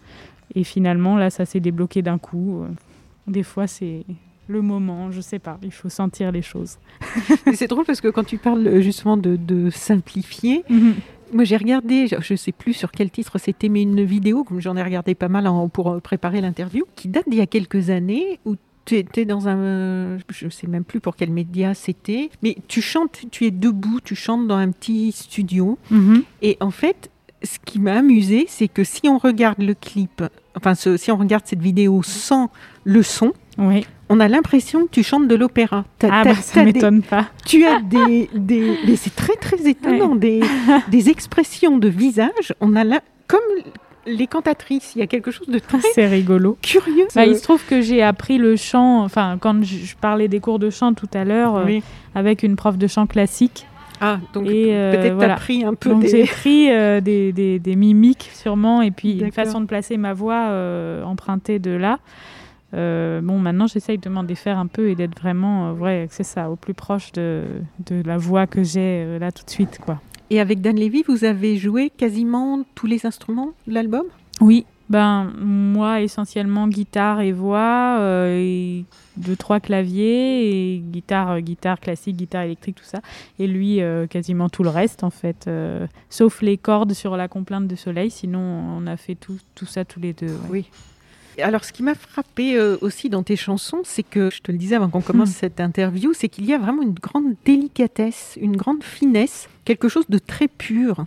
Et 0.54 0.64
finalement, 0.64 1.18
là, 1.18 1.30
ça 1.30 1.46
s'est 1.46 1.60
débloqué 1.60 2.02
d'un 2.02 2.18
coup. 2.18 2.64
Des 3.28 3.44
fois, 3.44 3.68
c'est 3.68 4.06
le 4.48 4.62
moment, 4.62 5.12
je 5.12 5.22
sais 5.22 5.40
pas, 5.40 5.58
il 5.64 5.72
faut 5.72 5.90
sentir 5.90 6.32
les 6.32 6.42
choses. 6.42 6.78
c'est 7.54 7.68
drôle 7.68 7.86
parce 7.86 8.02
que 8.02 8.08
quand 8.08 8.24
tu 8.24 8.38
parles 8.38 8.68
euh, 8.68 8.82
justement 8.82 9.18
de, 9.18 9.70
simplifier, 9.72 10.64
mhm. 10.70 10.96
moi 11.34 11.44
j'ai 11.44 11.58
regardé, 11.58 12.08
je 12.08 12.34
ne 12.34 12.38
sais 12.38 12.52
plus 12.52 12.74
sur 12.74 12.92
quel 12.92 13.10
titre 13.10 13.38
c'était, 13.38 13.70
mais 13.70 13.82
une 13.82 14.04
vidéo, 14.04 14.44
comme 14.44 14.60
j'en 14.60 14.76
ai 14.78 14.84
regardé 14.84 15.16
pas 15.16 15.30
mal 15.30 15.50
pour 15.74 15.92
euh, 15.92 16.00
préparer 16.00 16.42
l'interview, 16.42 16.86
qui 16.96 17.08
date 17.08 17.28
d'il 17.28 17.40
y 17.40 17.42
a 17.42 17.48
quelques 17.48 17.90
années, 17.90 18.40
où 18.46 18.56
tu 18.86 18.98
étais 18.98 19.26
dans 19.26 19.48
un, 19.48 20.18
je 20.30 20.46
ne 20.46 20.50
sais 20.52 20.68
même 20.68 20.84
plus 20.84 21.00
pour 21.00 21.16
quel 21.16 21.32
média 21.32 21.74
c'était, 21.74 22.30
mais 22.44 22.56
tu 22.68 22.82
chantes, 22.82 23.26
tu 23.32 23.46
es 23.46 23.52
debout, 23.52 24.00
tu 24.04 24.16
chantes 24.16 24.48
dans 24.48 24.58
un 24.58 24.70
petit 24.70 25.12
studio, 25.12 25.80
mhm. 25.90 26.24
et 26.44 26.58
en 26.60 26.72
fait, 26.72 27.10
ce 27.44 27.60
qui 27.64 27.80
m'a 27.80 27.94
amusé, 27.94 28.46
c'est 28.48 28.68
que 28.68 28.84
si 28.84 29.08
on 29.08 29.18
regarde 29.18 29.62
le 29.62 29.74
clip, 29.74 30.24
enfin 30.56 30.74
si 30.76 31.12
on 31.12 31.18
regarde 31.18 31.44
cette 31.46 31.62
vidéo 31.62 32.02
sans 32.04 32.50
le 32.84 33.04
son, 33.04 33.34
oui 33.58 33.86
on 34.10 34.20
a 34.20 34.28
l'impression 34.28 34.86
que 34.86 34.92
tu 34.92 35.04
chantes 35.04 35.28
de 35.28 35.36
l'opéra. 35.36 35.86
Ah 36.04 36.24
bah, 36.24 36.36
ça 36.36 36.64
m'étonne 36.64 37.02
pas. 37.02 37.26
Tu 37.46 37.66
as 37.66 37.82
des, 37.82 38.30
des 38.34 38.96
c'est 38.96 39.16
très 39.16 39.36
très 39.36 39.68
étonnant, 39.68 40.16
des, 40.16 40.42
des, 40.90 41.10
expressions 41.10 41.78
de 41.78 41.88
visage. 41.88 42.54
On 42.62 42.76
a 42.76 42.84
là, 42.84 43.02
comme 43.28 43.42
les 44.06 44.28
cantatrices, 44.28 44.94
il 44.96 45.00
y 45.00 45.02
a 45.02 45.08
quelque 45.08 45.32
chose 45.32 45.48
de 45.48 45.58
très 45.58 45.80
c'est 45.94 46.08
rigolo, 46.08 46.58
curieux. 46.62 47.08
Bah, 47.16 47.26
il 47.26 47.36
se 47.36 47.44
trouve 47.44 47.66
que 47.66 47.82
j'ai 47.82 48.04
appris 48.04 48.38
le 48.38 48.56
chant, 48.56 49.04
enfin 49.04 49.38
quand 49.40 49.64
je, 49.64 49.96
parlais 49.96 50.28
des 50.28 50.40
cours 50.40 50.60
de 50.60 50.70
chant 50.70 50.94
tout 50.94 51.10
à 51.14 51.24
l'heure 51.24 51.56
euh, 51.56 51.80
avec 52.14 52.44
une 52.44 52.56
prof 52.56 52.78
de 52.78 52.88
chant 52.88 53.08
classique. 53.08 53.66
Ah, 54.02 54.20
donc 54.34 54.46
euh, 54.48 54.92
peut-être 54.92 55.36
pris 55.38 55.64
un 55.64 55.74
peu 55.74 55.96
des... 55.96 56.10
J'ai 56.10 56.26
pris 56.26 56.70
euh, 56.70 57.00
des, 57.00 57.32
des, 57.32 57.60
des, 57.60 57.76
mimiques 57.78 58.30
sûrement 58.34 58.82
et 58.82 58.92
puis 58.92 59.20
une 59.20 59.32
façon 59.32 59.62
de 59.62 59.66
placer 59.66 59.98
ma 59.98 60.14
voix 60.14 60.52
empruntée 61.06 61.60
de 61.60 61.72
là. 61.72 62.00
Euh, 62.76 63.22
bon, 63.22 63.40
maintenant, 63.40 63.68
j'essaye 63.68 63.98
de 63.98 64.10
m'en 64.10 64.24
défaire 64.24 64.58
un 64.58 64.68
peu 64.68 64.90
et 64.90 64.96
d'être 64.96 65.18
vraiment, 65.18 65.70
euh, 65.70 65.74
vrai, 65.74 66.08
c'est 66.12 66.24
ça, 66.24 66.50
au 66.50 66.56
plus 66.56 66.74
proche 66.74 67.12
de, 67.14 67.44
de 67.86 68.02
la 68.06 68.18
voix 68.18 68.48
que 68.48 68.64
j'ai 68.64 69.06
euh, 69.06 69.20
là 69.20 69.32
tout 69.32 69.46
de 69.46 69.50
suite, 69.50 69.80
quoi. 69.80 70.02
Et 70.30 70.40
avec 70.40 70.60
Dan 70.60 70.76
Levy, 70.76 71.04
vous 71.08 71.24
avez 71.24 71.56
joué 71.56 71.90
quasiment 71.90 72.64
tous 72.74 72.88
les 72.88 73.06
instruments 73.06 73.52
de 73.68 73.74
l'album? 73.74 74.04
Oui, 74.42 74.66
ben 74.90 75.32
moi 75.40 76.02
essentiellement 76.02 76.68
guitare 76.68 77.22
et 77.22 77.32
voix, 77.32 78.00
et 78.30 78.86
deux 79.18 79.36
trois 79.36 79.60
claviers 79.60 80.74
et 80.74 80.80
guitare, 80.80 81.42
guitare 81.42 81.80
classique, 81.80 82.18
guitare 82.18 82.44
électrique, 82.44 82.76
tout 82.76 82.84
ça. 82.84 83.02
Et 83.40 83.48
lui 83.48 83.80
quasiment 84.10 84.50
tout 84.50 84.64
le 84.64 84.70
reste 84.70 85.04
en 85.04 85.12
fait, 85.12 85.50
sauf 86.10 86.42
les 86.42 86.58
cordes 86.58 86.94
sur 86.94 87.16
la 87.18 87.28
complainte 87.28 87.68
de 87.68 87.76
soleil. 87.76 88.10
Sinon 88.10 88.40
on 88.40 88.88
a 88.88 88.98
fait 88.98 89.16
tout, 89.16 89.38
tout 89.54 89.68
ça 89.68 89.86
tous 89.86 90.00
les 90.00 90.14
deux. 90.14 90.36
Oui. 90.50 90.66
Alors, 91.42 91.64
ce 91.64 91.74
qui 91.74 91.84
m'a 91.84 91.96
frappé 91.96 92.58
euh, 92.58 92.78
aussi 92.82 93.10
dans 93.10 93.24
tes 93.24 93.36
chansons, 93.36 93.82
c'est 93.84 94.04
que, 94.04 94.30
je 94.30 94.42
te 94.42 94.52
le 94.52 94.58
disais 94.58 94.76
avant 94.76 94.90
qu'on 94.90 95.02
commence 95.02 95.30
hmm. 95.30 95.40
cette 95.40 95.60
interview, 95.60 96.14
c'est 96.14 96.30
qu'il 96.30 96.46
y 96.46 96.54
a 96.54 96.58
vraiment 96.58 96.82
une 96.82 96.94
grande 96.94 97.36
délicatesse, 97.46 98.38
une 98.42 98.56
grande 98.56 98.84
finesse, 98.84 99.50
quelque 99.66 99.90
chose 99.90 100.06
de 100.10 100.18
très 100.18 100.48
pur 100.48 101.06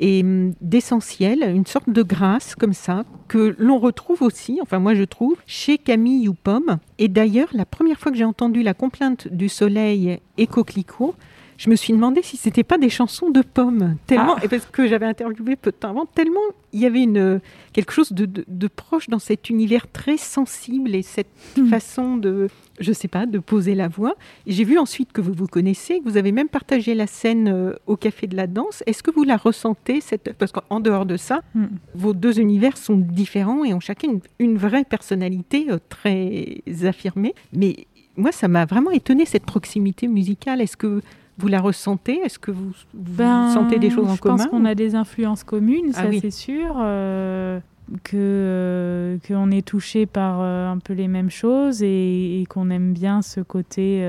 et 0.00 0.22
hum, 0.22 0.54
d'essentiel, 0.60 1.42
une 1.42 1.66
sorte 1.66 1.90
de 1.90 2.02
grâce 2.02 2.54
comme 2.54 2.72
ça, 2.72 3.04
que 3.28 3.54
l'on 3.58 3.78
retrouve 3.78 4.22
aussi, 4.22 4.58
enfin 4.62 4.78
moi 4.78 4.94
je 4.94 5.04
trouve, 5.04 5.36
chez 5.46 5.78
Camille 5.78 6.24
Youpom. 6.24 6.78
Et 6.98 7.08
d'ailleurs, 7.08 7.48
la 7.52 7.66
première 7.66 7.98
fois 8.00 8.10
que 8.10 8.18
j'ai 8.18 8.24
entendu 8.24 8.62
la 8.62 8.74
complainte 8.74 9.28
du 9.28 9.48
soleil 9.48 10.18
et 10.38 10.46
coquelicot, 10.46 11.14
je 11.60 11.68
me 11.68 11.76
suis 11.76 11.92
demandé 11.92 12.22
si 12.22 12.38
c'était 12.38 12.64
pas 12.64 12.78
des 12.78 12.88
chansons 12.88 13.28
de 13.28 13.42
pommes, 13.42 13.96
tellement, 14.06 14.36
ah. 14.38 14.44
et 14.44 14.48
parce 14.48 14.64
que 14.64 14.86
j'avais 14.86 15.04
interviewé 15.04 15.56
peu 15.56 15.70
de 15.70 15.76
temps 15.76 15.90
avant, 15.90 16.06
tellement 16.06 16.40
il 16.72 16.80
y 16.80 16.86
avait 16.86 17.02
une, 17.02 17.42
quelque 17.74 17.92
chose 17.92 18.12
de, 18.12 18.24
de, 18.46 18.68
proche 18.68 19.10
dans 19.10 19.18
cet 19.18 19.50
univers 19.50 19.86
très 19.92 20.16
sensible 20.16 20.94
et 20.94 21.02
cette 21.02 21.28
hmm. 21.58 21.66
façon 21.66 22.16
de, 22.16 22.48
je 22.78 22.92
sais 22.94 23.08
pas, 23.08 23.26
de 23.26 23.38
poser 23.38 23.74
la 23.74 23.88
voix. 23.88 24.14
J'ai 24.46 24.64
vu 24.64 24.78
ensuite 24.78 25.12
que 25.12 25.20
vous 25.20 25.34
vous 25.34 25.48
connaissez, 25.48 26.00
que 26.00 26.04
vous 26.04 26.16
avez 26.16 26.32
même 26.32 26.48
partagé 26.48 26.94
la 26.94 27.06
scène 27.06 27.48
euh, 27.48 27.74
au 27.86 27.96
Café 27.96 28.26
de 28.26 28.36
la 28.36 28.46
Danse. 28.46 28.82
Est-ce 28.86 29.02
que 29.02 29.10
vous 29.10 29.24
la 29.24 29.36
ressentez 29.36 30.00
cette... 30.00 30.32
Parce 30.38 30.52
qu'en 30.52 30.80
dehors 30.80 31.04
de 31.04 31.18
ça, 31.18 31.42
hmm. 31.54 31.66
vos 31.94 32.14
deux 32.14 32.40
univers 32.40 32.78
sont 32.78 32.96
différents 32.96 33.64
et 33.64 33.74
ont 33.74 33.80
chacun 33.80 34.08
une, 34.12 34.20
une 34.38 34.56
vraie 34.56 34.84
personnalité 34.84 35.66
euh, 35.68 35.78
très 35.90 36.62
affirmée. 36.84 37.34
Mais 37.52 37.86
moi, 38.16 38.32
ça 38.32 38.48
m'a 38.48 38.64
vraiment 38.64 38.90
étonné 38.90 39.26
cette 39.26 39.44
proximité 39.44 40.08
musicale. 40.08 40.60
Est-ce 40.60 40.76
que 40.76 41.02
vous 41.40 41.48
la 41.48 41.60
ressentez? 41.60 42.20
Est-ce 42.24 42.38
que 42.38 42.50
vous, 42.50 42.72
ben, 42.94 43.50
sentez 43.50 43.78
des 43.78 43.90
choses 43.90 44.08
en 44.08 44.16
commun 44.16 44.36
Je 44.36 44.42
pense 44.42 44.50
qu'on 44.50 44.64
a 44.64 44.74
des 44.74 44.94
influences 44.94 45.44
communes, 45.44 45.92
ah 45.94 46.02
ça 46.04 46.08
c'est 46.20 46.30
sûr. 46.30 46.74
Euh, 46.78 47.60
que 48.04 48.16
euh, 48.16 49.18
qu'on 49.26 49.50
est 49.50 49.66
touché 49.66 50.06
par 50.06 50.38
euh, 50.40 50.70
un 50.70 50.78
peu 50.78 50.92
les 50.92 51.08
mêmes 51.08 51.30
choses 51.30 51.82
et, 51.82 52.44
qu'on 52.48 52.70
aime 52.70 52.92
bien 52.92 53.20
ce 53.22 53.40
côté 53.40 54.04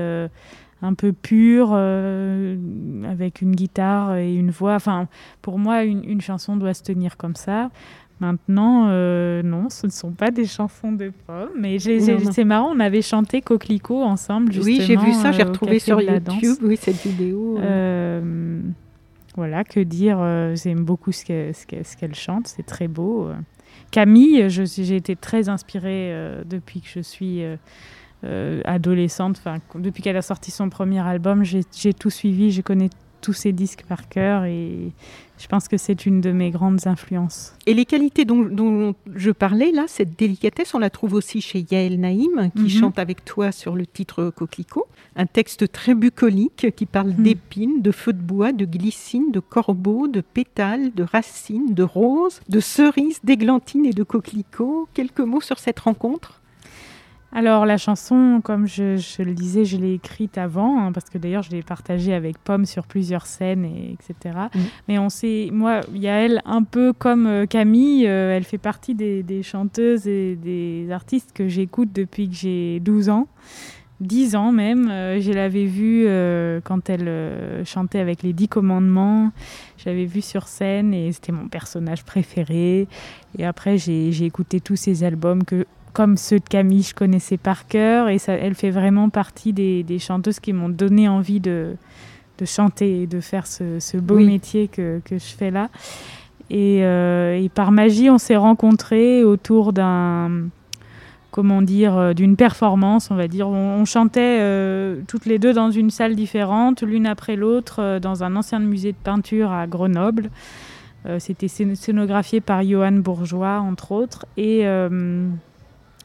un 0.84 0.94
peu 0.94 1.12
pur 1.12 1.72
avec 1.74 3.40
une 3.40 3.54
guitare 3.54 4.16
et 4.16 4.34
une 4.34 4.50
voix. 4.50 4.74
Enfin, 4.74 5.08
pour 5.40 5.58
moi, 5.58 5.84
une, 5.84 6.04
une 6.04 6.20
chanson 6.20 6.56
doit 6.56 6.74
se 6.74 6.82
tenir 6.82 7.16
comme 7.16 7.36
ça. 7.36 7.70
Maintenant, 8.22 8.86
euh, 8.86 9.42
non, 9.42 9.68
ce 9.68 9.88
ne 9.88 9.90
sont 9.90 10.12
pas 10.12 10.30
des 10.30 10.46
chansons 10.46 10.92
de 10.92 11.10
pommes. 11.26 11.50
Mais 11.58 11.80
c'est 11.80 12.44
marrant, 12.44 12.72
on 12.72 12.78
avait 12.78 13.02
chanté 13.02 13.40
Coquelicot 13.40 14.00
ensemble. 14.00 14.52
Justement, 14.52 14.76
oui, 14.76 14.80
j'ai 14.86 14.94
vu 14.94 15.12
ça, 15.12 15.32
j'ai 15.32 15.42
euh, 15.42 15.46
retrouvé 15.46 15.80
sur 15.80 16.00
YouTube 16.00 16.58
oui, 16.62 16.78
cette 16.80 17.02
vidéo. 17.02 17.58
Euh, 17.58 18.60
voilà, 19.34 19.64
que 19.64 19.80
dire 19.80 20.18
J'aime 20.54 20.84
beaucoup 20.84 21.10
ce 21.10 21.24
qu'elle 21.24 21.52
ce 21.52 21.96
chante, 22.12 22.46
c'est 22.46 22.64
très 22.64 22.86
beau. 22.86 23.28
Camille, 23.90 24.48
j'ai 24.48 24.94
été 24.94 25.16
très 25.16 25.48
inspirée 25.48 26.14
depuis 26.44 26.80
que 26.80 26.88
je 26.94 27.00
suis 27.00 27.42
adolescente. 28.64 29.42
Enfin, 29.44 29.58
depuis 29.74 30.04
qu'elle 30.04 30.16
a 30.16 30.22
sorti 30.22 30.52
son 30.52 30.68
premier 30.68 31.00
album, 31.00 31.42
j'ai 31.42 31.92
tout 31.92 32.10
suivi, 32.10 32.52
je 32.52 32.62
connais 32.62 32.90
tous 33.22 33.32
ses 33.32 33.52
disques 33.52 33.84
par 33.88 34.08
cœur 34.10 34.44
et 34.44 34.92
je 35.42 35.48
pense 35.48 35.66
que 35.66 35.76
c'est 35.76 36.06
une 36.06 36.20
de 36.20 36.30
mes 36.30 36.50
grandes 36.50 36.86
influences. 36.86 37.54
Et 37.66 37.74
les 37.74 37.84
qualités 37.84 38.24
dont, 38.24 38.94
je 39.14 39.30
parlais, 39.32 39.72
là, 39.72 39.86
cette 39.88 40.16
délicatesse, 40.16 40.74
on 40.74 40.78
la 40.78 40.90
trouve 40.90 41.14
aussi 41.14 41.40
chez 41.40 41.64
Yael 41.68 41.98
Naïm, 41.98 42.50
qui 42.54 42.62
mhm. 42.62 42.68
chante 42.68 42.98
avec 42.98 43.24
toi 43.24 43.50
sur 43.50 43.74
le 43.74 43.84
titre 43.84 44.30
Coquelicot. 44.30 44.86
Un 45.16 45.26
texte 45.26 45.72
très 45.72 45.94
bucolique 45.94 46.68
qui 46.76 46.86
parle 46.86 47.08
mhm. 47.08 47.22
d'épines, 47.24 47.82
de 47.82 47.90
feux 47.90 48.12
de 48.12 48.20
bois, 48.20 48.52
de 48.52 48.64
glycine, 48.64 49.32
de 49.32 49.40
corbeaux, 49.40 50.06
de 50.06 50.20
pétales, 50.20 50.92
de 50.94 51.02
racines, 51.02 51.74
de 51.74 51.82
roses, 51.82 52.40
de 52.48 52.60
cerises, 52.60 53.18
d'églantines 53.24 53.86
et 53.86 53.92
de 53.92 54.04
coquelicots. 54.04 54.88
Quelques 54.94 55.20
mots 55.20 55.40
sur 55.40 55.58
cette 55.58 55.80
rencontre? 55.80 56.41
Alors 57.34 57.64
la 57.64 57.78
chanson, 57.78 58.42
comme 58.44 58.66
je, 58.66 59.22
le 59.22 59.32
disais, 59.32 59.64
je 59.64 59.78
l'ai 59.78 59.94
écrite 59.94 60.36
avant, 60.36 60.78
hein, 60.78 60.92
parce 60.92 61.08
que 61.08 61.16
d'ailleurs 61.16 61.42
je 61.42 61.50
l'ai 61.50 61.62
partagée 61.62 62.12
avec 62.12 62.38
Pomme 62.38 62.66
sur 62.66 62.86
plusieurs 62.86 63.24
scènes, 63.24 63.64
et, 63.64 63.96
etc. 63.98 64.36
Mm. 64.54 64.58
Mais 64.88 64.98
on 64.98 65.08
sait, 65.08 65.48
moi, 65.50 65.80
il 65.94 66.02
y 66.02 66.08
a 66.08 66.20
elle 66.20 66.42
un 66.44 66.62
peu 66.62 66.92
comme 66.92 67.26
euh, 67.26 67.46
Camille, 67.46 68.06
euh, 68.06 68.36
elle 68.36 68.44
fait 68.44 68.58
partie 68.58 68.94
des, 68.94 69.42
chanteuses 69.42 70.06
et 70.06 70.36
des 70.36 70.88
artistes 70.92 71.32
que 71.32 71.48
j'écoute 71.48 71.88
depuis 71.92 72.28
que 72.28 72.34
j'ai 72.34 72.80
12 72.80 73.08
ans. 73.08 73.28
10 74.00 74.36
ans 74.36 74.52
même, 74.52 74.90
euh, 74.90 75.20
je 75.20 75.32
l'avais 75.32 75.64
vue 75.64 76.06
quand 76.64 76.90
elle 76.90 77.64
chantait 77.64 78.00
avec 78.00 78.22
les 78.22 78.32
Dix 78.32 78.48
Commandements, 78.48 79.30
j'avais 79.78 80.04
vu 80.04 80.20
sur 80.20 80.48
scène 80.48 80.92
et 80.92 81.12
c'était 81.12 81.32
mon 81.32 81.48
personnage 81.48 82.04
préféré. 82.04 82.88
Et 83.38 83.46
après 83.46 83.78
j'ai 83.78 84.24
écouté 84.24 84.60
tous 84.60 84.76
ses 84.76 85.02
albums 85.04 85.44
que 85.44 85.66
comme 85.92 86.16
ceux 86.16 86.38
de 86.38 86.48
Camille, 86.48 86.82
je 86.82 86.94
connaissais 86.94 87.36
par 87.36 87.66
cœur. 87.66 88.08
Et 88.08 88.18
ça, 88.18 88.32
elle 88.32 88.54
fait 88.54 88.70
vraiment 88.70 89.08
partie 89.08 89.52
des, 89.52 89.98
chanteuses 89.98 90.40
qui 90.40 90.52
m'ont 90.52 90.68
donné 90.68 91.08
envie 91.08 91.40
de, 91.40 91.76
de, 92.38 92.44
chanter 92.44 93.02
et 93.02 93.06
de 93.06 93.20
faire 93.20 93.46
ce, 93.46 93.96
beau 93.98 94.18
métier 94.18 94.68
que, 94.68 95.00
que, 95.04 95.18
je 95.18 95.34
fais 95.36 95.50
là. 95.50 95.68
Et, 96.50 96.84
euh, 96.84 97.38
et 97.40 97.48
par 97.48 97.72
magie, 97.72 98.10
on 98.10 98.18
s'est 98.18 98.36
rencontrés 98.36 99.24
autour 99.24 99.72
d'un 99.72 100.48
comment 101.30 101.62
dire, 101.62 101.96
euh, 101.96 102.12
d'une 102.12 102.36
performance, 102.36 103.10
on 103.10 103.14
va 103.14 103.26
dire. 103.26 103.48
On, 103.48 103.86
chantait 103.86 104.38
euh, 104.40 105.00
toutes 105.08 105.24
les 105.24 105.38
deux 105.38 105.54
dans 105.54 105.70
une 105.70 105.88
salle 105.88 106.14
différente, 106.14 106.82
l'une 106.82 107.06
après 107.06 107.36
l'autre, 107.36 107.98
dans 108.00 108.22
un 108.22 108.36
ancien 108.36 108.58
musée 108.58 108.92
de 108.92 108.98
peinture 109.02 109.50
à 109.50 109.66
Grenoble. 109.66 110.30
C'était 111.18 111.48
scénographié 111.48 112.40
par 112.40 112.62
Johan 112.62 112.92
Bourgeois, 112.92 113.58
entre 113.58 113.90
autres. 113.90 114.24
Et 114.36 114.64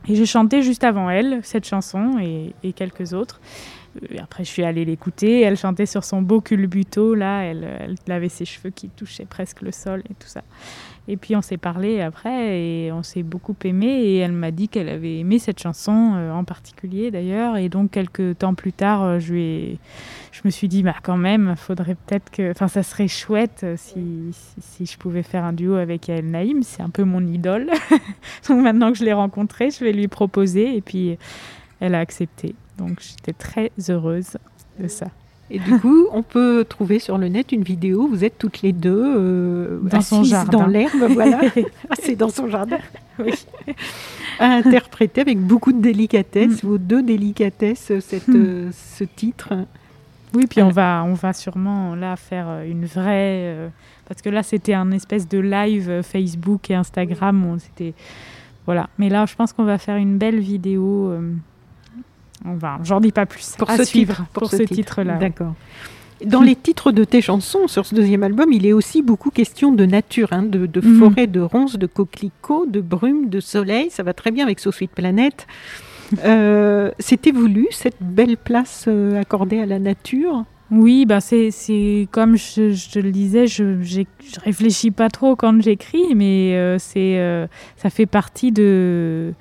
et 0.10 0.16
j'ai 0.16 0.26
chanté 0.26 0.62
juste 0.62 0.84
avant 0.84 1.10
elle 1.10 1.40
cette 1.44 1.66
chanson 1.66 2.18
et, 2.20 2.74
quelques 2.74 3.14
autres. 3.14 3.40
Euh, 4.02 4.18
après, 4.22 4.44
je 4.44 4.50
suis 4.50 4.64
allée 4.64 4.86
l'écouter. 4.86 5.42
Elle 5.42 5.58
chantait 5.58 5.86
sur 5.86 6.04
son 6.04 6.22
beau 6.22 6.42
culbuto. 6.42 7.16
Là, 7.16 7.42
elle, 7.42 7.96
elle, 8.06 8.14
avait 8.14 8.30
ses 8.30 8.46
cheveux 8.46 8.70
qui 8.70 8.90
touchaient 8.90 9.26
presque 9.26 9.62
le 9.62 9.72
sol 9.72 10.02
et 10.10 10.14
tout 10.14 10.28
ça. 10.28 10.44
Et 11.10 11.16
puis 11.16 11.36
on 11.36 11.42
s'est 11.42 11.58
parlé 11.58 12.02
après 12.02 12.60
et 12.60 12.92
on 12.92 13.02
s'est 13.02 13.24
beaucoup 13.24 13.56
aimé. 13.64 13.88
Et 13.88 14.18
elle 14.18 14.34
m'a 14.34 14.52
dit 14.52 14.68
qu'elle 14.68 14.90
avait 14.90 15.20
aimé 15.20 15.40
cette 15.40 15.60
chanson 15.60 16.14
euh, 16.16 16.32
en 16.32 16.44
particulier 16.44 17.12
d'ailleurs. 17.12 17.58
Et 17.58 17.70
donc 17.70 17.92
quelques 17.92 18.38
temps 18.38 18.54
plus 18.54 18.74
tard, 18.74 19.04
euh, 19.04 19.20
je, 19.20 19.34
lui 19.34 19.80
je 20.38 20.42
me 20.46 20.52
suis 20.52 20.68
dit, 20.68 20.84
bah 20.84 20.96
quand 21.02 21.18
même, 21.18 21.56
faudrait 21.56 21.96
peut-être 21.96 22.30
que, 22.30 22.52
enfin, 22.52 22.68
ça 22.68 22.84
serait 22.84 23.08
chouette 23.08 23.62
euh, 23.64 23.76
si, 23.76 24.04
si, 24.60 24.86
je 24.86 24.98
pouvais 24.98 25.24
faire 25.24 25.44
un 25.44 25.54
duo 25.54 25.76
avec 25.76 26.08
Yael 26.08 26.30
Naïm. 26.30 26.62
C'est 26.62 26.84
un 26.84 26.90
peu 26.90 27.04
mon 27.04 27.26
idole. 27.26 27.72
donc 28.48 28.62
maintenant 28.62 28.92
que 28.92 28.98
je 28.98 29.04
l'ai 29.04 29.14
rencontrée, 29.14 29.72
je 29.72 29.84
vais 29.84 29.94
lui 29.94 30.08
proposer. 30.08 30.76
Et 30.76 30.82
puis 30.82 31.18
elle 31.80 31.96
a 31.96 32.00
accepté. 32.00 32.54
Donc 32.78 33.00
j'étais 33.02 33.34
très 33.34 33.72
heureuse 33.90 34.38
de 34.80 34.88
ça. 34.88 35.08
Et 35.50 35.60
du 35.60 35.80
coup, 35.80 36.08
on 36.12 36.24
peut 36.24 36.66
trouver 36.68 37.00
sur 37.00 37.18
le 37.18 37.30
net 37.30 37.54
une 37.54 37.64
vidéo. 37.64 38.06
Vous 38.08 38.26
êtes 38.26 38.38
toutes 38.38 38.62
les 38.62 38.74
deux 38.74 39.02
euh, 39.02 39.80
dans 39.82 40.02
son 40.02 40.24
jardin, 40.24 40.60
dans 40.60 40.68
l'herbe, 40.68 41.08
voilà. 41.10 41.40
Ah, 41.90 41.96
c'est 41.98 42.16
dans 42.16 42.30
son 42.30 42.50
jardin. 42.50 42.80
Oui. 43.20 43.34
à 44.38 44.52
interpréter 44.52 45.22
avec 45.22 45.40
beaucoup 45.40 45.72
de 45.72 45.82
délicatesse, 45.82 46.62
mm. 46.62 46.68
vos 46.68 46.78
deux 46.78 47.02
délicatesses, 47.02 47.94
cette, 48.00 48.28
mm. 48.28 48.36
euh, 48.36 48.70
ce 48.72 49.06
titre. 49.06 49.54
Oui, 50.38 50.46
puis 50.48 50.62
on 50.62 50.70
va, 50.70 51.04
on 51.06 51.14
va 51.14 51.34
sûrement 51.34 51.96
là 51.96 52.16
faire 52.16 52.46
euh, 52.48 52.70
une 52.70 52.86
vraie, 52.86 53.72
parce 54.08 54.22
que 54.22 54.30
là 54.30 54.44
c'était 54.44 54.74
un 54.74 54.92
espèce 54.92 55.28
de 55.28 55.40
live 55.40 56.02
Facebook 56.04 56.70
et 56.70 56.76
Instagram. 56.76 57.58
C'était 57.60 57.94
voilà. 58.66 58.90
Mais 58.98 59.10
là, 59.10 59.26
je 59.26 59.34
pense 59.36 59.54
qu'on 59.54 59.64
va 59.64 59.78
faire 59.78 59.96
une 59.96 60.18
belle 60.18 60.40
vidéo 60.40 61.14
j'en 62.84 63.00
dis 63.00 63.12
pas 63.12 63.26
plus. 63.26 63.56
Pour 63.58 63.70
ce 63.70 63.84
suivre 63.84 64.16
titre, 64.16 64.30
pour, 64.34 64.50
ce, 64.50 64.64
titre-là. 64.64 65.18
D'accord. 65.18 65.54
Dans 66.26 66.42
les 66.42 66.56
titres 66.56 66.92
de 66.92 67.04
tes 67.04 67.22
chansons 67.22 67.68
sur 67.68 67.86
ce 67.86 67.94
deuxième 67.94 68.24
album, 68.24 68.52
il 68.52 68.66
est 68.66 68.74
aussi 68.74 69.02
beaucoup 69.02 69.30
question 69.30 69.72
de 69.72 69.86
nature, 69.86 70.30
hein, 70.32 70.44
de, 70.44 70.66
de 70.66 70.82
mhm. 70.82 71.00
forêt, 71.00 71.28
de 71.28 71.42
ronces, 71.42 71.78
de 71.78 71.86
coquelicots, 71.86 72.66
de 72.66 72.82
brume, 72.82 73.30
de 73.30 73.40
soleil. 73.40 73.90
Ça 73.92 74.04
va 74.04 74.14
très 74.14 74.32
bien 74.32 74.46
avec 74.46 74.60
So 74.60 74.72
Sweet 74.72 74.92
Planet. 74.92 75.46
Euh, 76.24 76.92
C'était 77.00 77.32
voulu, 77.32 77.68
cette 77.72 78.02
belle 78.02 78.38
place 78.38 78.86
euh, 78.88 79.20
accordée 79.20 79.60
à 79.60 79.66
la 79.66 79.80
nature? 79.80 80.46
Oui, 80.70 81.06
bah 81.06 81.22
c'est 81.22 82.08
comme 82.12 82.36
je, 82.36 82.72
je, 82.72 83.00
le 83.00 83.12
disais, 83.12 83.48
je, 83.48 83.82
je 83.82 84.02
réfléchis 84.44 84.92
pas 84.92 85.10
trop 85.10 85.38
quand 85.38 85.62
j'écris, 85.62 86.14
mais 86.14 86.56
euh, 86.56 86.78
c'est 86.78 87.18
euh, 87.20 87.48
ça 87.78 87.90
fait 87.90 88.06
partie 88.06 88.52
de 88.52 89.34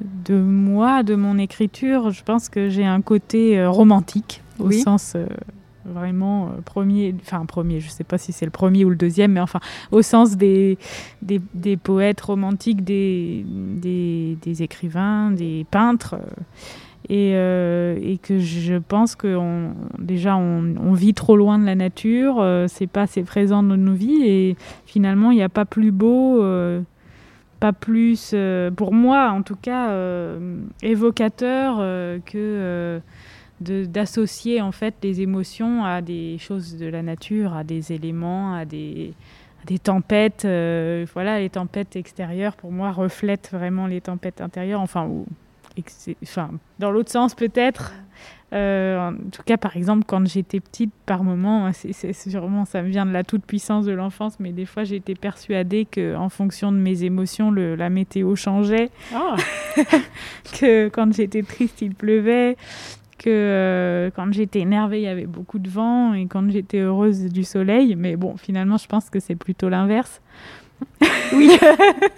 de 0.00 0.34
moi, 0.34 1.02
de 1.02 1.14
mon 1.14 1.38
écriture, 1.38 2.10
je 2.10 2.22
pense 2.22 2.48
que 2.48 2.68
j'ai 2.68 2.84
un 2.84 3.02
côté 3.02 3.58
euh, 3.58 3.70
romantique 3.70 4.42
au 4.58 4.70
sens 4.72 5.14
euh, 5.14 5.26
vraiment 5.92 6.46
euh, 6.46 6.60
premier, 6.64 7.14
enfin 7.20 7.44
premier, 7.46 7.80
je 7.80 7.86
ne 7.86 7.90
sais 7.90 8.04
pas 8.04 8.18
si 8.18 8.32
c'est 8.32 8.44
le 8.44 8.50
premier 8.50 8.84
ou 8.84 8.90
le 8.90 8.96
deuxième, 8.96 9.32
mais 9.32 9.40
enfin 9.40 9.60
au 9.90 10.02
sens 10.02 10.36
des, 10.36 10.78
des, 11.22 11.76
poètes 11.76 12.20
romantiques, 12.20 12.84
des, 12.84 13.44
des, 13.46 14.62
écrivains, 14.62 15.30
des 15.30 15.66
peintres. 15.70 16.16
Et, 17.10 17.30
et, 17.30 18.18
que 18.22 18.38
je 18.38 18.74
pense 18.74 19.14
que 19.14 19.38
déjà 19.98 20.36
on, 20.36 20.92
vit 20.92 21.14
trop 21.14 21.36
loin 21.36 21.58
de 21.58 21.64
la 21.64 21.74
nature, 21.74 22.44
c'est 22.68 22.86
pas 22.86 23.02
assez 23.02 23.22
présent 23.22 23.62
dans 23.62 23.78
nos 23.78 23.94
vies 23.94 24.24
et 24.24 24.56
finalement 24.84 25.30
il 25.30 25.36
n'y 25.36 25.42
a 25.42 25.48
pas 25.48 25.64
plus 25.64 25.90
beau 25.90 26.42
pas 27.58 27.72
plus, 27.72 28.30
euh, 28.34 28.70
pour 28.70 28.92
moi 28.92 29.30
en 29.30 29.42
tout 29.42 29.56
cas, 29.56 29.90
euh, 29.90 30.60
évocateur 30.82 31.76
euh, 31.80 32.18
que 32.24 33.00
d'associer 33.60 34.60
en 34.60 34.72
fait 34.72 34.94
les 35.02 35.20
émotions 35.20 35.84
à 35.84 36.00
des 36.00 36.38
choses 36.38 36.76
de 36.76 36.86
la 36.86 37.02
nature, 37.02 37.54
à 37.54 37.64
des 37.64 37.92
éléments, 37.92 38.54
à 38.54 38.64
des, 38.64 39.14
des 39.66 39.78
tempêtes. 39.78 40.46
voilà, 41.12 41.40
les 41.40 41.50
tempêtes 41.50 41.96
extérieures 41.96 42.56
pour 42.56 42.72
moi 42.72 42.92
reflètent 42.92 43.50
vraiment 43.52 43.86
les 43.86 44.00
tempêtes 44.00 44.40
intérieures. 44.40 44.80
Enfin, 44.80 45.06
ou, 45.06 45.26
enfin 46.22 46.50
dans 46.78 46.90
l'autre 46.90 47.10
sens 47.10 47.34
peut-être. 47.34 47.92
en 48.52 49.14
tout 49.32 49.42
cas, 49.44 49.56
par 49.56 49.76
exemple, 49.76 50.04
quand 50.06 50.26
j'étais 50.26 50.60
petite, 50.60 50.92
par 51.06 51.22
moment, 51.24 51.70
c'est 51.72 52.12
sûrement 52.12 52.64
ça 52.64 52.82
me 52.82 52.88
vient 52.88 53.06
de 53.06 53.12
la 53.12 53.24
toute 53.24 53.44
puissance 53.44 53.84
de 53.84 53.92
l'enfance, 53.92 54.38
mais 54.40 54.52
des 54.52 54.66
fois 54.66 54.84
j'étais 54.84 55.14
persuadée 55.14 55.84
que, 55.84 56.14
en 56.16 56.28
fonction 56.28 56.72
de 56.72 56.78
mes 56.78 57.04
émotions, 57.04 57.50
le, 57.50 57.74
la 57.74 57.90
météo 57.90 58.36
changeait, 58.36 58.90
ah. 59.14 59.36
que 60.60 60.88
quand 60.88 61.12
j'étais 61.12 61.42
triste, 61.42 61.82
il 61.82 61.94
pleuvait, 61.94 62.56
que 63.18 63.28
euh, 63.28 64.10
quand 64.14 64.32
j'étais 64.32 64.60
énervée, 64.60 65.00
il 65.00 65.04
y 65.04 65.08
avait 65.08 65.26
beaucoup 65.26 65.58
de 65.58 65.68
vent 65.68 66.14
et 66.14 66.26
quand 66.26 66.48
j'étais 66.50 66.78
heureuse, 66.78 67.24
du 67.24 67.44
soleil. 67.44 67.96
Mais 67.96 68.16
bon, 68.16 68.36
finalement, 68.36 68.76
je 68.76 68.86
pense 68.86 69.10
que 69.10 69.20
c'est 69.20 69.36
plutôt 69.36 69.68
l'inverse. 69.68 70.22
Oui, 71.32 71.50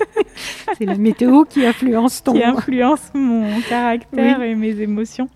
c'est 0.79 0.85
la 0.85 0.97
météo 0.97 1.45
qui 1.45 1.65
influence 1.65 2.23
ton... 2.23 2.35
Qui 2.35 2.45
influence 2.45 3.11
mon 3.15 3.61
caractère 3.63 4.43
et 4.43 4.55
mes 4.55 4.81
émotions. 4.81 5.29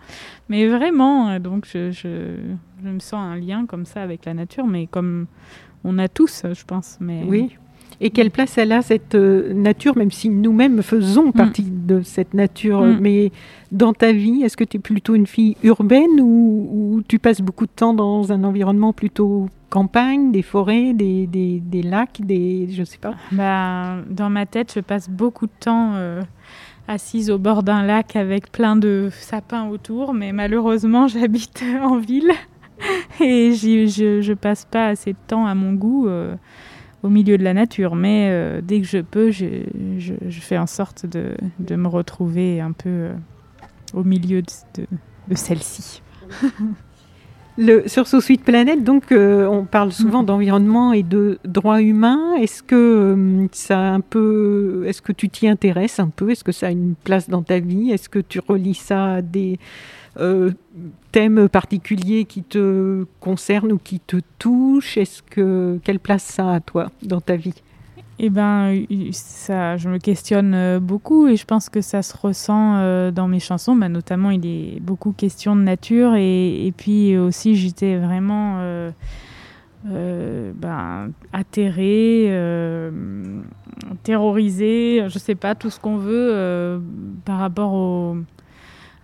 Mais 0.49 0.69
vraiment, 0.69 1.31
euh, 1.31 1.39
donc 1.39 1.67
je, 1.67 1.91
je, 1.91 2.37
je, 2.83 2.89
me 2.89 2.99
sens 2.99 3.15
un 3.15 3.37
lien 3.37 3.65
comme 3.67 3.87
ça 3.87 4.03
avec 4.03 4.27
la 4.27 4.35
nature, 4.35 4.67
mais 4.67 4.87
comme 4.87 5.27
on 5.85 5.99
a 5.99 6.09
tous, 6.09 6.45
je 6.53 6.65
pense. 6.65 6.99
Mais... 7.01 7.25
Oui, 7.27 7.57
et 8.01 8.11
quelle 8.11 8.31
place 8.31 8.59
elle 8.59 8.73
a 8.73 8.83
cette 8.83 9.15
euh, 9.15 9.53
nature, 9.55 9.97
même 9.97 10.11
si 10.11 10.29
nous-mêmes 10.29 10.83
faisons 10.83 11.29
mm. 11.29 11.33
partie 11.33 11.63
de 11.63 12.03
cette 12.03 12.35
nature. 12.35 12.83
Mm. 12.83 12.99
Mais 13.01 13.33
dans 13.73 13.93
ta 13.93 14.13
vie, 14.13 14.43
est-ce 14.43 14.57
que 14.57 14.65
tu 14.65 14.77
es 14.77 14.81
plutôt 14.81 15.15
une 15.15 15.27
fille 15.27 15.57
urbaine 15.63 16.21
ou, 16.21 17.03
tu 17.09 17.19
passes 17.19 17.41
beaucoup 17.41 17.67
de 17.67 17.73
temps 17.75 17.95
dans 17.95 18.33
un 18.33 18.45
environnement 18.45 18.93
plutôt 18.93 19.49
campagne, 19.71 20.31
des 20.31 20.43
forêts, 20.43 20.93
des, 20.93 21.27
des, 21.27 21.83
lacs, 21.83 22.21
des 22.21 22.69
je 22.71 22.85
sais 22.85 22.99
pas? 22.99 23.15
Bah, 23.33 23.97
Dans 24.09 24.31
ma 24.31 24.47
tête, 24.47 24.73
je 24.75 24.81
passe 24.81 25.11
beaucoup 25.11 25.47
de 25.47 25.53
temps 25.59 25.93
euh, 25.95 26.23
assise 26.89 27.31
au 27.31 27.39
bord 27.39 27.63
d'un 27.63 27.83
lac 27.83 28.17
avec 28.17 28.53
plein 28.53 28.77
de 28.77 29.09
sapins 29.13 29.69
autour, 29.69 30.15
mais 30.15 30.33
malheureusement, 30.33 31.09
j'habite 31.09 31.65
en 31.83 31.99
ville 31.99 32.33
et 33.21 33.53
je 33.53 34.29
ne 34.29 34.35
passe 34.35 34.65
pas 34.65 34.89
assez 34.89 35.13
de 35.13 35.19
temps 35.27 35.47
à 35.47 35.55
mon 35.55 35.73
goût. 35.73 36.07
Euh, 36.09 36.37
au 37.05 37.11
milieu 37.11 37.39
de 37.39 37.45
la 37.45 37.55
nature. 37.55 37.95
Mais 37.95 38.29
euh, 38.31 38.61
dès 38.63 38.81
que 38.81 38.87
je 38.87 38.99
peux, 38.99 39.31
je, 39.31 39.47
je, 39.99 40.41
fais 40.41 40.59
en 40.59 40.67
sorte 40.67 41.07
de, 41.07 41.37
de, 41.61 41.77
me 41.77 41.87
retrouver 41.87 42.61
un 42.61 42.73
peu 42.73 42.89
euh, 42.89 43.13
au 43.93 44.03
milieu 44.03 44.43
de, 44.43 44.87
de, 45.29 45.35
celle-ci. 45.35 46.03
Le, 47.57 47.87
sur 47.87 48.09
So 48.09 48.21
Sweet 48.21 48.43
Planet, 48.43 48.83
donc, 48.83 49.13
euh, 49.13 49.47
on 49.47 49.65
parle 49.65 49.93
souvent 49.93 50.25
mm. 50.25 50.27
d'environnement 50.27 50.93
et 50.93 51.05
de 51.05 51.39
droits 51.45 51.83
humains. 51.83 52.35
Est-ce 52.41 52.65
que 52.65 53.47
ça 53.53 53.79
un 53.79 54.01
peu, 54.01 54.83
est-ce 54.89 55.01
que 55.01 55.13
tu 55.13 55.29
t'y 55.29 55.47
intéresses 55.47 56.01
un 56.01 56.09
peu? 56.09 56.31
Est-ce 56.31 56.43
que 56.43 56.51
ça 56.51 56.67
a 56.69 56.71
une 56.71 56.95
place 57.05 57.29
dans 57.29 57.43
ta 57.43 57.61
vie? 57.61 57.93
Est-ce 57.93 58.09
que 58.09 58.19
tu 58.19 58.41
relis 58.41 58.75
ça 58.75 59.15
à 59.15 59.23
des 59.23 59.61
euh, 60.19 60.53
thèmes 61.13 61.49
particuliers 61.49 62.25
qui 62.25 62.43
te 62.43 63.05
concernent 63.21 63.73
ou 63.73 63.79
qui 63.79 64.01
te 64.01 64.17
touchent 64.39 64.97
Est-ce 64.97 65.23
que 65.23 65.81
quelle 65.83 65.99
place 65.99 66.23
ça 66.23 66.53
a 66.53 66.61
toi 66.61 66.91
dans 67.03 67.21
ta 67.21 67.37
vie? 67.37 67.55
Eh 68.21 68.31
ben, 68.31 68.85
ça, 69.11 69.77
je 69.77 69.89
me 69.89 69.99
questionne 69.99 70.55
euh, 70.55 70.79
beaucoup 70.79 71.27
et 71.27 71.37
je 71.37 71.45
pense 71.45 71.69
que 71.69 71.81
ça 71.81 72.01
se 72.03 72.17
ressent 72.17 72.77
euh, 72.77 73.11
dans 73.11 73.27
mes 73.27 73.41
chansons. 73.41 73.75
Bah, 73.75 73.89
notamment, 73.89 74.31
il 74.31 74.47
est 74.47 74.81
beaucoup 74.81 75.11
question 75.11 75.57
de 75.57 75.63
nature 75.63 76.15
et, 76.15 76.73
puis 76.77 77.19
aussi, 77.19 77.57
j'étais 77.57 77.97
vraiment 77.97 78.61
ben, 79.85 81.11
atterrée, 81.33 82.31
terrorisée, 84.05 85.07
je 85.09 85.19
sais 85.19 85.35
pas, 85.35 85.57
tout 85.57 85.71
ce 85.71 85.81
qu'on 85.81 85.97
veut 85.97 86.81
par 87.25 87.41
rapport 87.41 87.73
au 87.73 88.17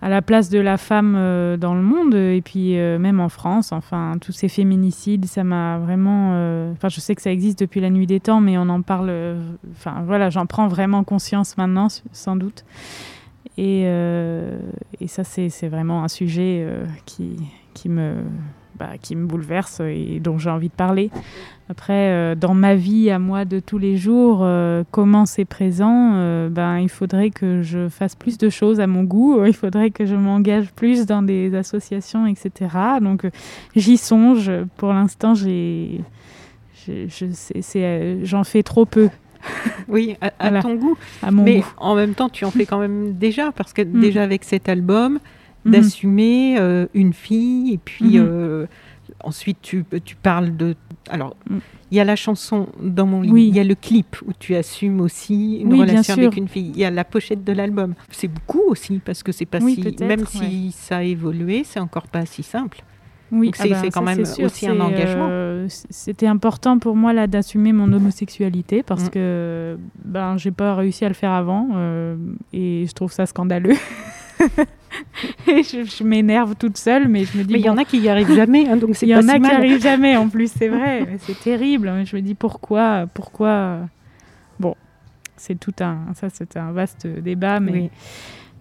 à 0.01 0.09
la 0.09 0.21
place 0.21 0.49
de 0.49 0.59
la 0.59 0.77
femme 0.77 1.15
euh, 1.15 1.57
dans 1.57 1.75
le 1.75 1.81
monde 1.81 2.15
et 2.15 2.41
puis 2.43 2.77
euh, 2.77 2.97
même 2.97 3.19
en 3.19 3.29
France. 3.29 3.71
Enfin, 3.71 4.13
tous 4.19 4.31
ces 4.31 4.49
féminicides, 4.49 5.25
ça 5.25 5.43
m'a 5.43 5.77
vraiment. 5.77 6.31
Euh, 6.33 6.71
enfin, 6.73 6.89
je 6.89 6.99
sais 6.99 7.13
que 7.13 7.21
ça 7.21 7.31
existe 7.31 7.59
depuis 7.59 7.81
la 7.81 7.89
nuit 7.89 8.07
des 8.07 8.19
temps, 8.19 8.41
mais 8.41 8.57
on 8.57 8.67
en 8.69 8.81
parle. 8.81 9.11
Enfin, 9.71 10.03
voilà, 10.05 10.29
j'en 10.29 10.47
prends 10.47 10.67
vraiment 10.67 11.03
conscience 11.03 11.57
maintenant, 11.57 11.87
sans 12.11 12.35
doute. 12.35 12.65
Et, 13.57 13.81
et 13.83 15.07
ça, 15.07 15.23
c'est 15.23 15.67
vraiment 15.67 16.03
un 16.03 16.07
sujet 16.07 16.65
qui, 17.05 17.37
qui 17.73 17.89
me 17.89 18.15
bah, 18.81 18.97
qui 18.99 19.15
me 19.15 19.27
bouleverse 19.27 19.79
et 19.81 20.19
dont 20.19 20.39
j'ai 20.39 20.49
envie 20.49 20.69
de 20.69 20.73
parler. 20.73 21.11
Après, 21.69 22.09
euh, 22.09 22.33
dans 22.33 22.55
ma 22.55 22.73
vie 22.73 23.11
à 23.11 23.19
moi 23.19 23.45
de 23.45 23.59
tous 23.59 23.77
les 23.77 23.95
jours, 23.95 24.39
euh, 24.41 24.83
comment 24.89 25.27
c'est 25.27 25.45
présent 25.45 26.13
euh, 26.15 26.49
ben, 26.49 26.79
Il 26.79 26.89
faudrait 26.89 27.29
que 27.29 27.61
je 27.61 27.89
fasse 27.89 28.15
plus 28.15 28.39
de 28.39 28.49
choses 28.49 28.79
à 28.79 28.87
mon 28.87 29.03
goût, 29.03 29.45
il 29.45 29.53
faudrait 29.53 29.91
que 29.91 30.07
je 30.07 30.15
m'engage 30.15 30.71
plus 30.71 31.05
dans 31.05 31.21
des 31.21 31.53
associations, 31.53 32.25
etc. 32.25 32.75
Donc 33.01 33.29
j'y 33.75 33.97
songe. 33.97 34.51
Pour 34.77 34.93
l'instant, 34.93 35.35
j'ai, 35.35 36.01
j'en 38.23 38.43
fais 38.43 38.63
trop 38.63 38.85
peu. 38.85 39.09
Oui, 39.87 40.17
à, 40.39 40.59
ton 40.59 40.73
goût. 40.73 40.97
Mais 41.31 41.61
en 41.77 41.93
même 41.93 42.15
temps, 42.15 42.29
tu 42.29 42.45
en 42.45 42.51
fais 42.51 42.65
quand 42.65 42.79
même 42.79 43.13
déjà, 43.13 43.51
parce 43.51 43.73
que 43.73 43.83
mm. 43.83 43.99
déjà 43.99 44.23
avec 44.23 44.43
cet 44.43 44.69
album, 44.69 45.19
Mhm. 45.65 45.71
d'assumer 45.71 46.57
euh, 46.59 46.87
une 46.93 47.13
fille 47.13 47.73
et 47.73 47.77
puis 47.77 48.17
mhm. 48.17 48.25
euh, 48.27 48.65
ensuite 49.23 49.57
tu, 49.61 49.85
tu, 50.03 50.15
parles 50.15 50.57
de 50.57 50.75
alors 51.09 51.35
mm. 51.49 51.57
il 51.91 51.97
y 51.97 51.99
a 51.99 52.03
la 52.03 52.15
chanson 52.15 52.67
dans 52.81 53.05
mon 53.05 53.21
lit 53.21 53.47
il 53.47 53.55
y 53.55 53.59
a 53.59 53.63
le 53.63 53.75
clip 53.75 54.17
où 54.25 54.31
tu 54.39 54.55
assumes 54.55 55.01
aussi 55.01 55.57
une 55.57 55.79
relation 55.79 56.15
avec 56.15 56.35
une 56.35 56.47
fille 56.47 56.71
il 56.73 56.79
y 56.79 56.85
a 56.85 56.89
la 56.89 57.03
pochette 57.03 57.43
de 57.43 57.53
l'album 57.53 57.93
c'est 58.09 58.27
beaucoup 58.27 58.63
aussi 58.69 58.99
parce 59.03 59.21
que 59.21 59.31
c'est 59.31 59.45
pas 59.45 59.59
si 59.59 59.95
même 59.99 60.25
si 60.25 60.71
ça 60.71 60.97
a 60.97 61.03
évolué 61.03 61.63
c'est 61.63 61.79
encore 61.79 62.07
pas 62.07 62.25
si 62.25 62.41
simple 62.41 62.83
oui, 63.33 63.51
c'est 63.55 63.71
ah 63.71 63.81
bah, 63.81 63.87
quand 63.93 64.01
même 64.01 64.23
aussi 64.43 64.67
un 64.67 64.77
engagement. 64.81 65.29
Euh, 65.29 65.65
c'était 65.69 66.27
important 66.27 66.79
pour 66.79 66.97
moi 66.97 67.13
là 67.13 67.27
d'assumer 67.27 67.71
mon 67.71 67.93
homosexualité 67.93 68.83
parce 68.83 69.05
mm. 69.05 69.09
que 69.09 69.77
ben 70.03 70.35
j'ai 70.35 70.51
pas 70.51 70.75
réussi 70.75 71.05
à 71.05 71.07
le 71.07 71.13
faire 71.13 71.31
avant 71.31 71.69
et 72.51 72.85
je 72.85 72.91
trouve 72.91 73.13
ça 73.13 73.25
scandaleux. 73.25 73.77
je, 75.47 76.03
m'énerve 76.03 76.55
toute 76.55 76.77
seule, 76.77 77.07
mais 77.07 77.25
je 77.25 77.37
me 77.37 77.43
dis. 77.43 77.53
Mais 77.53 77.59
il 77.59 77.65
y 77.65 77.69
en 77.69 77.77
a 77.77 77.85
qui 77.85 77.99
y 77.99 78.09
arrivent 78.09 78.33
jamais, 78.33 78.67
hein, 78.67 78.77
donc 78.77 78.95
c'est 78.95 79.05
Il 79.05 79.09
y 79.09 79.15
en 79.15 79.27
a 79.27 79.39
qui 79.39 79.45
arrivent 79.45 79.81
jamais, 79.81 80.17
en 80.17 80.27
plus, 80.27 80.51
c'est 80.51 80.67
vrai. 80.69 81.07
c'est 81.19 81.39
terrible. 81.39 81.91
Je 82.05 82.15
me 82.15 82.21
dis 82.21 82.35
pourquoi, 82.35 83.05
pourquoi. 83.13 83.79
Bon, 84.59 84.75
c'est 85.37 85.59
tout 85.59 85.73
un. 85.79 85.99
Ça, 86.15 86.27
c'est 86.29 86.57
un 86.57 86.71
vaste 86.71 87.07
débat, 87.07 87.59
mais. 87.59 87.71
Oui. 87.71 87.89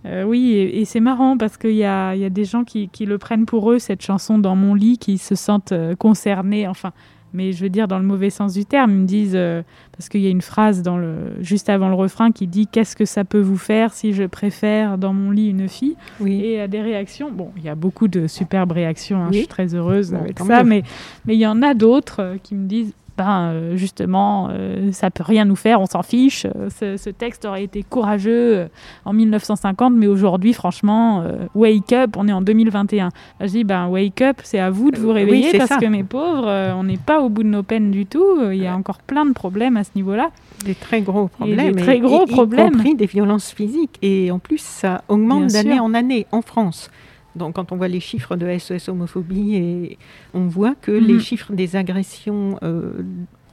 Euh, 0.06 0.22
oui, 0.22 0.54
et, 0.54 0.84
c'est 0.86 1.00
marrant 1.00 1.36
parce 1.36 1.58
qu'il 1.58 1.74
y 1.74 1.84
a, 1.84 2.14
y 2.14 2.24
a, 2.24 2.30
des 2.30 2.46
gens 2.46 2.64
qui, 2.64 2.88
qui, 2.88 3.04
le 3.04 3.18
prennent 3.18 3.44
pour 3.44 3.70
eux, 3.70 3.78
cette 3.78 4.00
chanson 4.00 4.38
dans 4.38 4.56
mon 4.56 4.74
lit, 4.74 4.96
qui 4.96 5.18
se 5.18 5.34
sentent 5.34 5.72
euh, 5.72 5.94
concernés. 5.94 6.66
Enfin, 6.66 6.92
mais 7.32 7.52
je 7.52 7.62
veux 7.62 7.68
dire 7.68 7.88
dans 7.88 7.98
le 7.98 8.04
mauvais 8.04 8.30
sens 8.30 8.54
du 8.54 8.64
terme. 8.64 8.90
Ils 8.90 8.98
me 8.98 9.06
disent, 9.06 9.32
euh, 9.34 9.62
parce 9.96 10.08
qu'il 10.08 10.20
y 10.20 10.26
a 10.26 10.30
une 10.30 10.42
phrase 10.42 10.82
dans 10.82 10.96
le, 10.96 11.34
juste 11.40 11.68
avant 11.68 11.88
le 11.88 11.94
refrain 11.94 12.32
qui 12.32 12.46
dit 12.46 12.66
Qu'est-ce 12.66 12.96
que 12.96 13.04
ça 13.04 13.24
peut 13.24 13.40
vous 13.40 13.56
faire 13.56 13.92
si 13.92 14.12
je 14.12 14.24
préfère 14.24 14.98
dans 14.98 15.12
mon 15.12 15.30
lit 15.30 15.50
une 15.50 15.68
fille? 15.68 15.96
Oui. 16.20 16.40
Et 16.44 16.60
à 16.60 16.68
des 16.68 16.80
réactions. 16.80 17.30
Bon, 17.30 17.50
il 17.56 17.64
y 17.64 17.68
a 17.68 17.74
beaucoup 17.74 18.08
de 18.08 18.26
superbes 18.26 18.72
réactions, 18.72 19.22
hein, 19.22 19.28
je 19.32 19.38
suis 19.38 19.46
très 19.46 19.74
heureuse 19.74 20.14
avec 20.14 20.38
ça, 20.38 20.64
mais 20.64 20.82
il 21.28 21.34
y 21.34 21.46
en 21.46 21.62
a 21.62 21.74
d'autres 21.74 22.20
euh, 22.20 22.36
qui 22.42 22.54
me 22.54 22.66
disent 22.66 22.92
ben, 23.20 23.52
euh, 23.52 23.76
justement, 23.76 24.48
euh, 24.50 24.92
ça 24.92 25.10
peut 25.10 25.22
rien 25.22 25.44
nous 25.44 25.54
faire, 25.54 25.78
on 25.82 25.84
s'en 25.84 26.02
fiche. 26.02 26.46
Euh, 26.46 26.96
ce, 26.96 27.10
texte 27.10 27.44
aurait 27.44 27.64
été 27.64 27.82
courageux 27.82 28.68
en 29.04 29.12
1950, 29.12 29.92
mais 29.94 30.06
aujourd'hui, 30.06 30.54
franchement, 30.54 31.22
wake 31.54 31.92
up, 31.92 32.16
on 32.16 32.28
est 32.28 32.32
en 32.32 32.40
2021. 32.40 33.10
je 33.40 33.46
dis, 33.46 33.64
ben, 33.64 33.88
wake 33.88 34.22
up, 34.22 34.38
c'est 34.42 34.58
à 34.58 34.70
vous 34.70 34.90
de 34.90 34.98
vous 34.98 35.12
réveiller 35.12 35.58
parce 35.58 35.76
que 35.76 35.84
mes 35.84 36.02
pauvres, 36.02 36.72
on 36.74 36.84
n'est 36.84 36.96
pas 36.96 37.20
au 37.20 37.28
bout 37.28 37.42
de 37.42 37.48
nos 37.48 37.62
peines 37.62 37.90
du 37.90 38.06
tout. 38.06 38.40
Il 38.50 38.62
y 38.62 38.66
a 38.66 38.74
encore 38.74 39.00
plein 39.00 39.26
de 39.26 39.32
problèmes 39.32 39.76
à 39.76 39.84
ce 39.84 39.90
niveau-là. 39.96 40.30
Des 40.64 40.74
très 40.74 41.02
gros 41.02 41.28
problèmes. 41.28 41.74
des 41.74 41.82
très 41.82 42.00
gros 42.00 42.24
problèmes. 42.24 42.68
Y 42.68 42.72
compris 42.72 42.94
des 42.94 43.06
violences 43.06 43.52
physiques. 43.52 43.98
Et 44.00 44.30
en 44.30 44.38
plus, 44.38 44.62
ça 44.62 45.02
augmente 45.08 45.48
d'année 45.48 45.80
en 45.80 45.92
année 45.92 46.26
en 46.32 46.40
France. 46.40 46.90
Donc, 47.36 47.54
quand 47.54 47.72
on 47.72 47.76
voit 47.76 47.88
les 47.88 48.00
chiffres 48.00 48.36
de 48.36 48.58
SOS 48.58 48.88
homophobie, 48.88 49.54
et 49.56 49.98
on 50.34 50.46
voit 50.46 50.74
que 50.74 50.90
les 50.90 51.14
mhm. 51.14 51.20
chiffres 51.20 51.52
des 51.52 51.76
agressions 51.76 52.58
euh, 52.62 53.02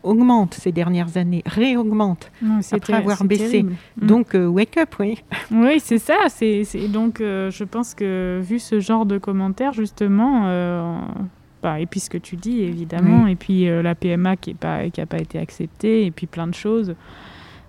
augmentent 0.04 0.56
ces 0.56 0.72
dernières 0.72 1.18
années, 1.18 1.44
réaugmentent 1.46 2.32
après 2.72 2.94
avoir 2.94 3.24
baissé. 3.24 3.64
Mhm. 3.64 3.76
Donc, 4.02 4.36
euh, 4.36 4.48
wake 4.48 4.78
up, 4.78 4.96
oui. 5.00 5.24
Oui, 5.52 5.80
c'est 5.80 6.00
ça. 6.00 6.16
C'est, 6.30 6.64
donc, 6.92 7.22
euh, 7.22 7.52
je 7.52 7.64
pense 7.64 7.94
que 7.94 8.42
vu 8.44 8.60
ce 8.60 8.80
genre 8.80 9.06
de 9.06 9.18
commentaires, 9.18 9.74
justement, 9.74 11.02
bah, 11.62 11.80
et 11.80 11.86
puis 11.86 12.00
ce 12.00 12.10
que 12.10 12.18
tu 12.18 12.36
dis, 12.36 12.62
évidemment, 12.62 13.28
et 13.28 13.36
puis 13.36 13.66
la 13.66 13.96
PMA 13.96 14.38
qui 14.38 14.52
n'a 14.52 14.58
pas, 14.58 14.90
qui 14.90 15.06
pas 15.06 15.20
été 15.20 15.40
acceptée, 15.40 16.06
et 16.06 16.12
puis 16.12 16.26
plein 16.26 16.48
de 16.48 16.56
choses. 16.56 16.96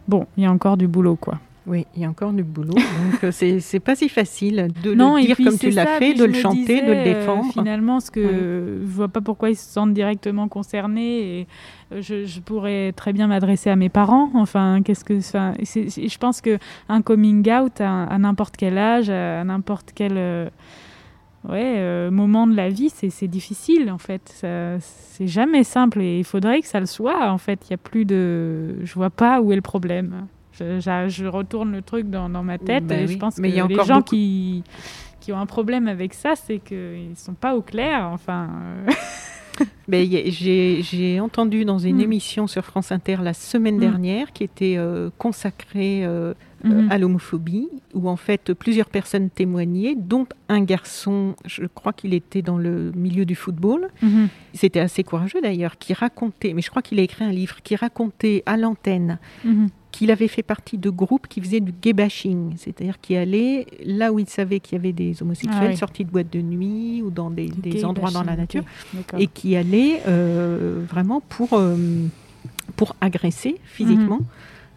Bon, 0.07 0.27
il 0.39 0.45
y 0.45 0.47
a 0.47 0.51
encore 0.51 0.79
du 0.79 0.89
boulot, 0.89 1.17
quoi. 1.17 1.39
Oui, 1.69 1.87
il 1.95 2.03
y 2.03 2.05
a 2.07 2.09
encore 2.09 2.33
du 2.33 2.43
boulot. 2.43 2.73
Donc, 3.13 3.25
euh, 3.25 3.31
c'est, 3.31 3.61
c'est 3.61 3.81
pas 3.81 3.95
si 3.95 4.09
facile 4.09 4.69
de 4.83 4.93
le 4.93 5.21
dire 5.21 5.37
comme 5.37 5.59
tu 5.59 5.71
l'as 5.71 5.99
fait, 5.99 6.15
de 6.15 6.25
le 6.25 6.33
chanter, 6.33 6.81
de 6.81 6.87
le 6.87 6.97
euh, 6.97 7.05
défendre. 7.05 7.53
finalement, 7.53 8.01
ce 8.01 8.11
que 8.11 8.81
je 8.81 8.87
vois 8.87 9.09
pas 9.09 9.21
pourquoi 9.21 9.51
ils 9.51 9.57
se 9.57 9.71
sentent 9.71 9.93
directement 9.93 10.49
concernés. 10.49 11.41
Et 11.41 11.47
euh, 11.93 12.01
je, 12.01 12.41
pourrais 12.41 12.93
très 12.93 13.13
bien 13.13 13.27
m'adresser 13.27 13.69
à 13.69 13.77
mes 13.77 13.91
parents. 13.91 14.31
Enfin, 14.35 14.81
qu'est-ce 14.83 15.05
que 15.05 15.21
ça 15.21 15.53
Je 15.61 16.19
pense 16.19 16.41
que 16.41 16.59
un 16.89 17.03
coming 17.03 17.49
out 17.51 17.81
à, 17.81 18.19
n'importe 18.19 18.57
quel 18.57 18.79
âge, 18.79 19.11
à 19.11 19.45
n'importe 19.45 19.93
quel 19.95 20.51
ouais, 21.49 22.11
moment 22.11 22.47
de 22.47 22.57
la 22.57 22.71
vie, 22.71 22.91
c'est 22.91 23.29
difficile 23.29 23.91
en 23.91 23.99
fait. 23.99 24.43
C'est 24.81 25.27
jamais 25.27 25.65
simple 25.65 26.01
et 26.01 26.19
il 26.19 26.25
faudrait 26.25 26.63
que 26.63 26.67
ça 26.69 26.81
le 26.81 26.87
soit. 26.87 27.31
En 27.31 27.39
fait, 27.39 27.61
il 27.69 27.73
y 27.73 27.75
a 27.75 27.79
plus 27.79 28.07
de, 28.07 28.77
je 28.85 28.95
vois 28.95 29.11
pas 29.11 29.43
où 29.43 29.53
est 29.53 29.57
le 29.57 29.63
problème. 29.63 30.27
Je, 30.59 31.27
retourne 31.27 31.73
le 31.73 31.83
truc 31.83 32.09
dans, 32.11 32.29
dans 32.29 32.43
ma 32.43 32.59
tête 32.59 32.87
Ben 32.87 33.01
et 33.01 33.07
oui. 33.07 33.13
je 33.15 33.19
pense 33.19 33.39
Mais 33.39 33.51
que 33.51 33.57
y 33.57 33.61
a 33.61 33.67
les 33.67 33.75
encore 33.75 33.87
gens 33.87 33.97
beaucoup- 33.97 34.11
qui 34.11 34.63
qui 35.21 35.33
ont 35.33 35.39
un 35.39 35.47
problème 35.47 35.89
avec 35.89 36.15
ça, 36.15 36.35
c'est 36.37 36.59
qu'ils 36.59 37.15
sont 37.17 37.35
pas 37.35 37.55
au 37.55 37.61
clair. 37.61 38.09
Enfin, 38.13 38.49
euh, 38.89 38.93
J'ai 39.91 41.21
entendu 41.21 41.65
dans 41.65 41.79
une 41.79 41.97
Mm. 41.97 42.01
émission 42.01 42.47
sur 42.47 42.65
France 42.65 42.93
Inter 42.93 43.17
la 43.23 43.33
semaine 43.35 43.77
Mm. 43.77 43.81
dernière 43.81 44.33
qui 44.33 44.45
était 44.45 44.77
euh, 44.79 45.11
consacrée 45.19 46.05
euh, 46.05 46.35
mhm. 46.65 46.89
à 46.91 46.99
l'homophobie, 46.99 47.69
où 47.95 48.09
en 48.09 48.17
fait 48.17 48.53
plusieurs 48.55 48.89
personnes 48.89 49.31
témoignaient, 49.31 49.95
dont 49.97 50.27
un 50.49 50.61
garçon, 50.63 51.35
je 51.45 51.65
crois 51.67 51.93
qu'il 51.93 52.15
était 52.15 52.43
dans 52.43 52.59
le 52.59 52.93
milieu 52.95 53.25
du 53.25 53.35
football, 53.35 53.89
c'était 54.55 54.81
assez 54.81 55.05
courageux 55.05 55.41
d'ailleurs, 55.41 55.79
qui 55.79 55.93
racontait, 55.95 56.53
mais 56.55 56.63
je 56.63 56.71
crois 56.71 56.83
qu'il 56.83 56.99
a 57.01 57.03
écrit 57.03 57.25
un 57.25 57.33
livre, 57.33 57.57
qui 57.63 57.77
racontait 57.77 58.43
à 58.47 58.57
l'antenne. 58.57 59.19
Qu'il 59.91 60.11
avait 60.11 60.29
fait 60.29 60.43
partie 60.43 60.79
de 60.79 60.91
groupes 60.91 61.27
qui 61.29 61.41
faisaient 61.41 61.61
du 61.61 61.73
gay 61.73 61.93
bashing, 61.93 62.55
c'est-à-dire 62.57 63.01
qui 63.01 63.17
allaient 63.17 63.67
là 63.85 64.13
où 64.13 64.19
il 64.19 64.29
savait 64.29 64.61
qu'il 64.61 64.77
y 64.77 64.79
avait 64.79 64.93
des 64.93 65.23
homosexuels 65.23 65.59
Ah 65.63 65.69
oui. 65.71 65.77
sortis 65.77 66.05
de 66.05 66.11
boîtes 66.11 66.33
de 66.33 66.41
nuit 66.41 67.03
ou 67.03 67.11
dans 67.11 67.31
des, 67.31 67.51
endroits 67.85 68.11
dans 68.11 68.23
la 68.23 68.37
nature, 68.37 68.65
et 69.19 69.27
qui 69.27 69.57
allaient 69.57 70.03
euh, 70.07 70.85
vraiment 70.89 71.21
pour, 71.21 71.55
euh, 71.55 71.77
pour 72.77 72.97
agresser 73.01 73.57
physiquement. 73.65 74.19
Mhm. 74.19 74.27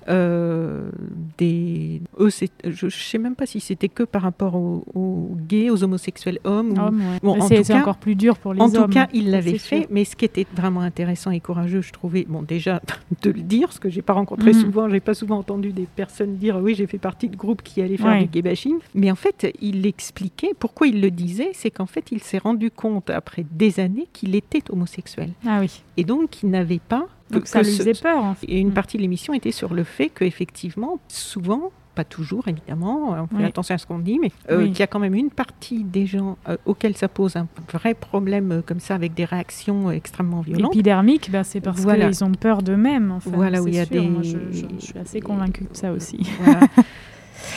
Euh, 0.09 0.89
des 1.37 2.01
eux 2.19 2.29
je 2.29 2.85
ne 2.85 2.89
sais 2.89 3.17
même 3.17 3.35
pas 3.35 3.45
si 3.45 3.59
c'était 3.59 3.89
que 3.89 4.03
par 4.03 4.21
rapport 4.23 4.55
aux, 4.55 4.83
aux 4.93 5.35
gays 5.47 5.69
aux 5.69 5.83
homosexuels 5.83 6.39
hommes 6.43 6.71
ou- 6.71 6.81
ouais. 6.81 7.19
Bon, 7.23 7.39
en 7.39 7.47
c'est 7.47 7.73
encore 7.73 7.97
plus 7.97 8.15
dur 8.15 8.37
pour 8.37 8.53
les 8.53 8.61
en 8.61 8.65
hommes. 8.73 8.85
tout 8.85 8.87
cas, 8.93 9.07
il 9.13 9.25
ça, 9.25 9.29
l'avait 9.31 9.51
c'est 9.51 9.57
fait, 9.57 9.77
sûr. 9.81 9.87
mais 9.91 10.05
ce 10.05 10.15
qui 10.15 10.25
était 10.25 10.45
vraiment 10.55 10.81
intéressant 10.81 11.31
et 11.31 11.39
courageux, 11.39 11.81
je 11.81 11.91
trouvais, 11.91 12.25
bon, 12.27 12.41
déjà 12.41 12.81
de 13.21 13.29
le 13.31 13.41
dire, 13.41 13.71
ce 13.73 13.79
que 13.79 13.89
j'ai 13.89 14.01
pas 14.01 14.13
rencontré 14.13 14.53
Mhm. 14.53 14.59
souvent, 14.61 14.89
j'ai 14.89 14.99
pas 14.99 15.13
souvent 15.13 15.37
entendu 15.37 15.71
des 15.71 15.87
personnes 15.95 16.35
dire 16.37 16.57
oui, 16.61 16.75
j'ai 16.75 16.87
fait 16.87 16.97
partie 16.97 17.29
de 17.29 17.35
groupes 17.35 17.61
qui 17.61 17.81
allaient 17.81 17.97
faire 17.97 18.07
Ouais. 18.11 18.21
du 18.23 18.27
gay 18.27 18.41
bashing, 18.41 18.75
mais 18.95 19.11
en 19.11 19.15
fait, 19.15 19.51
il 19.61 19.85
expliquait 19.85 20.51
pourquoi 20.57 20.87
il 20.87 21.01
le 21.01 21.11
disait, 21.11 21.51
c'est 21.53 21.71
qu'en 21.71 21.85
fait, 21.85 22.11
il 22.11 22.21
s'est 22.21 22.37
rendu 22.39 22.71
compte 22.71 23.09
après 23.09 23.45
des 23.51 23.79
années 23.79 24.07
qu'il 24.13 24.35
était 24.35 24.63
homosexuel 24.71 25.29
Ah 25.45 25.59
oui. 25.61 25.83
et 25.97 26.03
donc 26.03 26.29
qu'il 26.31 26.49
n'avait 26.49 26.79
pas 26.79 27.07
Donc 27.31 27.43
que- 27.43 27.49
ça 27.49 27.61
lui 27.61 27.71
faisait 27.75 27.93
peur. 27.93 28.17
En 28.23 28.33
fait. 28.35 28.45
et 28.47 28.59
une 28.59 28.69
Mm. 28.69 28.73
partie 28.73 28.97
de 28.97 29.01
l'émission 29.01 29.33
était 29.33 29.51
sur 29.51 29.73
le 29.73 29.83
fait 29.83 30.09
qu'effectivement, 30.09 30.99
souvent, 31.07 31.71
pas 31.93 32.03
toujours 32.05 32.47
évidemment, 32.47 33.09
on 33.11 33.27
fait 33.27 33.35
Oui. 33.35 33.43
attention 33.43 33.75
à 33.75 33.77
ce 33.77 33.85
qu'on 33.85 33.99
dit, 33.99 34.17
mais 34.17 34.31
euh, 34.49 34.59
Oui. 34.59 34.69
qu'il 34.71 34.79
y 34.79 34.83
a 34.83 34.87
quand 34.87 34.99
même 34.99 35.13
une 35.13 35.29
partie 35.29 35.83
des 35.83 36.05
gens 36.05 36.37
euh, 36.47 36.55
auxquels 36.65 36.95
ça 36.95 37.09
pose 37.09 37.35
un 37.35 37.47
vrai 37.71 37.93
problème 37.95 38.51
euh, 38.53 38.61
comme 38.65 38.79
ça, 38.79 38.95
avec 38.95 39.13
des 39.13 39.25
réactions 39.25 39.91
extrêmement 39.91 40.39
violentes. 40.39 40.73
Épidermique, 40.73 41.29
bah, 41.31 41.43
c'est 41.43 41.59
parce 41.59 41.81
Voilà. 41.81 42.05
qu'ils 42.07 42.23
ont 42.23 42.31
peur 42.31 42.61
d'eux-mêmes. 42.63 43.11
En 43.11 43.19
fait. 43.19 43.29
Voilà, 43.31 43.61
où 43.61 43.67
il 43.67 43.75
y 43.75 43.79
a 43.79 43.85
sûr. 43.85 44.01
des- 44.01 44.07
Moi, 44.07 44.21
je, 44.23 44.37
je- 44.51 44.65
je 44.79 44.85
suis 44.85 44.97
assez 44.99 45.19
convaincue 45.19 45.65
de 45.65 45.75
ça 45.75 45.91
aussi. 45.91 46.19
Voilà. 46.41 46.61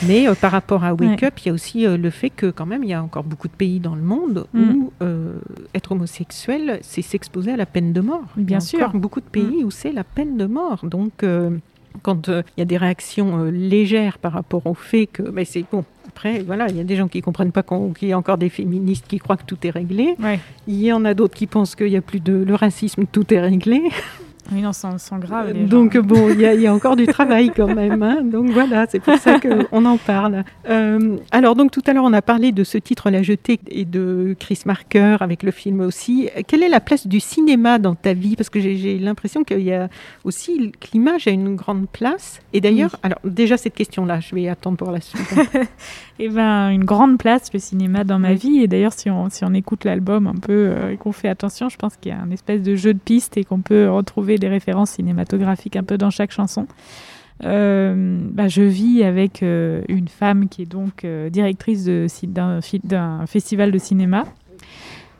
Mais 0.07 0.28
euh, 0.28 0.35
par 0.35 0.51
rapport 0.53 0.85
à 0.85 0.93
Wake 0.95 1.20
Ouais. 1.22 1.24
Up, 1.26 1.35
il 1.41 1.47
y 1.47 1.51
a 1.51 1.53
aussi 1.55 1.87
euh, 1.87 1.97
le 1.97 2.11
fait 2.11 2.30
que 2.30 2.51
quand 2.51 2.66
même, 2.66 2.82
il 2.85 2.91
y 2.91 2.95
a 2.95 3.03
encore 3.03 3.24
beaucoup 3.24 3.49
de 3.49 3.53
pays 3.55 3.80
dans 3.80 3.95
le 3.95 4.03
monde 4.03 4.47
Mm. 4.53 4.70
où 4.74 4.93
euh, 5.03 5.35
être 5.74 5.93
homosexuel, 5.93 6.78
c'est 6.82 7.03
s'exposer 7.03 7.53
à 7.53 7.57
la 7.57 7.66
peine 7.66 7.93
de 7.93 8.01
mort. 8.01 8.24
Bien 8.37 8.45
il 8.47 8.53
y 8.53 8.55
a 8.57 8.61
sûr. 8.61 8.78
Mm. 8.80 8.82
encore 8.85 9.01
beaucoup 9.01 9.20
de 9.20 9.26
pays 9.26 9.64
où 9.64 9.70
c'est 9.70 9.93
la 9.93 10.05
peine 10.05 10.37
de 10.37 10.47
mort. 10.47 10.80
Donc, 10.85 11.24
quand 12.03 12.28
euh, 12.28 12.43
il 12.57 12.61
y 12.61 12.62
a 12.62 12.66
des 12.66 12.76
réactions 12.76 13.39
euh, 13.45 13.51
légères 13.51 14.18
par 14.18 14.32
rapport 14.32 14.66
au 14.66 14.74
fait 14.74 15.07
que, 15.07 15.22
mais 15.22 15.45
c'est 15.45 15.64
bon. 15.70 15.85
Après, 16.09 16.41
voilà, 16.43 16.68
il 16.68 16.76
y 16.76 16.80
a 16.80 16.85
des 16.85 16.97
gens 16.97 17.09
qui 17.09 17.20
comprennent 17.22 17.53
pas 17.53 17.62
qu'il 17.62 18.09
y 18.09 18.12
a 18.12 18.18
encore 18.18 18.39
des 18.39 18.49
féministes 18.49 19.07
qui 19.09 19.18
croient 19.18 19.37
que 19.37 19.45
tout 19.45 19.59
est 19.64 19.70
réglé. 19.70 20.14
Ouais. 20.20 20.39
Il 20.68 20.80
y 20.82 20.93
en 20.93 21.05
a 21.05 21.14
d'autres 21.14 21.35
qui 21.35 21.47
pensent 21.47 21.74
qu'il 21.74 21.89
y 21.89 21.97
a 21.97 22.01
plus 22.03 22.20
de 22.20 22.32
le 22.35 22.55
racisme, 22.55 23.05
tout 23.11 23.32
est 23.32 23.41
réglé. 23.41 23.80
Oui, 24.53 24.61
non, 24.61 24.72
sans, 24.72 24.99
sans 24.99 25.18
grave. 25.18 25.55
Gens. 25.55 25.64
Donc 25.66 25.97
bon, 25.97 26.28
il 26.30 26.40
y, 26.40 26.47
a- 26.47 26.55
il 26.55 26.61
y 26.61 26.66
a 26.66 26.74
encore 26.74 26.97
du 26.97 27.07
travail 27.07 27.51
quand 27.55 27.74
même. 27.74 28.03
hein. 28.03 28.18
Donc 28.22 28.51
voilà, 28.51 28.86
c'est 28.88 29.01
pour 29.01 29.16
ça 29.16 29.38
qu'on 29.40 29.84
en 29.86 29.97
parle. 29.97 30.45
Euh, 30.68 31.16
alors 31.30 31.55
donc 31.57 31.70
tout 31.70 31.82
à 31.86 31.92
l'heure, 31.92 32.05
on 32.05 32.12
a 32.12 32.22
parlé 32.22 32.53
de 32.53 32.62
ce 32.64 32.76
titre 32.78 33.11
La 33.11 33.22
Jetée 33.22 33.59
et 33.68 33.84
de 33.84 34.36
Chris 34.38 34.61
Marker 34.66 35.16
avec 35.20 35.42
le 35.42 35.51
film 35.51 35.80
aussi. 35.80 36.28
Quelle 36.47 36.62
est 36.62 36.68
la 36.68 36.80
place 36.80 37.07
du 37.07 37.20
cinéma 37.20 37.78
dans 37.78 37.95
ta 37.95 38.12
vie? 38.12 38.36
Parce 38.36 38.51
que 38.51 38.61
j'ai- 38.61 38.99
l'impression 38.99 39.45
qu'il 39.45 39.61
y 39.62 39.72
a 39.72 39.88
aussi 40.24 40.72
l'image 40.92 41.26
a 41.26 41.30
une 41.30 41.57
grande 41.57 41.88
place. 41.88 42.40
Et 42.53 42.61
d'ailleurs, 42.61 42.90
Oui. 42.95 43.01
alors 43.05 43.18
déjà 43.24 43.57
cette 43.57 43.74
question-là, 43.74 44.20
je 44.20 44.34
vais 44.34 44.49
attendre 44.49 44.76
pour 44.76 44.90
la 44.90 45.01
suite. 45.01 45.22
Eh 46.20 46.28
ben, 46.28 46.68
une 46.70 46.84
grande 46.84 47.18
place, 47.18 47.53
le 47.53 47.59
cinéma 47.59 48.05
dans 48.05 48.20
ma 48.20 48.30
Oui. 48.30 48.36
vie. 48.36 48.61
Et 48.61 48.68
d'ailleurs, 48.68 48.92
si 48.92 49.11
on, 49.11 49.28
si 49.30 49.45
on 49.45 49.53
écoute 49.53 49.84
l'album 49.84 50.28
un 50.28 50.36
peu 50.36 50.53
euh, 50.70 50.92
et 50.92 50.97
qu'on 50.97 51.11
fait 51.11 51.28
attention, 51.28 51.68
je 51.68 51.76
pense 51.76 51.97
qu'il 51.97 52.12
y 52.12 52.14
a 52.14 52.20
un 52.20 52.30
espèce 52.30 52.62
de 52.62 52.76
jeu 52.76 52.95
de 52.95 53.01
pistes 53.01 53.36
et 53.36 53.42
qu'on 53.42 53.59
peut 53.59 53.90
retrouver 53.90 54.34
des 54.39 54.49
références 54.49 54.93
cinématographiques 54.93 55.76
un 55.76 55.85
peu 55.85 55.99
dans 55.99 56.11
chaque 56.11 56.30
chanson. 56.30 56.66
Euh, 57.43 58.18
bah, 58.30 58.49
je 58.49 58.62
vis 58.62 59.03
avec 59.03 59.43
euh, 59.43 59.82
une 59.89 60.09
femme 60.09 60.49
qui 60.49 60.62
est 60.62 60.66
donc 60.66 61.05
euh, 61.05 61.30
directrice 61.30 61.85
d'un 61.85 63.26
festival 63.26 63.72
de 63.72 63.78
cinéma 63.78 64.24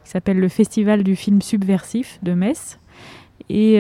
qui 0.05 0.11
s'appelle 0.11 0.39
le 0.39 0.49
Festival 0.49 1.03
du 1.03 1.17
film 1.17 1.43
subversif 1.43 2.19
de 2.23 2.35
Metz. 2.35 2.79
Et 3.51 3.79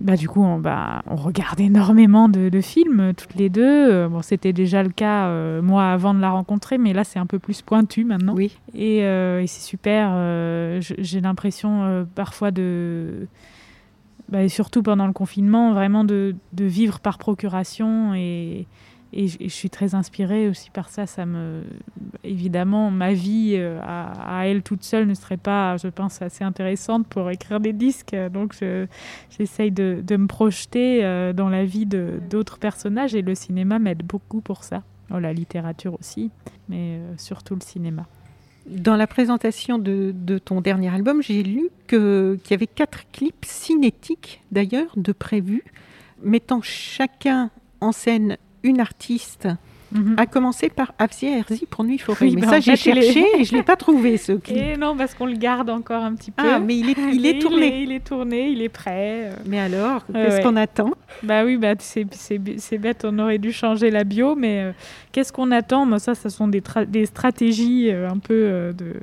bah, 0.00 0.16
du 0.16 0.28
coup, 0.28 0.42
on, 0.42 0.58
bah, 0.58 1.02
on 1.08 1.16
regarde 1.16 1.60
énormément 1.60 2.28
de, 2.28 2.48
de 2.48 2.60
films, 2.60 3.12
toutes 3.16 3.34
les 3.34 3.48
deux. 3.48 4.06
Bon, 4.08 4.22
C'était 4.22 4.52
déjà 4.52 4.82
le 4.82 4.90
cas, 4.90 5.60
moi, 5.62 5.90
avant 5.90 6.12
de 6.12 6.20
la 6.20 6.30
rencontrer, 6.30 6.78
mais 6.78 6.92
là, 6.92 7.02
c'est 7.02 7.18
un 7.18 7.26
peu 7.26 7.38
plus 7.38 7.62
pointu 7.62 8.04
maintenant. 8.04 8.34
Oui. 8.34 8.56
Et, 8.74 8.98
et 8.98 9.46
c'est 9.46 9.62
super. 9.62 10.12
J'ai 10.80 11.20
l'impression 11.20 12.06
parfois 12.14 12.50
de. 12.50 13.26
Bah, 14.28 14.48
surtout 14.48 14.82
pendant 14.82 15.06
le 15.06 15.12
confinement, 15.12 15.72
vraiment 15.72 16.04
de, 16.04 16.34
vivre 16.52 17.00
par 17.00 17.18
procuration. 17.18 18.14
Et, 18.14 18.66
je, 19.12 19.48
suis 19.48 19.70
très 19.70 19.94
inspirée 19.94 20.48
aussi 20.48 20.70
par 20.70 20.88
ça. 20.90 21.06
Ça 21.06 21.24
me, 21.24 21.62
évidemment, 22.22 22.90
ma 22.90 23.12
vie 23.14 23.54
euh, 23.56 23.80
à, 23.82 24.46
elle 24.46 24.62
toute 24.62 24.82
seule 24.82 25.06
ne 25.06 25.14
serait 25.14 25.38
pas, 25.38 25.76
je 25.78 25.88
pense, 25.88 26.20
assez 26.20 26.44
intéressante 26.44 27.06
pour 27.06 27.30
écrire 27.30 27.60
des 27.60 27.72
disques. 27.72 28.14
Donc, 28.32 28.54
je- 28.60 28.86
j'essaye 29.30 29.70
de, 29.70 30.02
de 30.06 30.16
me 30.16 30.26
projeter 30.26 31.04
euh, 31.04 31.32
dans 31.32 31.48
la 31.48 31.64
vie 31.64 31.86
d'autres 31.86 32.58
personnages. 32.58 33.14
Et 33.14 33.22
le 33.22 33.34
cinéma 33.34 33.78
m'aide 33.78 34.02
beaucoup 34.02 34.40
pour 34.42 34.64
ça. 34.64 34.82
Oh, 35.14 35.18
la 35.18 35.32
littérature 35.32 35.94
aussi, 35.98 36.30
mais 36.68 36.98
euh, 36.98 37.14
surtout 37.16 37.54
le 37.54 37.60
cinéma. 37.60 38.06
Dans 38.66 38.96
la 38.96 39.06
présentation 39.06 39.78
de, 39.78 40.38
ton 40.44 40.60
dernier 40.60 40.92
album, 40.92 41.22
j'ai 41.22 41.42
lu 41.42 41.70
qu'il 41.88 42.40
y 42.50 42.54
avait 42.54 42.66
quatre 42.66 43.08
clips 43.12 43.44
cinétiques, 43.44 44.42
d'ailleurs, 44.50 44.92
de 44.96 45.12
prévus, 45.12 45.62
mettant 46.22 46.60
chacun 46.62 47.50
en 47.80 47.92
scène 47.92 48.36
une 48.64 48.80
artiste, 48.80 49.48
Mhm. 49.92 50.14
à 50.18 50.26
commencer 50.26 50.68
par 50.68 50.92
Afsia 50.98 51.38
Herzi 51.38 51.64
pour 51.70 51.84
Nuit 51.84 51.98
Forêt. 51.98 52.26
Oui, 52.26 52.32
mais 52.34 52.40
bah, 52.42 52.48
ça, 52.48 52.60
j'ai 52.60 52.74
cherché 52.76 53.24
et 53.38 53.44
je 53.44 53.52
ne 53.52 53.58
l'ai 53.58 53.62
pas 53.62 53.76
trouvé, 53.76 54.16
ce 54.16 54.32
clip. 54.32 54.56
Et 54.56 54.76
non, 54.76 54.96
parce 54.96 55.14
qu'on 55.14 55.26
le 55.26 55.36
garde 55.36 55.70
encore 55.70 56.02
un 56.02 56.14
petit 56.14 56.32
peu. 56.32 56.42
Ah, 56.44 56.58
mais 56.58 56.76
il 56.76 56.90
est, 56.90 56.96
il 57.12 57.24
est 57.24 57.36
Et 57.36 57.38
tourné. 57.38 57.82
Il 57.82 57.92
est, 57.92 58.00
tourné, 58.04 58.48
il 58.48 58.62
est 58.62 58.68
prêt. 58.68 59.30
euh. 59.30 59.32
Mais 59.46 59.60
alors, 59.60 60.04
qu'est-ce 60.12 60.36
ouais. 60.38 60.42
qu'on 60.42 60.56
attend? 60.56 60.90
Bah 61.22 61.44
oui, 61.44 61.56
bah, 61.56 61.74
c'est 61.78 62.78
bête, 62.78 63.04
on 63.04 63.18
aurait 63.20 63.38
dû 63.38 63.52
changer 63.52 63.90
la 63.90 64.02
bio, 64.04 64.34
mais 64.34 64.60
euh, 64.62 64.72
qu'est-ce 65.12 65.32
qu'on 65.32 65.50
attend? 65.52 65.86
Moi, 65.86 65.98
ça, 66.00 66.14
ce 66.14 66.28
sont 66.28 66.48
des, 66.48 66.62
des 66.88 67.06
stratégies 67.06 67.90
euh, 67.90 68.08
un 68.10 68.18
peu 68.18 68.72
de, 68.76 68.94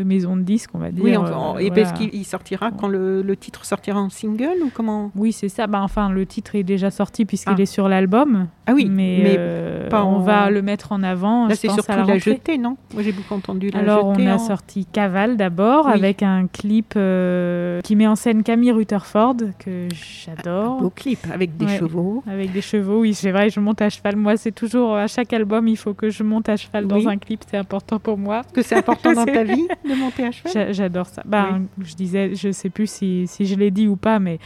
de 0.00 0.04
maison 0.04 0.34
de 0.36 0.42
disques, 0.42 0.70
on 0.72 0.78
va 0.78 0.90
dire. 0.90 1.04
Oui, 1.04 1.14
on- 1.16 1.24
euh, 1.26 1.30
on- 1.34 1.58
et 1.58 1.68
voilà. 1.68 1.82
parce 1.84 1.98
qu'il 1.98 2.08
il 2.14 2.24
sortira 2.24 2.70
quand 2.70 2.88
le, 2.88 3.20
le 3.22 3.36
titre 3.36 3.64
sortira 3.66 4.00
en 4.00 4.08
single 4.08 4.62
ou 4.64 4.70
comment? 4.72 5.10
Oui, 5.14 5.32
c'est 5.32 5.48
ça. 5.50 5.66
Bah, 5.66 5.80
enfin, 5.82 6.08
le 6.10 6.24
titre 6.24 6.54
est 6.54 6.62
déjà 6.62 6.90
sorti 6.90 7.24
puisqu'il 7.26 7.54
Ah. 7.58 7.60
est 7.62 7.66
sur 7.66 7.88
l'album. 7.88 8.46
Ah 8.66 8.72
oui, 8.74 8.86
mais, 8.90 9.20
mais 9.22 9.36
euh, 9.38 9.88
pas 9.88 10.04
on 10.04 10.16
en- 10.16 10.20
va 10.20 10.50
le 10.50 10.62
mettre 10.62 10.92
en 10.92 11.02
avant. 11.02 11.48
là, 11.48 11.54
c'est 11.54 11.68
surtout 11.68 11.90
la 11.92 12.04
la, 12.04 12.18
jetée, 12.18 12.56
non? 12.56 12.76
Moi, 12.94 13.02
j'ai 13.02 13.12
beaucoup 13.12 13.34
entendu 13.34 13.70
la 13.70 13.80
Alors, 13.80 14.06
on 14.06 14.26
a 14.26 14.34
en- 14.34 14.38
sorti 14.38 14.86
Cavale 14.86 15.36
d'abord, 15.36 15.86
Oui. 15.86 15.92
avec 15.92 16.22
un 16.22 16.46
clip 16.46 16.94
euh, 16.96 17.80
qui 17.82 17.96
met 17.96 18.06
en 18.06 18.16
scène 18.16 18.42
Camille 18.42 18.72
Rutherford, 18.72 19.36
que 19.58 19.88
j'adore. 19.92 20.80
Beau 20.80 20.90
clip 20.90 21.18
avec 21.32 21.56
des 21.56 21.66
Ouais. 21.66 21.78
chevaux. 21.78 22.22
Avec 22.26 22.52
des 22.52 22.60
chevaux, 22.62 23.00
oui, 23.00 23.14
c'est 23.14 23.30
vrai, 23.32 23.50
je 23.50 23.60
monte 23.60 23.82
à 23.82 23.90
cheval. 23.90 24.16
Moi, 24.16 24.36
c'est 24.36 24.52
toujours 24.52 24.94
à 24.96 25.06
chaque 25.06 25.32
album, 25.32 25.68
il 25.68 25.76
faut 25.76 25.94
que 25.94 26.08
je 26.10 26.22
monte 26.22 26.48
à 26.48 26.56
cheval 26.56 26.86
dans 26.86 27.06
un 27.08 27.16
clip, 27.18 27.40
c'est 27.50 27.56
important 27.56 27.98
pour 27.98 28.16
moi. 28.18 28.42
Que 28.52 28.62
c'est 28.62 28.76
important 28.76 29.12
dans 29.12 29.24
ta 29.26 29.44
vie 29.44 29.66
de 29.90 29.94
monter 29.94 30.24
à 30.26 30.30
cheval? 30.30 30.52
J'a- 30.52 30.72
J'adore 30.72 31.06
ça. 31.06 31.22
Bah, 31.26 31.58
Je 31.82 31.94
disais, 31.94 32.34
je 32.34 32.50
sais 32.52 32.70
plus 32.70 32.88
si, 32.88 33.26
si 33.26 33.46
je 33.46 33.54
l'ai 33.56 33.70
dit 33.70 33.86
ou 33.88 33.96
pas, 33.96 34.18
mais 34.18 34.38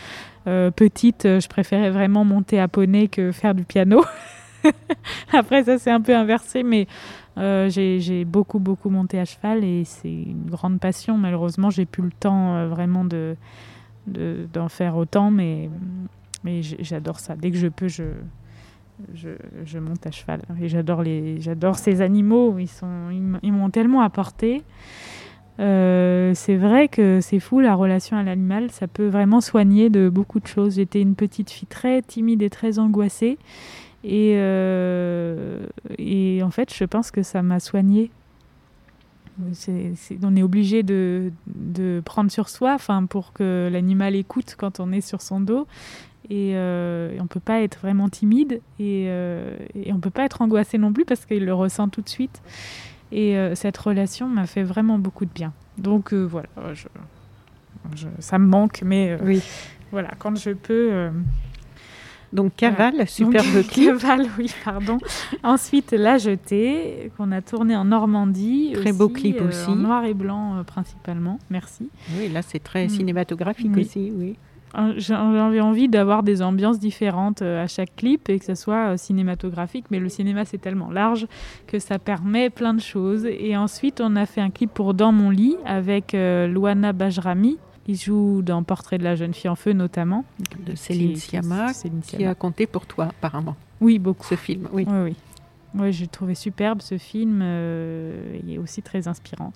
euh, 0.47 0.71
petite, 0.71 1.25
euh, 1.27 1.41
je 1.41 1.49
préférais 1.49 1.91
vraiment 1.91 2.25
monter 2.25 2.59
à 2.61 2.69
poney 2.69 3.09
que 3.09 3.33
faire 3.33 3.55
du 3.55 3.65
piano. 3.65 4.03
Après, 5.33 5.65
ça 5.65 5.79
c'est 5.79 5.91
un 5.91 6.01
peu 6.01 6.15
inversé, 6.17 6.63
mais 6.63 6.87
euh, 7.39 7.69
j'ai 7.69 8.25
beaucoup, 8.25 8.59
beaucoup 8.59 8.91
monté 8.91 9.19
à 9.21 9.25
cheval 9.25 9.65
et 9.65 9.85
c'est 9.85 10.09
une 10.13 10.49
grande 10.49 10.81
passion. 10.81 11.17
Malheureusement, 11.19 11.71
j'ai 11.71 11.85
plus 11.87 12.03
le 12.05 12.13
temps 12.13 12.55
euh, 12.57 12.69
vraiment 12.69 13.05
de 13.05 13.37
de- 14.07 14.47
d'en 14.53 14.69
faire 14.69 14.97
autant, 14.97 15.31
mais, 15.31 15.71
mais 16.45 16.61
j'adore 16.63 17.21
ça. 17.21 17.37
Dès 17.37 17.51
que 17.51 17.57
je 17.57 17.69
peux, 17.69 17.89
je, 17.89 18.05
je, 19.15 19.79
monte 19.79 20.07
à 20.07 20.11
cheval. 20.11 20.43
Et 20.61 20.69
j'adore 20.69 21.79
ces 21.79 22.01
animaux. 22.03 22.59
Ils 22.59 22.69
sont, 22.69 23.09
ils 23.43 23.53
m'ont 23.53 23.71
tellement 23.71 24.03
apporté. 24.03 24.63
Euh, 25.61 26.33
c'est 26.35 26.57
vrai 26.57 26.89
que 26.89 27.21
c'est 27.21 27.41
fou 27.41 27.61
la 27.61 27.75
relation 27.75 28.17
à 28.17 28.23
l'animal. 28.23 28.71
Ça 28.71 28.89
peut 28.89 29.07
vraiment 29.07 29.41
soigner 29.41 29.91
de 29.91 30.09
beaucoup 30.09 30.41
de 30.41 30.47
choses. 30.47 30.77
J'étais 30.77 31.01
une 31.01 31.15
petite 31.15 31.51
fille 31.51 31.69
très 31.69 32.03
timide 32.03 32.43
et 32.43 32.51
très 32.51 32.79
angoissée. 32.79 33.39
Et, 34.03 34.35
euh, 34.37 35.67
et 35.99 36.43
en 36.43 36.51
fait, 36.51 36.75
je 36.75 36.85
pense 36.85 37.11
que 37.11 37.23
ça 37.23 37.43
m'a 37.43 37.61
soignée. 37.61 38.11
on 39.39 40.37
est 40.37 40.43
obligé 40.43 40.83
de, 40.83 41.33
de, 41.47 42.03
prendre 42.05 42.31
sur 42.31 42.49
soi 42.49 42.77
pour 43.09 43.33
que 43.33 43.69
l'animal 43.73 44.15
écoute 44.15 44.57
quand 44.59 44.81
on 44.81 44.93
est 44.93 45.01
sur 45.01 45.23
son 45.23 45.41
dos. 45.41 45.67
Euh, 46.31 47.13
et, 47.13 47.21
on 47.21 47.25
ne 47.25 47.29
peut 47.29 47.41
pas 47.41 47.61
être 47.61 47.79
vraiment 47.81 48.09
timide 48.09 48.61
et, 48.79 49.07
euh, 49.09 49.57
et 49.75 49.93
on 49.93 49.97
ne 49.97 50.01
peut 50.01 50.11
pas 50.11 50.25
être 50.25 50.41
angoissé 50.41 50.79
non 50.79 50.93
plus 50.93 51.05
parce 51.05 51.27
qu'il 51.27 51.45
le 51.45 51.55
ressent 51.55 51.89
tout 51.89 52.01
de 52.01 52.09
suite. 52.09 52.43
Et 53.13 53.37
euh, 53.37 53.55
cette 53.55 53.77
relation 53.77 54.29
m'a 54.29 54.47
fait 54.47 54.63
vraiment 54.63 54.99
beaucoup 54.99 55.25
de 55.25 55.31
bien. 55.33 55.53
Donc 55.79 56.13
voilà, 56.13 56.49
je, 56.73 58.07
ça 58.19 58.39
me 58.39 58.47
manque, 58.47 58.83
mais 58.85 59.19
oui. 59.23 59.43
voilà, 59.91 60.11
quand 60.19 60.37
je 60.37 60.51
peux. 60.51 61.11
donc 62.33 62.55
Caval, 62.57 63.07
superbe 63.09 63.63
clip. 63.69 63.87
Caval, 63.87 64.27
oui, 64.39 64.53
pardon. 64.65 64.99
Ensuite, 65.43 65.93
La 65.93 66.19
Jetée, 66.19 67.11
qu'on 67.17 67.33
a 67.33 67.43
tourné 67.43 67.77
en 67.77 67.85
Normandie. 67.85 68.73
Très 68.75 68.93
beau 68.93 69.09
clip 69.09 69.41
aussi. 69.41 69.71
En 69.71 69.77
noir 69.77 70.05
et 70.05 70.15
blanc 70.15 70.63
principalement, 70.65 71.39
merci. 71.51 71.91
Oui, 72.17 72.29
là 72.29 72.43
c'est 72.43 72.63
très 72.63 72.87
mm. 72.87 72.91
cinématographique 72.91 73.77
aussi, 73.77 74.13
oui. 74.15 74.37
Euh, 74.77 74.95
j'avais 74.97 75.61
envie 75.61 75.89
d'avoir 75.89 76.22
des 76.22 76.43
ambiances 76.43 76.79
différentes 76.79 77.43
euh, 77.43 77.62
à 77.62 77.66
chaque 77.66 77.95
clip 77.97 78.29
et 78.29 78.39
que 78.39 78.45
ce 78.45 78.55
soit 78.55 78.91
euh, 78.93 78.97
cinématographique, 78.97 79.87
mais 79.91 80.01
le 80.01 80.09
cinéma 80.09 80.45
c'est 80.45 80.59
tellement 80.59 80.91
large 80.91 81.27
que 81.66 81.79
ça 81.79 81.99
permet 81.99 82.51
plein 82.51 82.75
de 82.75 82.81
choses. 82.81 83.25
Et 83.27 83.57
ensuite, 83.57 84.01
on 84.01 84.16
a 84.16 84.27
fait 84.27 84.41
un 84.41 84.51
clip 84.51 84.72
pour 84.72 84.95
Dans 84.95 85.12
mon 85.12 85.31
lit 85.31 85.57
avec 85.64 86.12
Luana 86.12 86.93
Bajrami. 86.93 87.59
Il 87.87 87.97
joue 87.97 88.41
dans 88.43 88.62
Portrait 88.62 88.97
de 88.97 89.05
la 89.05 89.14
jeune 89.14 89.35
fille 89.35 89.51
en 89.51 89.57
feu 89.57 89.72
notamment. 89.72 90.25
De 90.66 90.75
Céline 90.75 91.16
Sciamma, 91.16 91.72
qui 92.07 92.25
a 92.25 92.35
compté 92.35 92.66
pour 92.66 92.87
toi 92.87 93.07
apparemment. 93.07 93.57
Oui, 93.81 93.99
beaucoup. 93.99 94.27
Ce 94.27 94.37
film, 94.37 94.68
oui. 94.72 94.87
Oui, 94.89 94.97
oui. 95.05 95.16
oui 95.75 95.93
j'ai 95.93 96.07
trouvé 96.07 96.35
superbe 96.35 96.81
ce 96.81 96.97
film. 96.97 97.43
il 97.43 98.53
est 98.53 98.59
aussi 98.59 98.83
très 98.83 99.07
inspirant. 99.09 99.53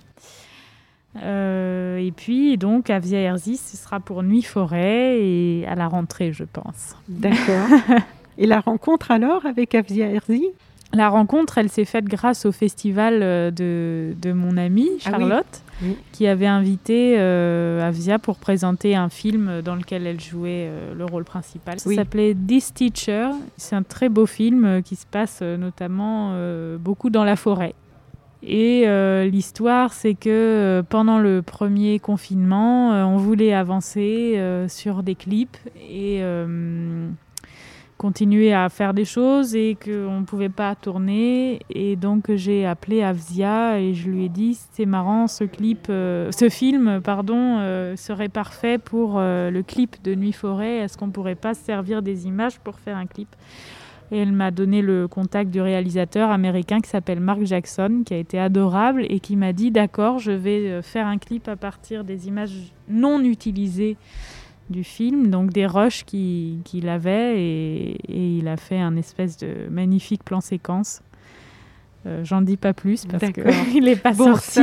Euh, 1.16 1.98
et 1.98 2.12
puis, 2.12 2.56
donc, 2.58 2.90
à 2.90 2.98
Via 2.98 3.36
ce 3.38 3.76
sera 3.76 4.00
pour 4.00 4.22
Nuit 4.22 4.42
Forêt 4.42 5.20
et 5.20 5.66
à 5.66 5.74
la 5.74 5.88
rentrée, 5.88 6.32
je 6.32 6.44
pense. 6.44 6.96
D'accord. 7.08 7.68
et 8.38 8.46
la 8.46 8.60
rencontre 8.60 9.10
alors 9.10 9.46
avec 9.46 9.74
Avia 9.74 10.06
Erzy 10.06 10.46
La 10.92 11.08
rencontre, 11.08 11.58
elle 11.58 11.70
s'est 11.70 11.84
faite 11.84 12.04
grâce 12.04 12.46
au 12.46 12.52
festival 12.52 13.20
euh, 13.22 13.50
de, 13.50 14.14
de 14.20 14.32
mon 14.32 14.56
amie 14.56 14.90
ah 15.06 15.10
Charlotte, 15.10 15.62
qui 16.12 16.26
avait 16.26 16.46
invité 16.46 17.16
euh, 17.18 17.86
Avia 17.86 18.18
pour 18.18 18.36
présenter 18.36 18.94
un 18.94 19.08
film 19.08 19.62
dans 19.64 19.74
lequel 19.74 20.06
elle 20.06 20.20
jouait 20.20 20.70
le 20.96 21.04
rôle 21.04 21.24
principal. 21.24 21.80
Ça 21.80 21.94
s'appelait 21.94 22.34
This 22.34 22.74
Teacher. 22.74 23.30
C'est 23.56 23.76
un 23.76 23.82
très 23.82 24.08
beau 24.08 24.26
film 24.26 24.82
qui 24.82 24.96
se 24.96 25.06
passe 25.06 25.40
notamment 25.40 26.34
beaucoup 26.78 27.10
dans 27.10 27.24
la 27.24 27.36
forêt. 27.36 27.74
Et 28.42 28.84
euh, 28.86 29.24
l'histoire, 29.24 29.92
c'est 29.92 30.14
que 30.14 30.28
euh, 30.28 30.82
pendant 30.82 31.18
le 31.18 31.42
premier 31.42 31.98
confinement, 31.98 32.92
euh, 32.92 33.04
on 33.04 33.16
voulait 33.16 33.52
avancer 33.52 34.40
sur 34.68 35.02
des 35.02 35.14
clips 35.14 35.56
et 35.90 36.22
continuer 37.96 38.52
à 38.52 38.68
faire 38.68 38.94
des 38.94 39.04
choses 39.04 39.56
et 39.56 39.76
qu'on 39.84 40.20
ne 40.20 40.24
pouvait 40.24 40.48
pas 40.48 40.76
tourner. 40.76 41.60
Et 41.70 41.96
donc 41.96 42.32
j'ai 42.32 42.64
appelé 42.64 43.02
Avzia 43.02 43.80
et 43.80 43.92
je 43.94 44.08
lui 44.08 44.26
ai 44.26 44.28
dit 44.28 44.56
c'est 44.72 44.86
marrant, 44.86 45.26
ce 45.26 45.42
clip, 45.44 45.86
ce 45.88 46.48
film, 46.48 47.00
pardon, 47.02 47.58
serait 47.96 48.28
parfait 48.28 48.78
pour 48.78 49.18
le 49.18 49.60
clip 49.62 49.96
de 50.04 50.14
Nuit 50.14 50.32
Forêt. 50.32 50.78
Est-ce 50.78 50.96
qu'on 50.96 51.10
pourrait 51.10 51.34
pas 51.34 51.54
se 51.54 51.64
servir 51.64 52.02
des 52.02 52.26
images 52.26 52.60
pour 52.60 52.78
faire 52.78 52.96
un 52.96 53.06
clip? 53.06 53.28
Et 54.10 54.18
elle 54.18 54.32
m'a 54.32 54.50
donné 54.50 54.82
le 54.82 55.08
contact 55.08 55.50
du 55.50 55.60
réalisateur 55.60 56.30
américain 56.30 56.80
qui 56.80 56.88
s'appelle 56.88 57.20
Mark 57.20 57.44
Jackson, 57.44 58.02
qui 58.04 58.14
a 58.14 58.18
été 58.18 58.38
adorable 58.38 59.04
et 59.08 59.20
qui 59.20 59.36
m'a 59.36 59.52
dit 59.52 59.70
d'accord, 59.70 60.18
je 60.18 60.32
vais 60.32 60.68
euh, 60.68 60.82
faire 60.82 61.06
un 61.06 61.18
clip 61.18 61.48
à 61.48 61.56
partir 61.56 62.04
des 62.04 62.28
images 62.28 62.72
non 62.88 63.22
utilisées 63.22 63.96
du 64.70 64.84
film, 64.84 65.30
donc 65.30 65.50
des 65.50 65.66
rushs 65.66 66.04
qu'il 66.04 66.88
avait, 66.88 67.40
et, 67.40 68.38
il 68.38 68.48
a 68.48 68.56
fait 68.56 68.78
un 68.78 68.96
espèce 68.96 69.38
de 69.38 69.68
magnifique 69.70 70.24
plan 70.24 70.40
séquence. 70.40 71.00
Euh, 72.06 72.24
j'en 72.24 72.42
dis 72.42 72.56
pas 72.56 72.72
plus 72.72 73.06
parce 73.06 73.32
qu'il 73.32 73.84
n'est 73.84 73.96
pas 73.96 74.14
sorti. 74.14 74.60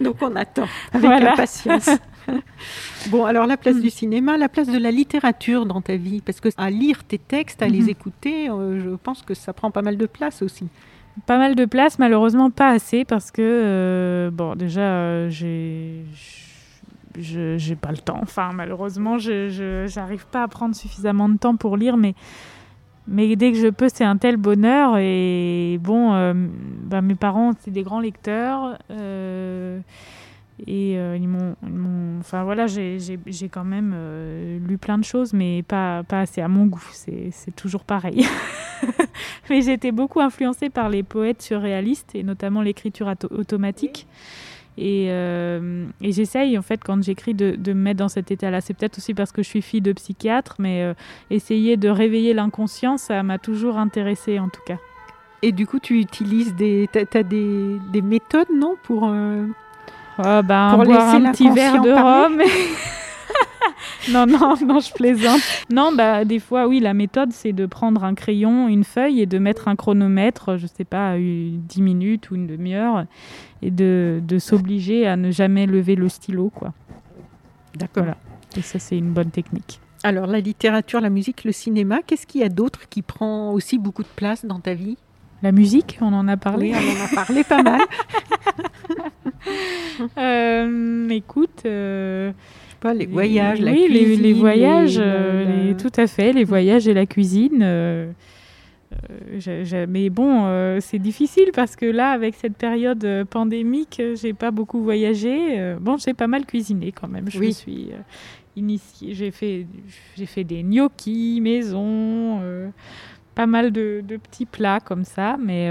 donc 0.00 0.16
on 0.22 0.36
attend 0.36 0.66
avec 0.92 1.10
impatience. 1.10 1.90
bon, 3.10 3.24
alors 3.24 3.46
la 3.46 3.56
place 3.56 3.80
du 3.80 3.90
cinéma, 3.90 4.36
la 4.38 4.48
place 4.48 4.68
de 4.68 4.78
la 4.78 4.92
littérature 4.92 5.66
dans 5.66 5.80
ta 5.80 5.96
vie, 5.96 6.20
parce 6.20 6.40
que 6.40 6.48
à 6.56 6.70
lire 6.70 7.02
tes 7.04 7.18
textes, 7.18 7.60
à 7.60 7.66
les 7.66 7.82
mhm. 7.82 7.88
écouter, 7.88 8.50
euh, 8.50 8.80
je 8.82 8.90
pense 8.90 9.22
que 9.22 9.34
ça 9.34 9.52
prend 9.52 9.70
pas 9.70 9.82
mal 9.82 9.96
de 9.96 10.06
place 10.06 10.42
aussi. 10.42 10.68
Pas 11.26 11.38
mal 11.38 11.54
de 11.54 11.64
place, 11.64 11.98
malheureusement 11.98 12.50
pas 12.50 12.70
assez, 12.70 13.04
parce 13.04 13.30
que, 13.30 13.42
euh, 13.42 14.30
bon, 14.30 14.54
déjà, 14.54 15.28
j'ai 15.28 16.04
j'ai 17.16 17.76
pas 17.76 17.92
le 17.92 17.98
temps. 17.98 18.18
Enfin, 18.20 18.50
malheureusement, 18.52 19.18
je 19.18 19.94
n'arrive 19.96 20.26
pas 20.26 20.42
à 20.42 20.48
prendre 20.48 20.74
suffisamment 20.74 21.28
de 21.28 21.36
temps 21.36 21.54
pour 21.54 21.76
lire, 21.76 21.96
mais, 21.96 22.14
mais 23.06 23.34
dès 23.36 23.52
que 23.52 23.58
je 23.58 23.68
peux, 23.68 23.88
c'est 23.92 24.04
un 24.04 24.16
tel 24.16 24.36
bonheur. 24.36 24.96
Et 24.98 25.78
bon, 25.82 26.12
bah, 26.84 27.02
mes 27.02 27.14
parents, 27.14 27.52
c'est 27.60 27.70
des 27.70 27.82
grands 27.82 28.00
lecteurs. 28.00 28.78
Et 30.66 30.96
euh, 30.98 31.16
ils 31.20 31.28
m'ont, 31.28 31.56
Enfin 32.20 32.44
voilà, 32.44 32.66
j'ai, 32.66 32.98
quand 33.50 33.64
même 33.64 33.92
euh, 33.94 34.58
lu 34.60 34.78
plein 34.78 34.98
de 34.98 35.04
choses, 35.04 35.32
mais 35.32 35.62
pas, 35.62 36.04
pas 36.04 36.20
assez 36.20 36.40
à 36.40 36.48
mon 36.48 36.66
goût. 36.66 36.88
C'est, 36.92 37.32
toujours 37.56 37.84
pareil. 37.84 38.26
mais 39.50 39.66
été 39.66 39.92
beaucoup 39.92 40.20
influencée 40.20 40.70
par 40.70 40.88
les 40.88 41.02
poètes 41.02 41.42
surréalistes, 41.42 42.14
et 42.14 42.22
notamment 42.22 42.62
l'écriture 42.62 43.12
automatique. 43.30 44.06
Et, 44.76 45.06
euh, 45.08 45.86
et, 46.00 46.12
j'essaye, 46.12 46.58
en 46.58 46.62
fait, 46.62 46.80
quand 46.84 47.02
j'écris, 47.02 47.34
de, 47.34 47.54
de, 47.56 47.72
me 47.72 47.80
mettre 47.80 47.98
dans 47.98 48.08
cet 48.08 48.30
état-là. 48.30 48.60
C'est 48.60 48.74
peut-être 48.74 48.98
aussi 48.98 49.14
parce 49.14 49.32
que 49.32 49.42
je 49.42 49.48
suis 49.48 49.62
fille 49.62 49.80
de 49.80 49.92
psychiatre, 49.92 50.56
mais 50.58 50.94
essayer 51.30 51.76
de 51.76 51.88
réveiller 51.88 52.34
l'inconscient, 52.34 52.96
ça 52.96 53.22
m'a 53.22 53.38
toujours 53.38 53.78
intéressée, 53.78 54.38
en 54.38 54.48
tout 54.48 54.62
cas. 54.66 54.78
Et 55.42 55.52
du 55.52 55.66
coup, 55.66 55.78
tu 55.78 56.00
utilises 56.00 56.54
des... 56.54 56.88
T'as 56.92 57.22
des, 57.22 57.78
des 57.92 58.02
méthodes, 58.02 58.48
non, 58.52 58.76
pour 58.82 59.12
Oh, 60.18 60.42
ben, 60.44 60.70
pour 60.74 60.84
boire 60.84 61.14
un 61.14 61.32
petit 61.32 61.50
verre 61.50 61.80
de 61.80 61.90
rhum. 61.90 62.40
non, 64.10 64.26
non, 64.26 64.54
non, 64.64 64.80
je 64.80 64.92
plaisante. 64.92 65.40
Non, 65.70 65.92
bah, 65.92 66.24
des 66.24 66.38
fois, 66.38 66.66
oui, 66.66 66.80
la 66.80 66.94
méthode, 66.94 67.32
c'est 67.32 67.52
de 67.52 67.66
prendre 67.66 68.04
un 68.04 68.14
crayon, 68.14 68.68
une 68.68 68.84
feuille 68.84 69.20
et 69.20 69.26
de 69.26 69.38
mettre 69.38 69.68
un 69.68 69.76
chronomètre, 69.76 70.56
je 70.56 70.66
sais 70.66 70.84
pas, 70.84 71.16
10 71.16 71.82
minutes 71.82 72.30
ou 72.30 72.36
une 72.36 72.46
demi-heure, 72.46 73.06
et 73.62 73.70
de, 73.70 74.20
de 74.26 74.38
s'obliger 74.38 75.06
à 75.06 75.16
ne 75.16 75.30
jamais 75.30 75.66
lever 75.66 75.94
le 75.94 76.08
stylo, 76.08 76.50
quoi. 76.54 76.72
D'accord. 77.76 78.06
Et 78.56 78.62
ça, 78.62 78.78
c'est 78.78 78.96
une 78.96 79.12
bonne 79.12 79.30
technique. 79.30 79.80
Alors, 80.02 80.26
la 80.26 80.40
littérature, 80.40 81.00
la 81.00 81.10
musique, 81.10 81.44
le 81.44 81.52
cinéma, 81.52 82.00
qu'est-ce 82.06 82.26
qu'il 82.26 82.42
y 82.42 82.44
a 82.44 82.48
d'autre 82.48 82.88
qui 82.88 83.02
prend 83.02 83.52
aussi 83.52 83.78
beaucoup 83.78 84.02
de 84.02 84.08
place 84.14 84.44
dans 84.44 84.60
ta 84.60 84.74
vie? 84.74 84.98
La 85.42 85.50
musique, 85.50 85.98
on 86.00 86.12
en 86.12 86.28
a 86.28 86.36
parlé. 86.36 86.72
Oui, 86.72 86.78
on 86.78 87.00
en 87.00 87.04
a 87.04 87.24
parlé 87.24 87.44
pas 87.44 87.62
mal. 87.62 87.80
Euh, 90.18 91.08
écoute. 91.10 91.62
Euh, 91.66 92.32
pas, 92.84 92.94
les 92.94 93.06
voyages, 93.06 93.60
la 93.60 93.72
oui, 93.72 93.86
cuisine. 93.86 94.22
Les, 94.22 94.32
voyages, 94.32 94.98
euh, 94.98 95.74
tout 95.74 95.92
à 95.96 96.06
fait, 96.06 96.32
les 96.32 96.44
voyages 96.44 96.86
et 96.86 96.94
la 96.94 97.06
cuisine. 97.06 97.60
mais 99.88 100.10
bon, 100.10 100.78
c'est 100.80 100.98
difficile 100.98 101.50
parce 101.54 101.76
que 101.76 101.86
là, 101.86 102.10
avec 102.10 102.34
cette 102.34 102.56
période 102.56 103.06
pandémique, 103.30 104.00
j'ai 104.14 104.34
pas 104.34 104.50
beaucoup 104.50 104.82
voyagé. 104.82 105.76
bon, 105.80 105.96
j'ai 105.96 106.14
pas 106.14 106.26
mal 106.26 106.44
cuisiné 106.46 106.92
quand 106.92 107.08
même. 107.08 107.30
Je 107.30 107.50
suis 107.50 107.90
initiée. 108.56 109.14
J'ai 109.14 109.30
fait, 109.30 109.66
j'ai 110.16 110.26
fait 110.26 110.44
des 110.44 110.62
gnocchis 110.62 111.40
maison 111.40 112.40
pas 113.34 113.46
mal 113.46 113.72
de, 113.72 114.00
de, 114.06 114.16
petits 114.16 114.46
plats 114.46 114.78
comme 114.78 115.04
ça, 115.04 115.36
mais 115.42 115.70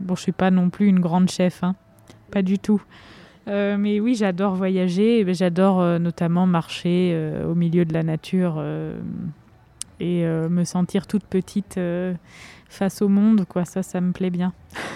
bon, 0.00 0.14
je 0.16 0.22
suis 0.22 0.32
pas 0.32 0.50
non 0.50 0.70
plus 0.70 0.88
une 0.88 1.00
grande 1.00 1.30
chef. 1.30 1.62
Hein 1.62 1.74
pas 2.30 2.42
du 2.42 2.58
tout. 2.58 2.82
Euh, 3.48 3.76
mais 3.78 4.00
oui, 4.00 4.14
j'adore 4.14 4.54
voyager. 4.54 5.24
J'adore 5.34 5.80
euh, 5.80 5.98
notamment 5.98 6.46
marcher 6.46 7.12
euh, 7.14 7.50
au 7.50 7.54
milieu 7.54 7.84
de 7.84 7.92
la 7.92 8.02
nature 8.02 8.62
et 10.00 10.24
me 10.24 10.64
sentir 10.64 11.06
toute 11.06 11.24
petite 11.24 11.80
face 12.68 13.02
au 13.02 13.08
monde. 13.08 13.44
Quoi. 13.48 13.64
Ça, 13.64 13.82
ça 13.82 14.00
me 14.00 14.12
plaît 14.12 14.30
bien. 14.30 14.52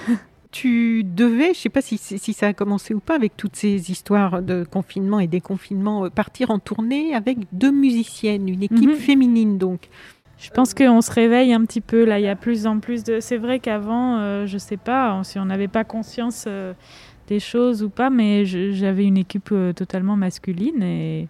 tu 0.53 1.03
devais, 1.03 1.46
je 1.46 1.50
ne 1.50 1.55
sais 1.55 1.68
pas 1.70 1.80
si, 1.80 1.98
si, 1.98 2.32
ça 2.32 2.48
a 2.48 2.53
commencé 2.53 2.94
ou 2.94 3.00
pas 3.00 3.16
avec 3.16 3.36
toutes 3.36 3.57
ces 3.57 3.90
histoires 3.90 4.42
de 4.42 4.64
confinement 4.64 5.18
et 5.18 5.26
déconfinement, 5.26 6.11
partir 6.11 6.50
en 6.50 6.59
tournée 6.59 7.14
avec 7.14 7.38
deux 7.53 7.72
musiciennes, 7.72 8.48
une 8.48 8.62
équipe 8.62 8.90
mhm. 8.90 8.96
féminine 8.96 9.59
donc. 9.59 9.88
Je 10.42 10.50
pense 10.50 10.74
qu'on 10.74 11.00
se 11.00 11.12
réveille 11.12 11.53
un 11.53 11.64
petit 11.64 11.80
peu 11.80 12.05
là. 12.05 12.18
Il 12.18 12.24
y 12.24 12.28
a 12.28 12.34
plus 12.34 12.66
en 12.66 12.80
plus 12.80 13.05
de. 13.05 13.20
C'est 13.20 13.36
vrai 13.36 13.61
qu'avant, 13.61 14.18
euh, 14.18 14.44
je 14.44 14.59
sais 14.59 14.76
pas 14.76 15.22
si 15.22 15.38
on 15.38 15.44
n'avait 15.44 15.68
pas 15.68 15.84
conscience 15.84 16.46
euh, 16.48 16.72
des 17.29 17.41
choses 17.41 17.83
ou 17.83 17.89
pas, 17.89 18.11
mais 18.11 18.45
j'avais 18.45 19.05
une 19.05 19.18
équipe 19.18 19.51
euh, 19.53 19.73
totalement 19.73 20.16
masculine 20.16 20.83
et 20.83 21.29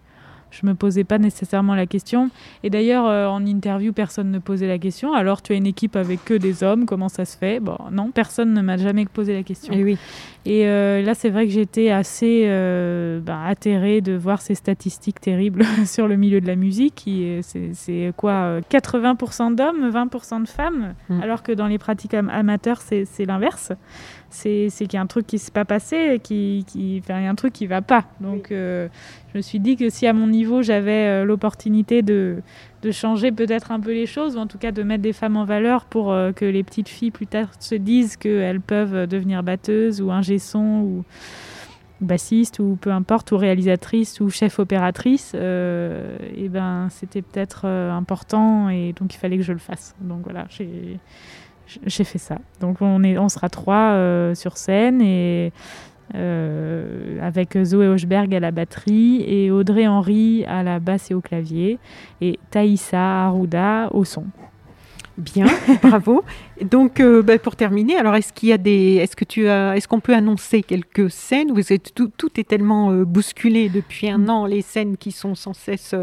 je 0.51 0.65
me 0.65 0.75
posais 0.75 1.03
pas 1.03 1.17
nécessairement 1.17 1.75
la 1.75 1.85
question. 1.85 2.29
Et 2.63 2.69
d'ailleurs, 2.69 3.07
euh, 3.07 3.27
en 3.27 3.45
interview, 3.45 3.91
personne 3.91 4.31
ne 4.31 4.39
posait 4.39 4.67
la 4.67 4.77
question. 4.77 5.13
Alors, 5.13 5.41
tu 5.41 5.53
as 5.53 5.55
une 5.55 5.65
équipe 5.65 5.95
avec 5.95 6.23
que 6.23 6.33
des 6.33 6.63
hommes, 6.63 6.85
comment 6.85 7.09
ça 7.09 7.25
se 7.25 7.37
fait? 7.37 7.59
Bon, 7.59 7.77
non, 7.91 8.11
personne 8.11 8.53
ne 8.53 8.61
m'a 8.61 8.77
jamais 8.77 9.05
posé 9.05 9.33
la 9.33 9.43
question. 9.43 9.73
Eh 9.75 9.83
oui. 9.83 9.97
Et 10.45 10.67
euh, 10.67 11.01
là, 11.01 11.13
c'est 11.13 11.29
vrai 11.29 11.45
que 11.45 11.53
j'étais 11.53 11.89
assez 11.89 12.43
euh, 12.47 13.21
bah, 13.21 13.43
atterrée 13.45 14.01
de 14.01 14.13
voir 14.13 14.41
ces 14.41 14.55
statistiques 14.55 15.21
terribles 15.21 15.63
sur 15.85 16.07
le 16.07 16.17
milieu 16.17 16.41
de 16.41 16.47
la 16.47 16.55
musique. 16.55 17.09
C'est 17.41 18.13
quoi 18.17 18.59
80% 18.69 19.55
d'hommes, 19.55 19.89
20% 19.89 20.43
de 20.43 20.47
femmes, 20.47 20.95
mm. 21.09 21.21
alors 21.21 21.43
que 21.43 21.51
dans 21.51 21.67
les 21.67 21.77
pratiques 21.77 22.13
amateurs, 22.13 22.81
c'est 22.81 23.25
l'inverse 23.25 23.71
c'est 24.33 24.69
qu'il 24.69 24.93
y 24.93 24.97
a 24.97 25.01
un 25.01 25.07
truc 25.07 25.27
qui 25.27 25.37
s'est 25.37 25.51
pas 25.51 25.65
passé, 25.65 26.19
qui, 26.23 26.65
qui, 26.67 27.01
enfin, 27.03 27.19
il 27.19 27.23
y 27.23 27.27
a 27.27 27.29
un 27.29 27.35
truc 27.35 27.53
qui 27.53 27.67
va 27.67 27.81
pas. 27.81 28.05
Donc, 28.19 28.51
euh, 28.51 28.87
je 29.31 29.37
me 29.37 29.41
suis 29.41 29.59
dit 29.59 29.75
que 29.75 29.89
si 29.89 30.07
à 30.07 30.13
mon 30.13 30.27
niveau 30.27 30.61
j'avais 30.61 31.07
euh, 31.07 31.25
l'opportunité 31.25 32.01
de, 32.01 32.41
de, 32.83 32.91
changer 32.91 33.31
peut-être 33.31 33.71
un 33.71 33.79
peu 33.79 33.93
les 33.93 34.05
choses, 34.05 34.35
ou 34.35 34.39
en 34.39 34.47
tout 34.47 34.57
cas 34.57 34.71
de 34.71 34.83
mettre 34.83 35.01
des 35.01 35.13
femmes 35.13 35.37
en 35.37 35.45
valeur 35.45 35.85
pour 35.85 36.11
euh, 36.11 36.31
que 36.31 36.45
les 36.45 36.63
petites 36.63 36.89
filles 36.89 37.11
plus 37.11 37.27
tard 37.27 37.47
se 37.59 37.75
disent 37.75 38.17
qu'elles 38.17 38.61
peuvent 38.61 39.07
devenir 39.07 39.43
batteuses 39.43 40.01
ou 40.01 40.11
ingé 40.11 40.39
son 40.39 40.81
ou 40.81 41.03
bassiste 42.01 42.59
ou 42.59 42.77
peu 42.79 42.91
importe, 42.91 43.31
ou 43.31 43.37
réalisatrice 43.37 44.19
ou 44.19 44.29
chef 44.29 44.59
opératrice, 44.59 45.33
et 45.35 46.49
ben 46.49 46.87
c'était 46.89 47.21
peut-être 47.21 47.65
important 47.65 48.67
et 48.67 48.91
donc 48.91 49.13
il 49.13 49.17
fallait 49.17 49.37
que 49.37 49.43
je 49.43 49.53
le 49.53 49.59
fasse. 49.59 49.95
Donc 50.01 50.23
voilà, 50.23 50.45
j'ai 51.85 52.03
fait 52.03 52.17
ça. 52.17 52.37
Donc 52.59 52.81
on, 52.81 53.03
est, 53.03 53.17
on 53.17 53.29
sera 53.29 53.49
trois 53.49 53.93
euh, 53.93 54.35
sur 54.35 54.57
scène 54.57 55.01
et 55.01 55.51
euh, 56.15 57.17
avec 57.21 57.57
Zoé 57.63 57.87
Hochberg 57.87 58.33
à 58.35 58.39
la 58.39 58.51
batterie 58.51 59.23
et 59.27 59.51
Audrey 59.51 59.87
Henry 59.87 60.45
à 60.45 60.63
la 60.63 60.79
basse 60.79 61.11
et 61.11 61.13
au 61.13 61.21
clavier 61.21 61.79
et 62.21 62.39
Thaïsa 62.51 63.25
Arruda 63.27 63.89
au 63.91 64.03
son. 64.03 64.25
Bien, 65.17 65.45
bravo. 65.83 66.23
Donc, 66.61 66.99
euh, 66.99 67.21
bah, 67.21 67.37
pour 67.37 67.55
terminer, 67.55 67.97
alors 67.97 68.15
est-ce 68.15 68.33
qu'il 68.33 68.49
y 68.49 68.53
a 68.53 68.57
des, 68.57 68.95
est-ce 68.95 69.15
que 69.15 69.25
tu 69.25 69.47
as, 69.47 69.75
est-ce 69.75 69.87
qu'on 69.87 69.99
peut 69.99 70.15
annoncer 70.15 70.63
quelques 70.63 71.11
scènes 71.11 71.51
Vous 71.51 71.71
êtes 71.71 71.93
tout, 71.93 72.11
tout 72.17 72.39
est 72.39 72.47
tellement 72.47 72.91
bousculé 73.03 73.69
depuis 73.69 74.09
un 74.09 74.27
an, 74.27 74.45
les 74.45 74.61
scènes 74.61 74.97
qui 74.97 75.11
sont 75.11 75.35
sans 75.35 75.53
cesse 75.53 75.93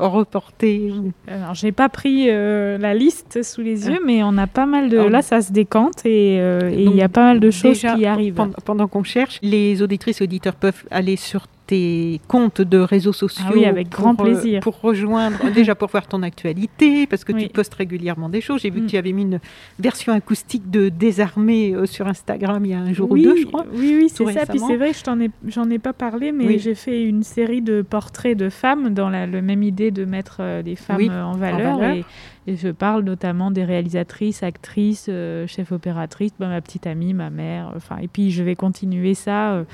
reporter 0.00 0.92
Alors, 1.26 1.54
j'ai 1.54 1.72
pas 1.72 1.88
pris 1.88 2.26
euh, 2.28 2.78
la 2.78 2.94
liste 2.94 3.42
sous 3.42 3.60
les 3.60 3.88
yeux, 3.88 4.00
mais 4.04 4.22
on 4.22 4.36
a 4.38 4.46
pas 4.46 4.66
mal 4.66 4.88
de. 4.88 4.98
Là, 4.98 5.22
ça 5.22 5.40
se 5.40 5.52
décante 5.52 6.04
et 6.04 6.38
euh, 6.40 6.70
il 6.72 6.94
y 6.94 7.02
a 7.02 7.08
pas 7.08 7.24
mal 7.24 7.40
de 7.40 7.50
choses 7.50 7.80
qui 7.80 8.06
arrivent. 8.06 8.34
Pendant, 8.34 8.56
pendant 8.64 8.88
qu'on 8.88 9.04
cherche, 9.04 9.38
les 9.42 9.82
auditrices 9.82 10.20
et 10.20 10.24
auditeurs 10.24 10.54
peuvent 10.54 10.84
aller 10.90 11.16
sur 11.16 11.46
tes 11.68 12.20
comptes 12.28 12.62
de 12.62 12.78
réseaux 12.78 13.12
sociaux. 13.12 13.44
Ah 13.46 13.52
oui, 13.54 13.66
avec 13.66 13.90
grand 13.90 14.18
euh, 14.18 14.24
plaisir. 14.24 14.60
Pour 14.60 14.80
rejoindre, 14.80 15.50
déjà 15.54 15.74
pour 15.74 15.88
voir 15.88 16.06
ton 16.06 16.22
actualité, 16.22 17.06
parce 17.06 17.24
que 17.24 17.32
tu 17.32 17.48
postes 17.48 17.74
régulièrement 17.74 18.28
des 18.28 18.40
choses. 18.40 18.62
J'ai 18.62 18.70
vu 18.70 18.80
que 18.80 18.86
mm. 18.86 18.88
tu 18.88 18.96
avais 18.96 19.12
mis 19.12 19.22
une 19.22 19.40
version 19.78 20.14
acoustique 20.14 20.70
de 20.70 20.88
Désarmé 20.88 21.74
euh, 21.74 21.86
sur 21.86 22.08
Instagram 22.08 22.64
il 22.64 22.70
y 22.70 22.74
a 22.74 22.80
un 22.80 22.92
jour 22.92 23.10
ou 23.10 23.18
deux, 23.18 23.36
je 23.36 23.46
crois. 23.46 23.66
Oui, 23.72 23.96
oui, 24.00 24.08
c'est 24.08 24.24
ça. 24.32 24.46
Puis 24.46 24.58
c'est 24.58 24.76
vrai 24.76 24.92
que 24.92 24.98
je 24.98 25.04
t'en 25.04 25.20
ai, 25.20 25.30
j'en 25.46 25.68
ai 25.70 25.78
pas 25.78 25.92
parlé, 25.92 26.32
mais 26.32 26.58
j'ai 26.58 26.74
fait 26.74 27.04
une 27.04 27.22
série 27.22 27.62
de 27.62 27.82
portraits 27.82 28.36
de 28.36 28.48
femmes 28.48 28.94
dans 28.94 29.10
la 29.10 29.26
même 29.26 29.62
idée 29.62 29.90
de 29.90 30.06
mettre 30.06 30.38
euh, 30.40 30.62
des 30.62 30.74
femmes 30.74 31.10
en 31.10 31.36
valeur. 31.36 31.82
Et, 31.82 32.04
je 32.46 32.68
parle 32.68 33.02
notamment 33.02 33.50
des 33.50 33.62
réalisatrices, 33.62 34.42
actrices, 34.42 35.10
chefs 35.46 35.70
opératrices, 35.70 36.32
bah, 36.40 36.48
ma 36.48 36.62
petite 36.62 36.86
amie, 36.86 37.12
ma 37.12 37.28
mère. 37.28 37.74
Enfin, 37.76 37.98
et 38.00 38.08
puis 38.08 38.30
je 38.30 38.42
vais 38.42 38.54
continuer 38.54 39.12
ça. 39.12 39.52
Euh, 39.52 39.64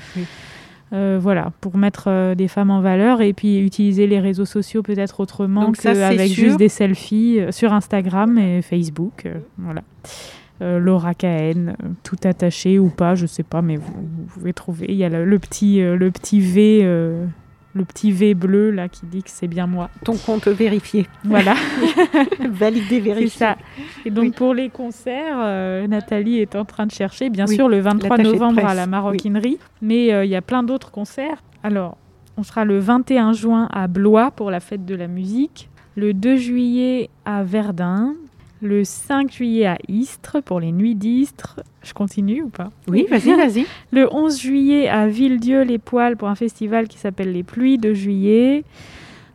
voilà, 1.19 1.51
pour 1.61 1.77
mettre 1.77 2.05
euh, 2.07 2.35
des 2.35 2.47
femmes 2.47 2.71
en 2.71 2.81
valeur 2.81 3.21
et 3.21 3.33
puis 3.33 3.59
utiliser 3.59 4.07
les 4.07 4.19
réseaux 4.19 4.45
sociaux 4.45 4.83
peut-être 4.83 5.19
autrement 5.19 5.71
qu'avec 5.71 6.31
juste 6.31 6.57
des 6.57 6.69
selfies 6.69 7.39
euh, 7.39 7.51
sur 7.51 7.73
Instagram 7.73 8.37
et 8.37 8.61
Facebook. 8.61 9.27
voilà. 9.57 9.83
Laura 10.61 11.13
Cahen, 11.13 11.75
tout 12.03 12.15
attaché 12.23 12.79
ou 12.79 12.87
pas, 12.87 13.13
je 13.13 13.25
sais 13.25 13.43
pas, 13.43 13.61
mais 13.61 13.75
vous, 13.75 13.91
pouvez 14.29 14.53
trouver. 14.53 14.85
Il 14.87 14.95
y 14.95 15.03
a 15.03 15.09
le, 15.09 15.37
petit, 15.37 15.81
le 15.81 16.11
petit 16.11 16.39
V 16.39 16.85
le 17.75 17.83
petit 17.83 18.11
V 18.11 18.33
bleu 18.33 18.71
là 18.71 18.87
qui 18.87 19.05
dit 19.05 19.21
que 19.21 19.29
c'est 19.29 19.47
bien 19.47 19.67
moi. 19.67 19.89
Ton 20.03 20.15
compte 20.15 20.47
vérifié. 20.47 21.07
Voilà. 21.25 21.55
Validé, 22.39 23.01
vérifié. 23.01 23.29
C'est 23.29 23.37
ça. 23.37 23.57
Et 24.05 24.11
donc 24.11 24.33
pour 24.33 24.53
les 24.53 24.69
concerts, 24.69 25.37
euh, 25.37 25.85
Nathalie 25.85 26.39
est 26.39 26.55
en 26.55 26.63
train 26.63 26.85
de 26.85 26.91
chercher, 26.91 27.29
bien 27.29 27.45
sûr, 27.45 27.67
le 27.67 27.81
23 27.81 28.17
novembre 28.17 28.65
à 28.65 28.73
la 28.73 28.87
Maroquinerie, 28.87 29.59
mais 29.81 30.13
euh, 30.13 30.23
il 30.23 30.31
y 30.31 30.35
a 30.35 30.41
plein 30.41 30.63
d'autres 30.63 30.89
concerts. 30.89 31.43
Alors, 31.63 31.97
on 32.37 32.43
sera 32.43 32.63
le 32.63 32.79
21 32.79 33.33
juin 33.33 33.67
à 33.71 33.87
Blois 33.87 34.31
pour 34.31 34.51
la 34.51 34.61
fête 34.61 34.85
de 34.85 34.95
la 34.95 35.07
musique, 35.07 35.69
le 35.95 36.13
2 36.13 36.37
juillet 36.37 37.09
à 37.25 37.43
Verdun, 37.43 38.15
le 38.61 38.83
5 38.83 39.31
juillet 39.31 39.65
à 39.65 39.77
Istres 39.87 40.41
pour 40.43 40.59
les 40.59 40.71
nuits 40.71 40.95
d'Istres. 40.95 41.59
Je 41.83 41.93
continue 41.93 42.43
ou 42.43 42.49
pas? 42.49 42.71
Oui, 42.87 43.05
vas-y, 43.09 43.35
vas-y. 43.35 43.65
Le 43.91 44.11
11 44.13 44.39
juillet 44.39 44.87
à 44.87 45.07
Villedieu-les-Poils 45.07 46.17
pour 46.17 46.29
un 46.29 46.35
festival 46.35 46.87
qui 46.87 46.97
s'appelle 46.97 47.31
Les 47.31 47.43
Pluies 47.43 47.77
de 47.77 47.93
juillet. 47.93 48.63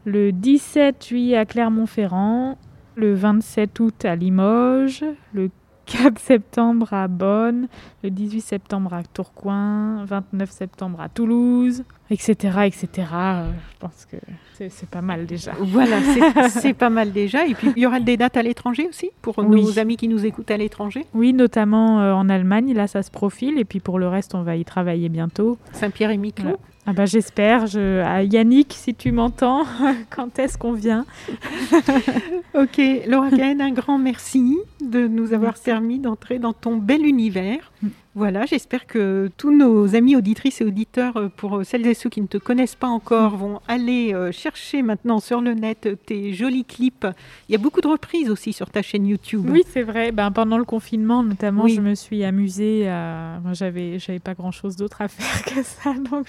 Le 0.05 0.33
17 0.33 1.07
juillet 1.07 1.37
à 1.37 1.45
Clermont-Ferrand. 1.45 2.59
Le 2.97 3.15
27 3.15 3.79
août 3.81 4.05
à 4.05 4.17
Limoges. 4.17 5.05
Le 5.33 5.51
4 5.91 6.21
septembre 6.21 6.93
à 6.93 7.09
Bonn, 7.09 7.67
le 8.05 8.11
18 8.11 8.41
septembre 8.41 8.95
à 8.95 9.03
Tourcoing, 9.03 10.05
29 10.05 10.49
septembre 10.49 11.01
à 11.01 11.09
Toulouse, 11.09 11.83
etc. 12.11 12.59
etc. 12.67 13.09
Euh, 13.13 13.51
je 13.73 13.79
pense 13.81 14.07
que 14.07 14.17
c'est 14.69 14.89
pas 14.89 15.01
mal 15.01 15.27
déjà. 15.27 15.53
Voilà, 15.59 15.97
c'est 16.49 16.75
pas 16.75 16.91
mal 16.91 17.11
déjà. 17.11 17.45
Et 17.45 17.55
puis, 17.55 17.73
il 17.77 17.83
y 17.83 17.87
aura 17.87 17.99
des 17.99 18.17
dates 18.17 18.37
à 18.37 18.43
l'étranger 18.43 18.87
aussi 18.89 19.11
pour 19.21 19.43
nos 19.43 19.81
amis 19.81 19.97
qui 19.97 20.07
nous 20.07 20.25
écoutent 20.25 20.53
à 20.53 20.57
l'étranger? 20.57 21.07
Oui, 21.13 21.33
notamment 21.33 22.01
euh, 22.01 22.13
en 22.13 22.29
Allemagne. 22.29 22.73
Là, 22.73 22.87
ça 22.87 23.03
se 23.03 23.11
profile. 23.11 23.59
Et 23.59 23.65
puis, 23.65 23.81
pour 23.81 23.99
le 23.99 24.07
reste, 24.07 24.37
on 24.37 24.43
va 24.43 24.55
y 24.55 24.65
travailler 24.65 25.09
bientôt. 25.09 25.59
Saint-Pierre 25.73 26.11
et 26.11 26.19
Miquelon? 26.19 26.57
Ah 26.91 26.93
bah, 26.93 27.07
J'espère. 27.07 27.69
Je... 27.69 28.25
Yannick, 28.25 28.75
si 28.77 28.97
tu 28.97 29.13
m'entends, 29.13 29.65
quand 30.11 30.41
est-ce 30.41 30.59
qu'on 30.59 30.73
vient? 30.73 31.07
Ok, 32.53 32.81
Laura 33.07 33.29
un 33.29 33.71
grand 33.71 33.97
merci 33.97 34.59
de 34.81 35.07
nous 35.07 35.33
avoir 35.33 35.55
permis 35.55 36.01
d'entrer 36.01 36.41
dans 36.41 36.53
ton 36.53 36.77
bel 36.77 37.07
univers. 37.07 37.71
Voilà, 38.17 38.45
j'espère 38.45 38.87
que 38.87 39.31
tous 39.37 39.57
nos 39.57 39.95
amis 39.95 40.17
auditrices 40.17 40.61
et 40.61 40.65
auditeurs, 40.65 41.17
euh, 41.17 41.29
pour 41.29 41.65
celles 41.65 41.87
et 41.87 41.95
ceux 41.95 42.11
qui 42.11 42.21
ne 42.21 42.27
te 42.27 42.39
connaissent 42.39 42.75
pas 42.75 42.89
encore, 42.89 43.37
vont 43.37 43.61
aller 43.69 44.13
euh, 44.13 44.33
chercher 44.33 44.83
maintenant 44.83 45.21
sur 45.21 45.41
le 45.41 45.55
net 45.55 45.89
tes 46.07 46.33
jolis 46.33 46.65
clips. 46.65 47.07
Il 47.49 47.53
y 47.53 47.55
a 47.55 47.59
beaucoup 47.59 47.81
de 47.81 47.87
reprises 47.87 48.29
aussi 48.29 48.53
sur 48.53 48.69
ta 48.69 48.83
chaîne 48.83 49.07
YouTube. 49.07 49.47
Oui, 49.49 49.63
c'est 49.69 49.85
vrai. 49.85 50.11
Ben, 50.11 50.33
pendant 50.33 50.59
le 50.59 50.65
confinement, 50.65 51.23
notamment, 51.23 51.69
je 51.69 51.81
me 51.81 51.95
suis 51.95 52.25
amusée 52.25 52.89
à. 52.89 53.41
j'avais, 53.53 54.01
j'avais 54.01 54.19
pas 54.19 54.35
grand 54.35 54.51
chose 54.51 54.75
d'autre 54.75 55.03
à 55.03 55.09
faire 55.09 55.45
que 55.45 55.63
ça. 55.63 55.95
Donc, 55.95 56.27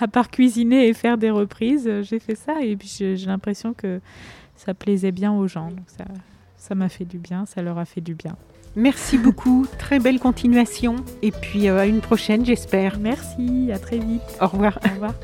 à 0.00 0.08
part 0.08 0.32
cuisiner 0.32 0.88
et 0.88 0.94
faire 0.94 1.16
des 1.16 1.30
reprises, 1.30 1.88
j'ai 2.02 2.18
fait 2.18 2.34
ça. 2.34 2.60
Et 2.60 2.74
puis, 2.74 2.88
j'ai 2.88 3.26
l'impression 3.26 3.72
que 3.72 4.00
ça 4.56 4.74
plaisait 4.74 5.12
bien 5.12 5.32
aux 5.32 5.46
gens. 5.46 5.68
Donc, 5.68 5.84
ça, 5.86 6.06
ça 6.56 6.74
m'a 6.74 6.88
fait 6.88 7.04
du 7.04 7.18
bien, 7.18 7.46
ça 7.46 7.62
leur 7.62 7.78
a 7.78 7.84
fait 7.84 8.00
du 8.00 8.14
bien. 8.14 8.36
Merci 8.76 9.18
beaucoup, 9.24 9.66
très 9.78 9.98
belle 9.98 10.18
continuation 10.18 10.96
et 11.22 11.30
puis 11.30 11.68
euh, 11.68 11.78
à 11.80 11.86
une 11.86 12.00
prochaine 12.00 12.44
j'espère. 12.44 12.98
Merci, 12.98 13.70
à 13.72 13.78
très 13.78 13.98
vite. 13.98 14.22
Au 14.40 14.46
revoir. 14.46 14.78
Au 14.84 14.94
revoir. 14.94 15.14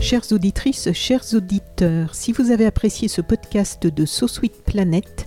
Chères 0.00 0.32
auditrices, 0.32 0.92
chers 0.92 1.34
auditeurs, 1.34 2.14
si 2.14 2.32
vous 2.32 2.50
avez 2.50 2.64
apprécié 2.66 3.08
ce 3.08 3.20
podcast 3.20 3.86
de 3.86 4.06
So 4.06 4.28
Sweet 4.28 4.62
Planet, 4.64 5.26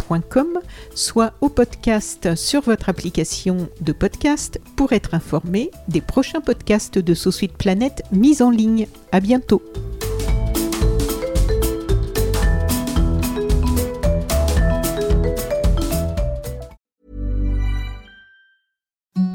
soit 0.95 1.33
au 1.41 1.49
podcast 1.49 2.35
sur 2.35 2.61
votre 2.61 2.89
application 2.89 3.69
de 3.81 3.93
podcast 3.93 4.59
pour 4.75 4.93
être 4.93 5.13
informé 5.13 5.71
des 5.87 6.01
prochains 6.01 6.41
podcasts 6.41 6.99
de 6.99 7.13
So 7.13 7.31
Suite 7.31 7.57
Planète 7.57 8.03
mis 8.11 8.41
en 8.41 8.49
ligne. 8.49 8.87
À 9.11 9.19
bientôt. 9.19 9.61